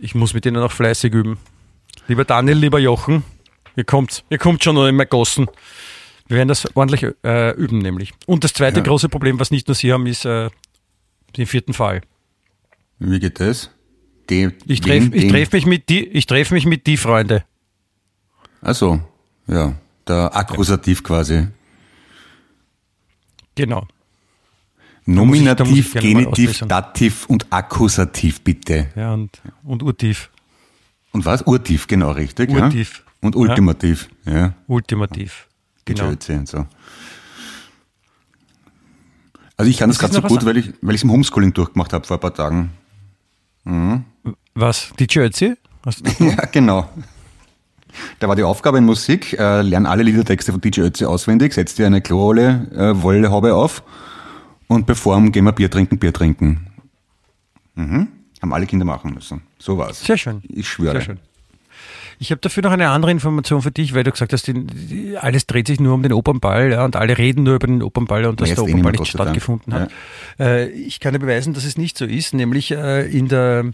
ich 0.00 0.14
muss 0.14 0.34
mit 0.34 0.44
denen 0.44 0.62
auch 0.62 0.72
fleißig 0.72 1.12
üben. 1.12 1.38
Lieber 2.08 2.24
Daniel, 2.24 2.56
lieber 2.56 2.78
Jochen, 2.78 3.24
ihr 3.76 3.84
kommt, 3.84 4.24
ihr 4.30 4.38
kommt 4.38 4.62
schon 4.64 4.74
noch 4.76 4.86
in 4.86 4.96
mein 4.96 5.08
Gossen. 5.08 5.46
Wir 6.28 6.38
werden 6.38 6.48
das 6.48 6.66
ordentlich 6.74 7.06
äh, 7.24 7.50
üben, 7.52 7.78
nämlich. 7.78 8.12
Und 8.26 8.42
das 8.44 8.52
zweite 8.52 8.78
Ja. 8.80 8.84
große 8.84 9.08
Problem, 9.08 9.38
was 9.38 9.50
nicht 9.50 9.68
nur 9.68 9.74
Sie 9.74 9.92
haben, 9.92 10.06
ist 10.06 10.24
äh, 10.24 10.50
den 11.36 11.46
vierten 11.46 11.72
Fall. 11.72 12.00
Wie 12.98 13.20
geht 13.20 13.38
das? 13.40 13.70
Die, 14.30 14.50
Ich 14.66 14.80
treffe 14.80 15.10
treff 15.28 15.52
mich 15.52 15.66
mit 15.66 15.88
die, 15.88 16.04
ich 16.08 16.26
treffe 16.26 16.54
mich 16.54 16.66
mit 16.66 16.86
die 16.88 16.96
Freunde. 16.96 17.44
Ach 18.62 18.74
so, 18.74 19.00
ja. 19.46 19.74
Der 20.08 20.34
Akkusativ 20.36 21.02
quasi. 21.04 21.46
Genau. 23.54 23.86
Da 25.06 25.12
Nominativ, 25.12 25.94
ich 25.94 25.94
mal 25.94 26.00
Genitiv. 26.00 26.58
Dativ 26.66 27.26
und 27.26 27.46
Akkusativ 27.50 28.40
bitte. 28.40 28.88
Ja, 28.96 29.14
und, 29.14 29.40
und 29.62 29.82
Urtief. 29.84 30.30
Und 31.12 31.24
was? 31.24 31.42
Urtiv, 31.42 31.86
genau, 31.86 32.10
richtig. 32.10 32.50
Urtiv. 32.50 33.04
Ja? 33.04 33.12
Und 33.20 33.36
Ultimativ, 33.36 34.08
ja. 34.24 34.54
Ultimativ. 34.66 35.46
Genau. 35.84 36.08
Und 36.08 36.48
so. 36.48 36.66
Also 39.56 39.70
ich 39.70 39.78
kann 39.78 39.88
das 39.88 39.98
Das 39.98 40.10
gerade 40.10 40.28
so 40.28 40.34
gut, 40.34 40.44
weil 40.44 40.56
ich 40.56 40.72
weil 40.82 40.94
ich 40.96 41.00
es 41.00 41.04
im 41.04 41.12
Homeschooling 41.12 41.54
durchgemacht 41.54 41.92
habe 41.92 42.04
vor 42.04 42.16
ein 42.16 42.20
paar 42.20 42.34
Tagen. 42.34 42.70
Was? 44.54 44.90
Die 44.98 45.06
Jersey? 45.08 45.54
Ja, 46.18 46.46
genau. 46.50 46.90
Da 48.18 48.28
war 48.28 48.34
die 48.34 48.42
Aufgabe 48.42 48.78
in 48.78 48.84
Musik, 48.84 49.38
äh, 49.38 49.62
lern 49.62 49.86
alle 49.86 50.02
Liedertexte 50.02 50.50
von 50.50 50.60
DJ 50.60 50.80
Ötzi 50.80 51.04
auswendig, 51.04 51.54
setz 51.54 51.76
dir 51.76 51.86
eine 51.86 52.00
Klorolle, 52.02 52.68
äh, 52.74 53.02
Wollhaube 53.02 53.54
auf 53.54 53.84
und 54.68 54.86
perform, 54.86 55.32
gehen 55.32 55.44
wir 55.44 55.52
Bier 55.52 55.70
trinken, 55.70 55.98
Bier 55.98 56.12
trinken. 56.12 56.66
Mhm. 57.74 58.08
Haben 58.42 58.52
alle 58.52 58.66
Kinder 58.66 58.84
machen 58.84 59.14
müssen. 59.14 59.42
So 59.58 59.78
war's. 59.78 60.04
Sehr 60.04 60.18
schön. 60.18 60.42
Ich 60.48 60.68
schwöre. 60.68 60.92
Sehr 60.92 61.00
schön. 61.02 61.18
Ich 62.18 62.30
habe 62.30 62.40
dafür 62.40 62.62
noch 62.62 62.70
eine 62.72 62.88
andere 62.88 63.10
Information 63.10 63.60
für 63.60 63.70
dich, 63.70 63.94
weil 63.94 64.02
du 64.02 64.10
gesagt 64.10 64.32
hast, 64.32 64.46
die, 64.46 64.54
die, 64.54 65.18
alles 65.18 65.46
dreht 65.46 65.66
sich 65.66 65.80
nur 65.80 65.92
um 65.92 66.02
den 66.02 66.14
Opernball 66.14 66.72
ja, 66.72 66.84
und 66.84 66.96
alle 66.96 67.18
reden 67.18 67.42
nur 67.42 67.56
über 67.56 67.66
den 67.66 67.82
Opernball 67.82 68.24
und 68.24 68.40
dass 68.40 68.54
der 68.54 68.62
Opernball 68.62 68.92
nicht 68.92 69.00
Dank. 69.00 69.08
stattgefunden 69.08 69.74
hat. 69.74 69.90
Äh, 70.40 70.68
ich 70.70 71.00
kann 71.00 71.12
dir 71.12 71.18
beweisen, 71.18 71.52
dass 71.52 71.64
es 71.64 71.76
nicht 71.76 71.98
so 71.98 72.06
ist, 72.06 72.32
nämlich 72.32 72.70
äh, 72.70 73.06
in, 73.06 73.28
der, 73.28 73.70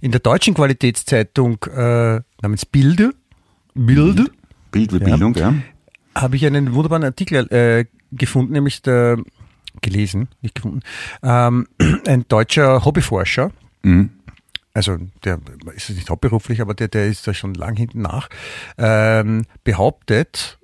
in 0.00 0.10
der 0.10 0.20
deutschen 0.20 0.54
Qualitätszeitung 0.54 1.62
äh, 1.64 2.20
namens 2.40 2.64
Bilde, 2.64 3.12
Bilde 3.74 4.26
Bild 4.70 4.92
wie 4.92 4.98
Ja. 4.98 5.04
Bildung, 5.04 5.34
ja. 5.34 5.54
habe 6.14 6.36
ich 6.36 6.46
einen 6.46 6.74
wunderbaren 6.74 7.04
Artikel 7.04 7.46
äh, 7.52 7.84
gefunden, 8.10 8.54
nämlich 8.54 8.80
der, 8.80 9.18
gelesen, 9.80 10.28
nicht 10.42 10.54
gefunden, 10.56 10.80
ähm, 11.22 11.66
ein 12.06 12.26
deutscher 12.28 12.84
Hobbyforscher, 12.84 13.50
Mhm. 13.84 14.10
also 14.74 14.96
der 15.24 15.40
ist 15.74 15.90
nicht 15.90 16.08
hauptberuflich, 16.10 16.60
aber 16.60 16.74
der, 16.74 16.88
der 16.88 17.06
ist 17.08 17.26
da 17.26 17.34
schon 17.34 17.54
lang 17.54 17.76
hinten 17.76 18.02
nach, 18.02 18.28
ähm, 18.78 19.44
behauptet, 19.64 20.58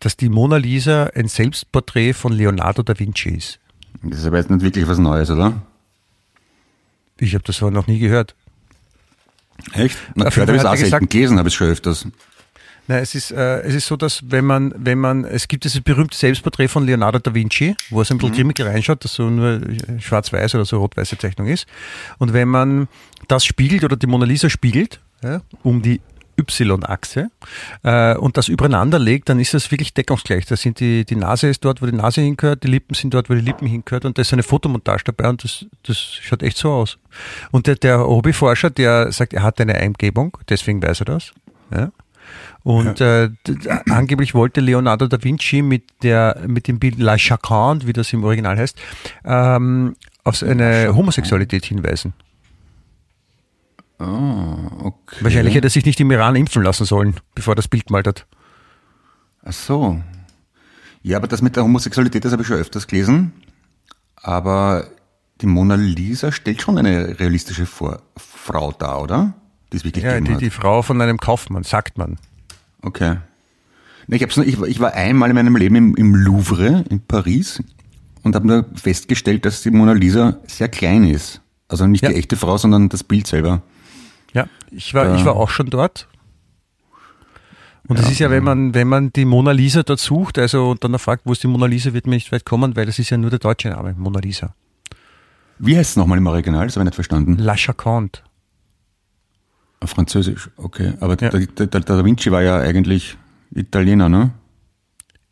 dass 0.00 0.16
die 0.16 0.28
Mona 0.28 0.56
Lisa 0.56 1.04
ein 1.14 1.28
Selbstporträt 1.28 2.12
von 2.14 2.32
Leonardo 2.32 2.82
da 2.82 2.98
Vinci 2.98 3.30
ist. 3.30 3.60
Das 4.02 4.18
ist 4.20 4.26
aber 4.26 4.36
jetzt 4.38 4.50
nicht 4.50 4.62
wirklich 4.62 4.86
was 4.88 4.98
Neues, 4.98 5.30
oder? 5.30 5.62
Ich 7.18 7.34
habe 7.34 7.44
das 7.44 7.62
aber 7.62 7.70
noch 7.70 7.86
nie 7.86 7.98
gehört. 7.98 8.34
Echt? 9.72 9.96
Na, 10.14 10.28
gehört 10.28 10.48
habe 10.48 10.56
ich 10.56 10.62
Fall 10.62 10.72
auch 10.74 10.78
gesagt- 10.78 11.10
gelesen, 11.10 11.38
habe 11.38 11.48
ich 11.48 11.54
schon 11.54 11.68
öfters. 11.68 12.06
Na, 12.88 12.98
es 12.98 13.14
ist, 13.14 13.32
äh, 13.32 13.60
es 13.62 13.74
ist 13.74 13.86
so, 13.86 13.96
dass 13.96 14.22
wenn 14.30 14.44
man, 14.44 14.72
wenn 14.76 14.98
man, 14.98 15.24
es 15.24 15.48
gibt 15.48 15.64
dieses 15.64 15.80
berühmte 15.80 16.16
Selbstporträt 16.16 16.68
von 16.68 16.86
Leonardo 16.86 17.18
da 17.18 17.34
Vinci, 17.34 17.74
wo 17.90 18.00
es 18.00 18.10
ein 18.10 18.18
bisschen 18.18 18.34
grimmig 18.34 18.60
reinschaut, 18.60 19.04
dass 19.04 19.14
so 19.14 19.28
nur 19.28 19.60
schwarz-weiß 19.98 20.54
oder 20.54 20.64
so 20.64 20.78
rot-weiße 20.78 21.18
Zeichnung 21.18 21.48
ist. 21.48 21.66
Und 22.18 22.32
wenn 22.32 22.48
man 22.48 22.88
das 23.28 23.44
spiegelt 23.44 23.82
oder 23.84 23.96
die 23.96 24.06
Mona 24.06 24.24
Lisa 24.24 24.48
spiegelt, 24.48 25.00
ja, 25.22 25.40
um 25.62 25.82
die 25.82 26.00
Y-Achse 26.38 27.30
äh, 27.82 28.14
und 28.16 28.36
das 28.36 28.48
übereinander 28.48 28.98
legt, 28.98 29.28
dann 29.28 29.40
ist 29.40 29.54
das 29.54 29.70
wirklich 29.70 29.94
deckungsgleich. 29.94 30.44
Da 30.46 30.56
sind 30.56 30.80
die, 30.80 31.04
die 31.04 31.16
Nase 31.16 31.48
ist 31.48 31.64
dort, 31.64 31.82
wo 31.82 31.86
die 31.86 31.92
Nase 31.92 32.20
hingehört, 32.20 32.62
die 32.62 32.68
Lippen 32.68 32.94
sind 32.94 33.14
dort, 33.14 33.30
wo 33.30 33.34
die 33.34 33.40
Lippen 33.40 33.66
hingehört 33.66 34.04
und 34.04 34.18
da 34.18 34.22
ist 34.22 34.32
eine 34.32 34.42
Fotomontage 34.42 35.04
dabei 35.04 35.28
und 35.28 35.42
das, 35.42 35.66
das 35.82 35.98
schaut 35.98 36.42
echt 36.42 36.58
so 36.58 36.72
aus. 36.72 36.98
Und 37.50 37.66
der, 37.66 37.76
der 37.76 38.00
Hobbyforscher, 38.00 38.70
der 38.70 39.12
sagt, 39.12 39.32
er 39.32 39.42
hat 39.42 39.60
eine 39.60 39.74
Eingebung, 39.74 40.36
deswegen 40.48 40.82
weiß 40.82 41.00
er 41.00 41.06
das. 41.06 41.32
Ja. 41.72 41.90
Und 42.62 43.00
äh, 43.00 43.30
angeblich 43.90 44.34
wollte 44.34 44.60
Leonardo 44.60 45.06
da 45.06 45.22
Vinci 45.22 45.62
mit 45.62 45.84
der 46.02 46.42
mit 46.46 46.68
dem 46.68 46.78
Bild 46.78 46.98
La 46.98 47.16
Chacande, 47.16 47.86
wie 47.86 47.92
das 47.92 48.12
im 48.12 48.24
Original 48.24 48.56
heißt, 48.56 48.76
ähm, 49.24 49.96
auf 50.24 50.36
seine 50.36 50.94
Homosexualität 50.94 51.64
hinweisen. 51.64 52.12
Okay. 53.98 55.16
Wahrscheinlich 55.20 55.54
hätte 55.54 55.68
er 55.68 55.70
sich 55.70 55.86
nicht 55.86 56.00
im 56.00 56.10
Iran 56.10 56.36
impfen 56.36 56.62
lassen 56.62 56.84
sollen, 56.84 57.16
bevor 57.34 57.52
er 57.52 57.56
das 57.56 57.68
Bild 57.68 57.86
gemalt 57.86 58.06
hat. 58.06 58.26
Ach 59.42 59.52
so. 59.52 60.02
Ja, 61.02 61.18
aber 61.18 61.28
das 61.28 61.40
mit 61.40 61.56
der 61.56 61.62
Homosexualität, 61.62 62.24
das 62.24 62.32
habe 62.32 62.42
ich 62.42 62.48
schon 62.48 62.58
öfters 62.58 62.86
gelesen. 62.86 63.32
Aber 64.16 64.88
die 65.40 65.46
Mona 65.46 65.76
Lisa 65.76 66.32
stellt 66.32 66.60
schon 66.60 66.78
eine 66.78 67.18
realistische 67.20 67.64
Vor 67.64 68.02
Frau 68.16 68.72
dar, 68.72 69.02
oder? 69.02 69.34
Die 69.72 69.76
es 69.78 69.84
wirklich 69.84 70.04
Ja, 70.04 70.10
gegeben 70.12 70.26
die, 70.26 70.34
hat. 70.34 70.40
die 70.42 70.50
Frau 70.50 70.82
von 70.82 71.00
einem 71.00 71.18
Kaufmann, 71.18 71.62
sagt 71.64 71.98
man. 71.98 72.18
Okay. 72.82 73.16
Ich, 74.08 74.22
hab's 74.22 74.36
ich, 74.36 74.60
war- 74.60 74.68
ich 74.68 74.78
war 74.78 74.92
einmal 74.94 75.28
in 75.30 75.34
meinem 75.34 75.56
Leben 75.56 75.74
im, 75.76 75.94
im 75.96 76.14
Louvre 76.14 76.84
in 76.88 77.00
Paris 77.00 77.60
und 78.22 78.36
habe 78.36 78.46
nur 78.46 78.64
festgestellt, 78.74 79.44
dass 79.44 79.62
die 79.62 79.70
Mona 79.70 79.92
Lisa 79.92 80.38
sehr 80.46 80.68
klein 80.68 81.04
ist. 81.04 81.40
Also 81.68 81.86
nicht 81.88 82.02
Ja. 82.04 82.10
die 82.10 82.14
echte 82.16 82.36
Frau, 82.36 82.56
sondern 82.56 82.88
das 82.88 83.02
Bild 83.02 83.26
selber. 83.26 83.62
Ja, 84.32 84.46
ich 84.70 84.94
war, 84.94 85.16
ich 85.16 85.24
war 85.24 85.34
auch 85.34 85.50
schon 85.50 85.66
dort. 85.70 86.06
Und 87.88 87.98
es 88.00 88.10
ist 88.10 88.18
ja, 88.18 88.30
wenn 88.30 88.42
man, 88.44 88.74
wenn 88.74 88.88
man 88.88 89.12
die 89.12 89.24
Mona 89.24 89.52
Lisa 89.52 89.82
dort 89.84 90.00
sucht, 90.00 90.38
also 90.38 90.70
und 90.70 90.82
dann 90.82 90.98
fragt, 90.98 91.22
wo 91.24 91.32
ist 91.32 91.42
die 91.42 91.46
Mona 91.46 91.66
Lisa, 91.66 91.92
wird 91.92 92.06
man 92.06 92.14
nicht 92.14 92.32
weit 92.32 92.44
kommen, 92.44 92.74
weil 92.76 92.86
das 92.86 92.98
ist 92.98 93.10
ja 93.10 93.16
nur 93.16 93.30
der 93.30 93.38
deutsche 93.38 93.68
Name, 93.70 93.94
Mona 93.96 94.18
Lisa. 94.20 94.54
Wie 95.58 95.76
heißt 95.76 95.90
es 95.90 95.96
nochmal 95.96 96.18
im 96.18 96.26
Original? 96.26 96.66
Das 96.66 96.76
habe 96.76 96.82
ich 96.82 96.86
nicht 96.86 96.94
verstanden. 96.96 97.38
La 97.38 97.56
Chacande. 97.56 98.18
Auf 99.86 99.90
Französisch, 99.90 100.50
okay. 100.56 100.94
Aber 100.98 101.16
Ja. 101.20 101.30
der, 101.30 101.46
der, 101.46 101.66
der 101.68 101.80
Da 101.80 102.04
Vinci 102.04 102.32
war 102.32 102.42
ja 102.42 102.58
eigentlich 102.58 103.16
Italiener, 103.54 104.08
ne? 104.08 104.32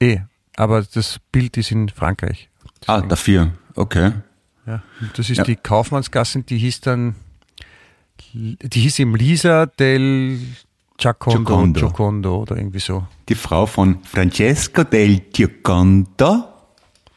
Eh, 0.00 0.20
aber 0.56 0.82
das 0.82 1.18
Bild 1.32 1.56
ist 1.56 1.72
in 1.72 1.88
Frankreich. 1.88 2.48
Ah, 2.86 3.00
dafür, 3.00 3.50
okay. 3.74 4.12
Ja, 4.64 4.80
das 5.16 5.28
ist 5.28 5.38
Ja. 5.38 5.44
die 5.44 5.56
Kaufmannsgasse, 5.56 6.42
die 6.44 6.58
hieß 6.58 6.82
dann, 6.82 7.16
die 8.32 8.80
hieß 8.80 9.00
im 9.00 9.16
Lisa 9.16 9.66
del 9.66 10.38
Giacondo, 10.98 11.38
Giocondo. 11.42 11.80
Giocondo 11.80 12.36
oder 12.42 12.56
irgendwie 12.56 12.78
so. 12.78 13.08
Die 13.28 13.34
Frau 13.34 13.66
von 13.66 14.04
Francesco 14.04 14.84
del 14.84 15.18
Giocondo, 15.32 16.44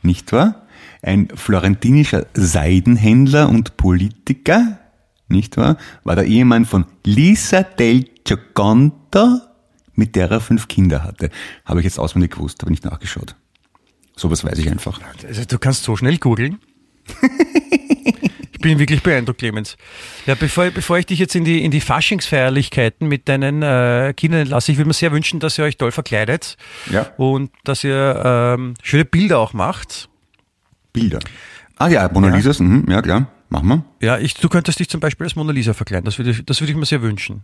nicht 0.01 0.31
wahr? 0.33 0.63
Ein 1.03 1.27
florentinischer 1.35 2.25
Seidenhändler 2.33 3.47
und 3.47 3.77
Politiker, 3.77 4.79
nicht 5.29 5.57
wahr? 5.57 5.77
War 6.03 6.15
der 6.15 6.25
Ehemann 6.25 6.65
von 6.65 6.85
Lisa 7.03 7.63
del 7.63 8.05
Giocondo, 8.23 9.39
mit 9.95 10.15
der 10.15 10.29
er 10.31 10.39
fünf 10.41 10.67
Kinder 10.67 11.03
hatte. 11.03 11.29
Habe 11.65 11.79
ich 11.79 11.85
jetzt 11.85 11.99
auswendig 11.99 12.31
gewusst, 12.31 12.61
habe 12.61 12.71
nicht 12.71 12.85
nachgeschaut. 12.85 13.35
Sowas 14.15 14.43
weiß 14.43 14.57
ich 14.59 14.69
einfach. 14.69 14.99
Also 15.27 15.43
du 15.45 15.59
kannst 15.59 15.83
so 15.83 15.95
schnell 15.95 16.17
googeln. 16.17 16.59
ich 18.51 18.59
bin 18.59 18.79
wirklich 18.79 19.03
beeindruckt, 19.03 19.39
Clemens. 19.39 19.77
Ja, 20.25 20.35
bevor, 20.35 20.71
bevor 20.71 20.97
ich 20.97 21.05
dich 21.05 21.19
jetzt 21.19 21.35
in 21.35 21.43
die, 21.45 21.63
in 21.63 21.71
die 21.71 21.81
Faschingsfeierlichkeiten 21.81 23.07
mit 23.07 23.29
deinen 23.29 23.61
äh, 23.61 24.13
Kindern 24.15 24.41
entlasse, 24.41 24.71
ich 24.71 24.77
würde 24.77 24.87
mir 24.87 24.93
sehr 24.93 25.11
wünschen, 25.11 25.39
dass 25.39 25.57
ihr 25.57 25.65
euch 25.65 25.77
toll 25.77 25.91
verkleidet 25.91 26.57
Ja. 26.91 27.07
und 27.17 27.51
dass 27.63 27.83
ihr 27.83 28.21
ähm, 28.25 28.73
schöne 28.81 29.05
Bilder 29.05 29.39
auch 29.39 29.53
macht. 29.53 30.09
Bilder. 30.93 31.19
Ah 31.77 31.87
ja, 31.89 32.09
Mona 32.11 32.29
Ja. 32.29 32.35
Lisas, 32.35 32.59
mhm, 32.59 32.85
ja 32.89 33.01
klar, 33.01 33.27
machen 33.49 33.67
wir. 33.69 33.83
Ja, 34.07 34.17
ich, 34.17 34.33
du 34.35 34.49
könntest 34.49 34.79
dich 34.79 34.89
zum 34.89 34.99
Beispiel 34.99 35.25
als 35.25 35.35
Mona 35.35 35.51
Lisa 35.51 35.73
verkleiden. 35.73 36.05
Das 36.05 36.17
würde, 36.17 36.31
ich- 36.31 36.45
das 36.45 36.61
würde 36.61 36.71
ich 36.71 36.77
mir 36.77 36.85
sehr 36.85 37.01
wünschen. 37.01 37.41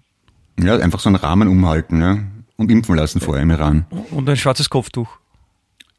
Ja, 0.59 0.77
einfach 0.77 0.99
so 0.99 1.09
einen 1.09 1.15
Rahmen 1.15 1.47
umhalten, 1.47 2.01
ja. 2.01 2.17
Und 2.57 2.69
impfen 2.71 2.95
lassen 2.95 3.19
vorher 3.19 3.43
im 3.43 3.49
Iran. 3.49 3.85
Und 4.11 4.29
ein 4.29 4.37
schwarzes 4.37 4.69
Kopftuch. 4.69 5.17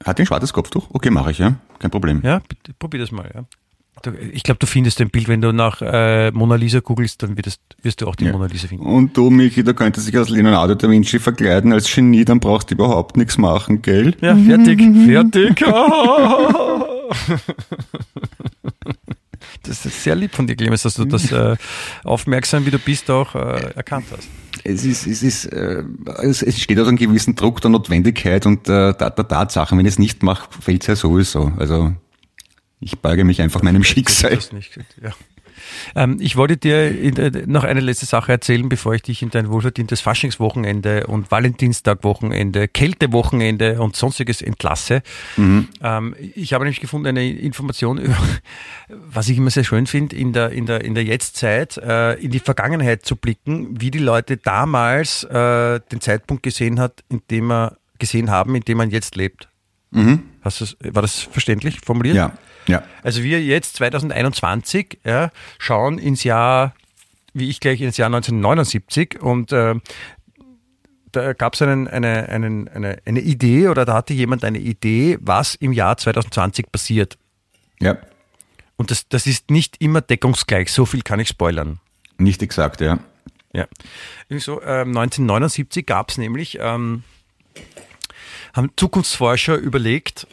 Hat 0.04 0.20
ein 0.20 0.26
schwarzes 0.26 0.52
Kopftuch? 0.52 0.88
Okay, 0.92 1.10
mache 1.10 1.30
ich, 1.32 1.38
ja. 1.38 1.56
Kein 1.78 1.90
Problem. 1.90 2.20
Ja, 2.22 2.40
bitte, 2.48 2.72
probier 2.78 3.00
das 3.00 3.10
mal. 3.10 3.30
Ja. 3.34 3.44
Ich 4.32 4.42
glaube, 4.42 4.58
du 4.58 4.66
findest 4.66 5.00
ein 5.00 5.08
Bild, 5.08 5.28
wenn 5.28 5.40
du 5.40 5.52
nach 5.52 5.80
äh, 5.80 6.30
Mona 6.32 6.56
Lisa 6.56 6.80
googelst, 6.80 7.22
dann 7.22 7.38
wirst, 7.38 7.60
wirst 7.82 8.00
du 8.02 8.08
auch 8.08 8.16
die 8.16 8.24
Ja. 8.26 8.32
Mona 8.32 8.46
Lisa 8.46 8.66
finden. 8.68 8.84
Und 8.84 9.16
du, 9.16 9.30
Michi, 9.30 9.62
du 9.64 9.72
könntest 9.72 10.06
dich 10.08 10.16
als 10.18 10.28
Leonardo 10.28 10.74
da 10.74 10.90
Vinci 10.90 11.18
verkleiden 11.20 11.72
als 11.72 11.92
Genie, 11.92 12.24
dann 12.24 12.40
brauchst 12.40 12.70
du 12.70 12.74
überhaupt 12.74 13.16
nichts 13.16 13.38
machen, 13.38 13.80
gell? 13.82 14.14
Ja, 14.20 14.36
fertig, 14.36 14.80
fertig. 15.06 15.64
Das 19.64 19.84
ist 19.84 20.02
sehr 20.02 20.14
lieb 20.14 20.34
von 20.34 20.46
dir, 20.46 20.56
Clemens, 20.56 20.82
dass 20.82 20.94
du 20.94 21.04
das 21.04 21.30
äh, 21.32 21.56
aufmerksam, 22.04 22.66
wie 22.66 22.70
du 22.70 22.78
bist, 22.78 23.10
auch 23.10 23.34
äh, 23.34 23.72
erkannt 23.74 24.06
hast. 24.10 24.28
Es 24.62 24.84
ist, 24.84 25.06
es 25.06 25.22
ist, 25.22 25.46
äh, 25.46 25.82
es, 26.22 26.42
es 26.42 26.60
steht 26.60 26.78
aus 26.78 26.88
einem 26.88 26.96
gewissen 26.96 27.34
Druck 27.34 27.60
der 27.60 27.70
Notwendigkeit 27.70 28.46
und 28.46 28.68
äh, 28.68 28.94
der, 28.94 29.10
der 29.10 29.28
Tatsachen. 29.28 29.78
Wenn 29.78 29.86
ich 29.86 29.92
es 29.94 29.98
nicht 29.98 30.22
mache, 30.22 30.48
fällt 30.60 30.82
es 30.82 30.86
ja 30.86 30.96
sowieso. 30.96 31.52
Also, 31.58 31.92
ich 32.80 32.98
beuge 32.98 33.24
mich 33.24 33.42
einfach 33.42 33.62
meinem 33.62 33.84
Schicksal. 33.84 34.34
Das 34.36 34.52
nicht, 34.52 34.78
ja. 35.02 35.12
Ähm, 35.94 36.16
ich 36.20 36.36
wollte 36.36 36.56
dir 36.56 36.90
in, 36.90 37.16
äh, 37.16 37.44
noch 37.46 37.64
eine 37.64 37.80
letzte 37.80 38.06
Sache 38.06 38.32
erzählen, 38.32 38.68
bevor 38.68 38.94
ich 38.94 39.02
dich 39.02 39.22
in 39.22 39.30
dein 39.30 39.50
wohlverdientes 39.50 40.00
Faschingswochenende 40.00 41.06
und 41.06 41.30
Valentinstagwochenende, 41.30 42.68
Kältewochenende 42.68 43.80
und 43.80 43.96
sonstiges 43.96 44.42
entlasse. 44.42 45.02
Ähm, 45.82 46.14
ich 46.34 46.52
habe 46.52 46.64
nämlich 46.64 46.80
gefunden 46.80 47.08
eine 47.08 47.28
Information, 47.28 47.98
über, 47.98 48.16
was 48.88 49.28
ich 49.28 49.38
immer 49.38 49.50
sehr 49.50 49.64
schön 49.64 49.86
finde, 49.86 50.16
in 50.16 50.32
der, 50.32 50.50
in 50.50 50.66
der, 50.66 50.84
in 50.84 50.94
der 50.94 51.04
Jetztzeit 51.04 51.76
äh, 51.78 52.14
in 52.14 52.30
die 52.30 52.40
Vergangenheit 52.40 53.04
zu 53.04 53.16
blicken, 53.16 53.80
wie 53.80 53.90
die 53.90 53.98
Leute 53.98 54.36
damals 54.36 55.24
äh, 55.24 55.80
den 55.92 56.00
Zeitpunkt 56.00 56.42
gesehen 56.42 56.80
hat, 56.80 57.04
in 57.08 57.22
dem 57.30 57.50
er 57.50 57.76
gesehen 57.98 58.30
haben, 58.30 58.54
in 58.54 58.62
dem 58.62 58.78
man 58.78 58.90
jetzt 58.90 59.16
lebt. 59.16 59.48
Hast 60.42 60.60
du's, 60.60 60.76
war 60.80 61.02
das 61.02 61.20
verständlich 61.20 61.80
formuliert? 61.80 62.16
Ja, 62.16 62.32
ja. 62.66 62.82
Also 63.02 63.22
wir 63.22 63.42
jetzt 63.42 63.76
2021 63.76 64.98
ja, 65.04 65.30
schauen 65.58 65.98
ins 65.98 66.24
Jahr, 66.24 66.74
wie 67.32 67.50
ich 67.50 67.60
gleich 67.60 67.80
ins 67.80 67.96
Jahr 67.96 68.06
1979 68.06 69.20
und 69.20 69.52
äh, 69.52 69.74
da 71.12 71.32
gab 71.32 71.54
es 71.54 71.62
einen, 71.62 71.88
eine, 71.88 72.28
einen, 72.28 72.68
eine, 72.68 72.98
eine 73.04 73.20
Idee 73.20 73.68
oder 73.68 73.84
da 73.84 73.94
hatte 73.94 74.14
jemand 74.14 74.44
eine 74.44 74.58
Idee, 74.58 75.18
was 75.20 75.54
im 75.54 75.72
Jahr 75.72 75.96
2020 75.96 76.70
passiert. 76.72 77.18
Ja. 77.80 77.96
Und 78.76 78.90
das, 78.90 79.08
das 79.08 79.26
ist 79.26 79.50
nicht 79.50 79.80
immer 79.80 80.00
deckungsgleich, 80.00 80.72
so 80.72 80.86
viel 80.86 81.02
kann 81.02 81.20
ich 81.20 81.28
spoilern. 81.28 81.78
Nicht 82.18 82.42
exakt, 82.42 82.80
ja. 82.80 82.98
Ja. 83.52 83.66
So, 84.30 84.60
ähm, 84.62 84.88
1979 84.88 85.86
gab 85.86 86.10
es 86.10 86.18
nämlich, 86.18 86.58
ähm, 86.60 87.04
haben 88.52 88.70
Zukunftsforscher 88.76 89.54
überlegt, 89.56 90.26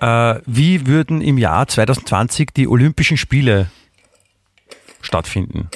äh, 0.00 0.40
wie 0.46 0.86
würden 0.86 1.20
im 1.20 1.38
Jahr 1.38 1.66
2020 1.66 2.50
die 2.54 2.68
Olympischen 2.68 3.16
Spiele 3.16 3.70
stattfinden? 5.00 5.68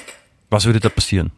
Was 0.49 0.65
würde 0.65 0.79
da 0.79 0.89
passieren? 0.89 1.31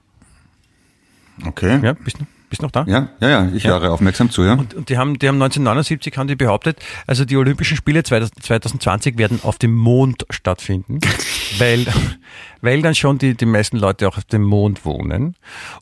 Okay. 1.45 1.79
Ja, 1.83 1.93
bist 1.93 2.19
du 2.19 2.25
bist 2.49 2.61
noch 2.61 2.71
da? 2.71 2.85
Ja, 2.87 3.09
ja, 3.19 3.29
ja, 3.29 3.49
ich 3.53 3.65
höre 3.65 3.91
aufmerksam 3.91 4.29
zu, 4.29 4.43
ja. 4.43 4.53
Und, 4.53 4.73
und 4.73 4.89
die 4.89 4.97
haben, 4.97 5.19
die 5.19 5.27
haben 5.27 5.35
1979 5.35 6.17
haben 6.17 6.27
die 6.27 6.35
behauptet, 6.35 6.79
also 7.05 7.25
die 7.25 7.35
Olympischen 7.35 7.77
Spiele 7.77 8.03
2020 8.03 9.17
werden 9.17 9.39
auf 9.43 9.57
dem 9.57 9.75
Mond 9.75 10.25
stattfinden, 10.29 10.99
weil, 11.57 11.85
weil 12.61 12.81
dann 12.81 12.95
schon 12.95 13.17
die, 13.17 13.35
die 13.35 13.45
meisten 13.45 13.77
Leute 13.77 14.07
auch 14.07 14.17
auf 14.17 14.23
dem 14.25 14.43
Mond 14.43 14.85
wohnen. 14.85 15.35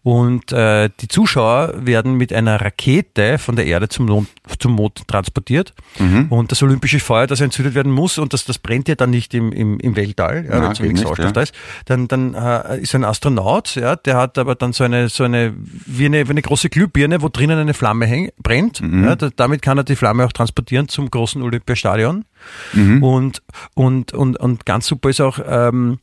Und 0.04 0.52
äh, 0.52 0.90
die 1.00 1.08
Zuschauer 1.08 1.74
werden 1.86 2.16
mit 2.16 2.34
einer 2.34 2.60
Rakete 2.60 3.38
von 3.38 3.56
der 3.56 3.66
Erde 3.66 3.90
zum 3.90 4.08
Mond, 4.08 4.30
zum 4.60 4.74
Mond 4.74 5.08
transportiert. 5.08 5.74
Und 6.30 6.52
das 6.52 6.64
olympische 6.64 7.00
Feuer, 7.00 7.28
das 7.28 7.42
entzündet 7.42 7.76
werden 7.76 7.92
muss, 7.92 8.18
und 8.18 8.34
das, 8.34 8.46
das 8.46 8.58
brennt 8.58 8.88
ja 8.88 8.96
dann 8.96 9.10
nicht 9.10 9.34
im, 9.34 9.52
im, 9.52 9.80
im 9.80 9.96
Weltall, 9.96 10.46
ja, 10.50 10.62
weil 10.62 10.76
zu 10.76 10.84
wenig 10.84 11.02
Sauerstoff 11.02 11.34
da 11.34 11.42
ist. 11.42 11.54
Dann, 11.86 12.08
dann 12.08 12.34
äh, 12.34 12.80
ist 12.80 12.96
ein 12.96 13.04
Astronaut, 13.04 13.76
ja, 13.76 13.96
der 13.96 14.18
hat 14.18 14.38
aber 14.38 14.56
dann 14.56 14.74
so 14.74 14.84
eine, 14.84 15.10
so 15.10 15.24
eine, 15.24 15.54
wie 15.86 16.06
eine, 16.06 16.28
wie 16.28 16.32
eine 16.32 16.42
große 16.42 16.55
Glühbirne, 16.70 17.22
wo 17.22 17.30
drinnen 17.30 17.60
eine 17.60 17.74
Flamme 17.74 18.06
häng, 18.06 18.32
brennt. 18.42 18.82
Ja, 19.04 19.16
da, 19.16 19.30
damit 19.36 19.62
kann 19.62 19.78
er 19.78 19.84
die 19.84 19.96
Flamme 19.96 20.26
auch 20.26 20.32
transportieren 20.32 20.88
zum 20.88 21.10
großen 21.10 21.42
Olympiastadion. 21.42 22.26
Und, 23.02 23.42
und, 23.74 24.14
und, 24.14 24.38
und 24.38 24.66
ganz 24.66 24.88
super 24.88 25.10
ist 25.10 25.22
auch, 25.22 25.40
ähm, 25.46 26.00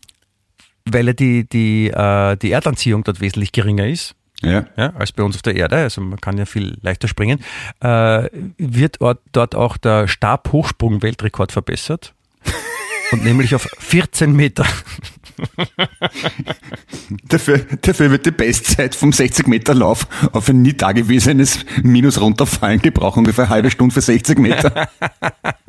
weil 0.90 1.09
er 1.09 1.14
die, 1.14 1.48
die, 1.48 1.88
äh, 1.88 2.36
die 2.36 2.53
Erdanziehung 2.53 3.05
dort 3.05 3.20
wesentlich 3.20 3.53
geringer 3.53 3.86
ist. 3.86 4.14
Ja. 4.42 4.66
Ja, 4.76 4.92
als 4.96 5.12
bei 5.12 5.22
uns 5.22 5.36
auf 5.36 5.42
der 5.42 5.55
Erde, 5.55 5.76
also 5.76 6.00
man 6.00 6.20
kann 6.20 6.36
ja 6.36 6.46
viel 6.46 6.76
leichter 6.82 7.07
springen, 7.07 7.40
äh, 7.80 8.28
wird 8.59 8.98
dort 9.32 9.55
auch 9.55 9.76
der 9.76 10.09
Stabhochsprung-Weltrekord 10.09 11.53
verbessert. 11.53 12.14
Und 13.12 13.24
nämlich 13.24 13.55
auf 13.55 13.68
14 13.78 14.32
Meter. 14.32 14.66
Dafür, 17.28 17.59
dafür 17.59 18.11
wird 18.11 18.26
die 18.26 18.30
Bestzeit 18.30 18.95
vom 18.95 19.11
60-Meter-Lauf 19.11 20.07
auf 20.33 20.49
ein 20.49 20.62
nie 20.62 20.72
dagewesenes 20.72 21.61
Minus 21.83 22.20
runterfallen. 22.20 22.80
Die 22.80 22.91
brauchen 22.91 23.20
ungefähr 23.20 23.45
eine 23.45 23.55
halbe 23.55 23.70
Stunde 23.70 23.95
für 23.95 24.01
60 24.01 24.39
Meter. 24.39 24.89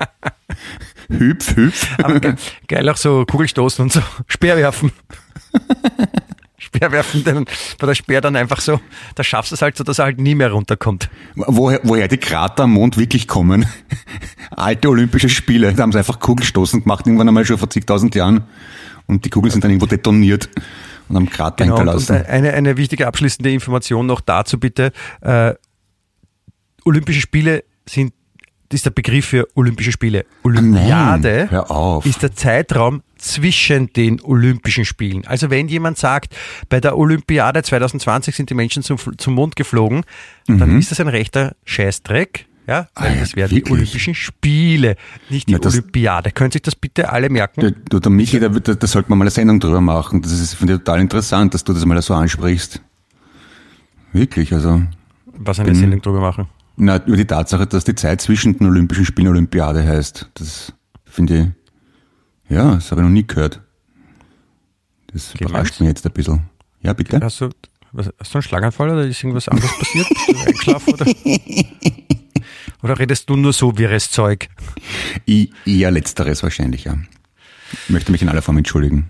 hüpf, 1.10 1.56
hüpf. 1.56 1.88
Aber 2.00 2.20
ge 2.20 2.36
geil 2.68 2.88
auch 2.90 2.98
so 2.98 3.26
Kugelstoßen 3.26 3.84
und 3.84 3.92
so 3.92 4.02
Speerwerfen. 4.28 4.92
Speerwerfen, 6.58 7.24
denn 7.24 7.46
bei 7.78 7.88
der 7.88 7.96
Speer 7.96 8.22
dann 8.22 8.36
einfach 8.36 8.62
so, 8.62 8.80
da 9.16 9.24
schaffst 9.24 9.52
du 9.52 9.56
es 9.56 9.62
halt 9.62 9.78
so, 9.78 9.84
dass 9.84 10.00
er 10.00 10.06
halt 10.06 10.20
nie 10.20 10.34
mehr 10.34 10.52
runterkommt. 10.52 11.10
Woher, 11.36 11.82
woher 11.84 12.08
die 12.08 12.18
Krater 12.18 12.64
am 12.64 12.72
Mond 12.72 12.98
wirklich 12.98 13.28
kommen. 13.28 13.66
Alte 14.52 14.90
Olympische 14.90 15.30
Spiele, 15.30 15.74
da 15.74 15.84
haben 15.84 15.92
sie 15.92 15.98
einfach 15.98 16.20
Kugelstoßen 16.20 16.84
gemacht, 16.84 17.06
irgendwann 17.06 17.28
einmal 17.28 17.46
schon 17.46 17.58
vor 17.58 17.70
zigtausend 17.70 18.16
Jahren. 18.16 18.46
Und 19.08 19.26
die 19.26 19.30
Kugeln 19.30 19.52
sind 19.52 19.64
dann 19.64 19.72
irgendwo 19.72 19.86
detoniert 19.88 20.50
und 21.10 21.18
am 21.18 21.30
Krater 21.30 21.64
Genau, 21.66 21.78
hinterlassen. 21.78 22.18
und 22.18 22.26
eine, 22.26 22.54
eine 22.54 22.78
wichtige 22.78 23.08
abschließende 23.08 23.52
Information 23.52 24.06
noch 24.06 24.22
dazu 24.22 24.60
bitte. 24.60 24.92
Äh, 25.22 25.54
Olympische 26.86 27.22
Spiele 27.22 27.64
sind 27.88 28.14
ist 28.72 28.86
der 28.88 28.92
Begriff 28.92 29.26
für 29.28 29.48
Olympische 29.54 29.92
Spiele. 29.92 30.26
Olympiade 30.42 31.38
nein, 31.42 31.52
hör 31.52 31.70
auf. 31.70 32.08
ist 32.08 32.24
der 32.24 32.34
Zeitraum 32.36 33.04
zwischen 33.18 33.94
den 33.94 34.20
Olympischen 34.22 34.84
Spielen. 34.84 35.28
Also 35.28 35.52
wenn 35.52 35.68
jemand 35.68 36.00
sagt, 36.00 36.36
bei 36.70 36.80
der 36.82 36.98
Olympiade 36.98 37.62
2020 37.62 38.36
sind 38.36 38.50
die 38.50 38.56
Menschen 38.56 38.82
zum, 38.82 38.98
zum 39.18 39.36
Mond 39.36 39.56
geflogen, 39.56 40.04
dann 40.48 40.80
ist 40.80 40.90
das 40.90 41.00
ein 41.00 41.08
rechter 41.08 41.56
Scheißdreck. 41.66 42.48
Ja. 42.66 42.88
Ah 42.96 43.08
ja, 43.08 43.16
das 43.20 43.36
wären 43.36 43.50
die 43.50 43.58
wirklich? 43.58 43.74
Olympischen 43.74 44.16
Spiele, 44.16 44.96
nicht 45.30 45.48
die 45.50 45.54
Ja, 45.54 45.60
das- 45.60 45.74
Olympiade. 45.74 46.32
Können 46.32 46.52
sich 46.52 46.62
das 46.62 46.76
bitte 46.76 47.12
alle 47.12 47.30
merken? 47.30 47.60
Der, 47.62 47.72
du, 47.72 48.00
der 48.00 48.12
Michi, 48.12 48.40
da, 48.40 48.48
da, 48.48 48.74
da 48.74 48.88
sollte 48.88 49.10
man 49.10 49.20
mal 49.20 49.24
eine 49.24 49.32
Sendung 49.32 49.60
drüber 49.60 49.82
machen. 49.82 50.22
Das 50.22 50.32
ist, 50.32 50.54
finde 50.54 50.74
ich, 50.74 50.80
total 50.80 51.02
interessant, 51.02 51.54
dass 51.54 51.64
du 51.64 51.74
das 51.74 51.86
mal 51.86 52.02
so 52.02 52.14
ansprichst. 52.14 52.82
Wirklich, 54.14 54.54
also. 54.54 54.82
Was 55.26 55.60
eine 55.60 55.76
Sendung 55.76 56.02
drüber 56.02 56.22
machen. 56.22 56.48
Na, 56.78 57.04
über 57.06 57.18
die 57.18 57.26
Tatsache, 57.26 57.68
dass 57.68 57.84
die 57.84 57.96
Zeit 57.96 58.22
zwischen 58.22 58.58
den 58.58 58.68
Olympischen 58.68 59.06
Spielen 59.06 59.28
Olympiade 59.28 59.86
heißt. 59.86 60.30
Das 60.36 60.72
finde 61.06 61.54
ich, 62.48 62.54
ja, 62.56 62.76
das 62.76 62.92
habe 62.92 63.02
ich 63.02 63.06
noch 63.06 63.12
nie 63.14 63.26
gehört. 63.28 63.62
Das 65.12 65.34
Geht 65.34 65.42
überrascht 65.50 65.80
mich 65.80 65.90
jetzt 65.90 66.06
ein 66.06 66.12
bisschen. 66.14 66.42
Ja, 66.82 66.94
bitte? 66.94 67.20
Hast 67.22 67.42
du, 67.42 67.50
was, 67.92 68.10
hast 68.20 68.34
du 68.34 68.38
einen 68.38 68.42
Schlaganfall 68.44 68.90
oder 68.90 69.06
ist 69.06 69.22
irgendwas 69.24 69.48
anderes 69.48 69.72
passiert? 69.78 70.08
Bist 70.28 70.30
du 70.30 70.38
eingeschlafen 70.48 70.94
oder? 70.94 71.06
Oder 72.82 73.00
redest 73.00 73.30
du 73.30 73.36
nur 73.36 73.54
so 73.54 73.78
wirres 73.78 74.12
Zeug? 74.12 74.50
Eher 75.26 75.92
letzteres 75.92 76.44
wahrscheinlich, 76.44 76.86
ja. 76.86 76.98
Ich 77.72 77.90
möchte 77.90 78.12
mich 78.12 78.22
in 78.22 78.30
aller 78.30 78.42
Form 78.42 78.58
entschuldigen. 78.58 79.10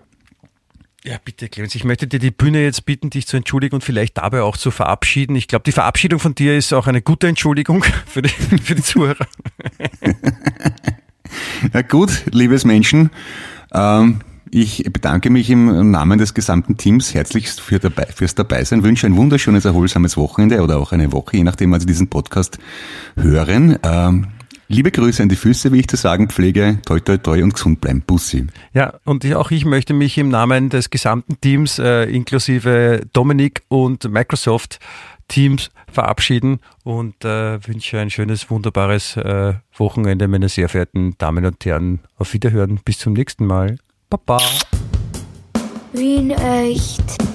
Ja, 1.06 1.18
bitte, 1.24 1.50
Clemens. 1.50 1.76
Ich 1.76 1.84
möchte 1.84 2.08
dir 2.08 2.20
die 2.20 2.32
Bühne 2.32 2.64
jetzt 2.64 2.86
bitten, 2.86 3.10
dich 3.10 3.28
zu 3.28 3.36
entschuldigen 3.36 3.76
und 3.76 3.84
vielleicht 3.84 4.18
dabei 4.18 4.42
auch 4.42 4.56
zu 4.56 4.72
verabschieden. 4.72 5.36
Ich 5.36 5.50
glaube, 5.50 5.64
die 5.64 5.74
Verabschiedung 5.74 6.20
von 6.20 6.34
dir 6.34 6.58
ist 6.58 6.72
auch 6.72 6.88
eine 6.88 7.02
gute 7.02 7.28
Entschuldigung 7.28 7.84
für 8.06 8.22
die, 8.22 8.30
für 8.30 8.76
die 8.76 8.84
Zuhörer. 8.84 9.28
Ja 11.74 11.82
gut, 11.82 12.24
liebes 12.32 12.66
Menschen, 12.66 13.10
ähm, 13.74 14.22
ich 14.54 14.84
bedanke 14.84 15.32
mich 15.32 15.50
im 15.50 15.90
Namen 15.90 16.20
des 16.20 16.36
gesamten 16.36 16.78
Teams 16.78 17.14
herzlichst 17.14 17.60
für 17.60 17.80
dabei, 17.80 18.06
fürs 18.06 18.36
Dabeisein, 18.36 18.84
wünsche 18.84 19.08
ein 19.08 19.18
wunderschönes, 19.18 19.66
erholsames 19.66 20.16
Wochenende 20.16 20.62
oder 20.62 20.78
auch 20.78 20.92
eine 20.92 21.12
Woche, 21.12 21.38
je 21.38 21.44
nachdem, 21.44 21.72
wann 21.72 21.80
Sie 21.80 21.88
diesen 21.88 22.08
Podcast 22.08 22.60
hören. 23.16 23.80
Ähm, 23.82 24.28
liebe 24.68 24.92
Grüße 24.92 25.24
an 25.24 25.30
die 25.30 25.36
Füße, 25.36 25.72
wie 25.72 25.80
ich 25.80 25.88
zu 25.88 25.96
sagen 25.96 26.30
pflege. 26.30 26.78
Toi, 26.86 27.00
toi, 27.00 27.18
toi 27.18 27.42
und 27.42 27.56
gesund 27.56 27.82
bleiben. 27.82 28.04
Bussi. 28.06 28.46
Ja, 28.74 28.94
und 29.06 29.26
auch 29.34 29.50
ich 29.50 29.66
möchte 29.66 29.96
mich 29.96 30.20
im 30.20 30.30
Namen 30.30 30.70
des 30.70 30.92
gesamten 30.92 31.42
Teams, 31.42 31.80
äh, 31.80 32.04
inklusive 32.04 33.02
Dominik 33.12 33.64
und 33.70 34.08
Microsoft 34.12 34.80
Teams 35.30 35.72
verabschieden 35.92 36.60
und 36.84 37.26
äh, 37.26 37.66
wünsche 37.68 38.00
ein 38.00 38.12
schönes, 38.12 38.52
wunderbares 38.52 39.18
äh, 39.18 39.54
Wochenende, 39.76 40.28
meine 40.28 40.50
sehr 40.50 40.70
verehrten 40.70 41.16
Damen 41.18 41.44
und 41.44 41.66
Herren. 41.66 42.02
Auf 42.18 42.34
Wiederhören. 42.34 42.80
Bis 42.86 43.00
zum 43.00 43.14
nächsten 43.14 43.48
Mal. 43.48 43.78
Baba. 44.14 44.38
Wien 45.92 46.32
echt. 46.32 47.33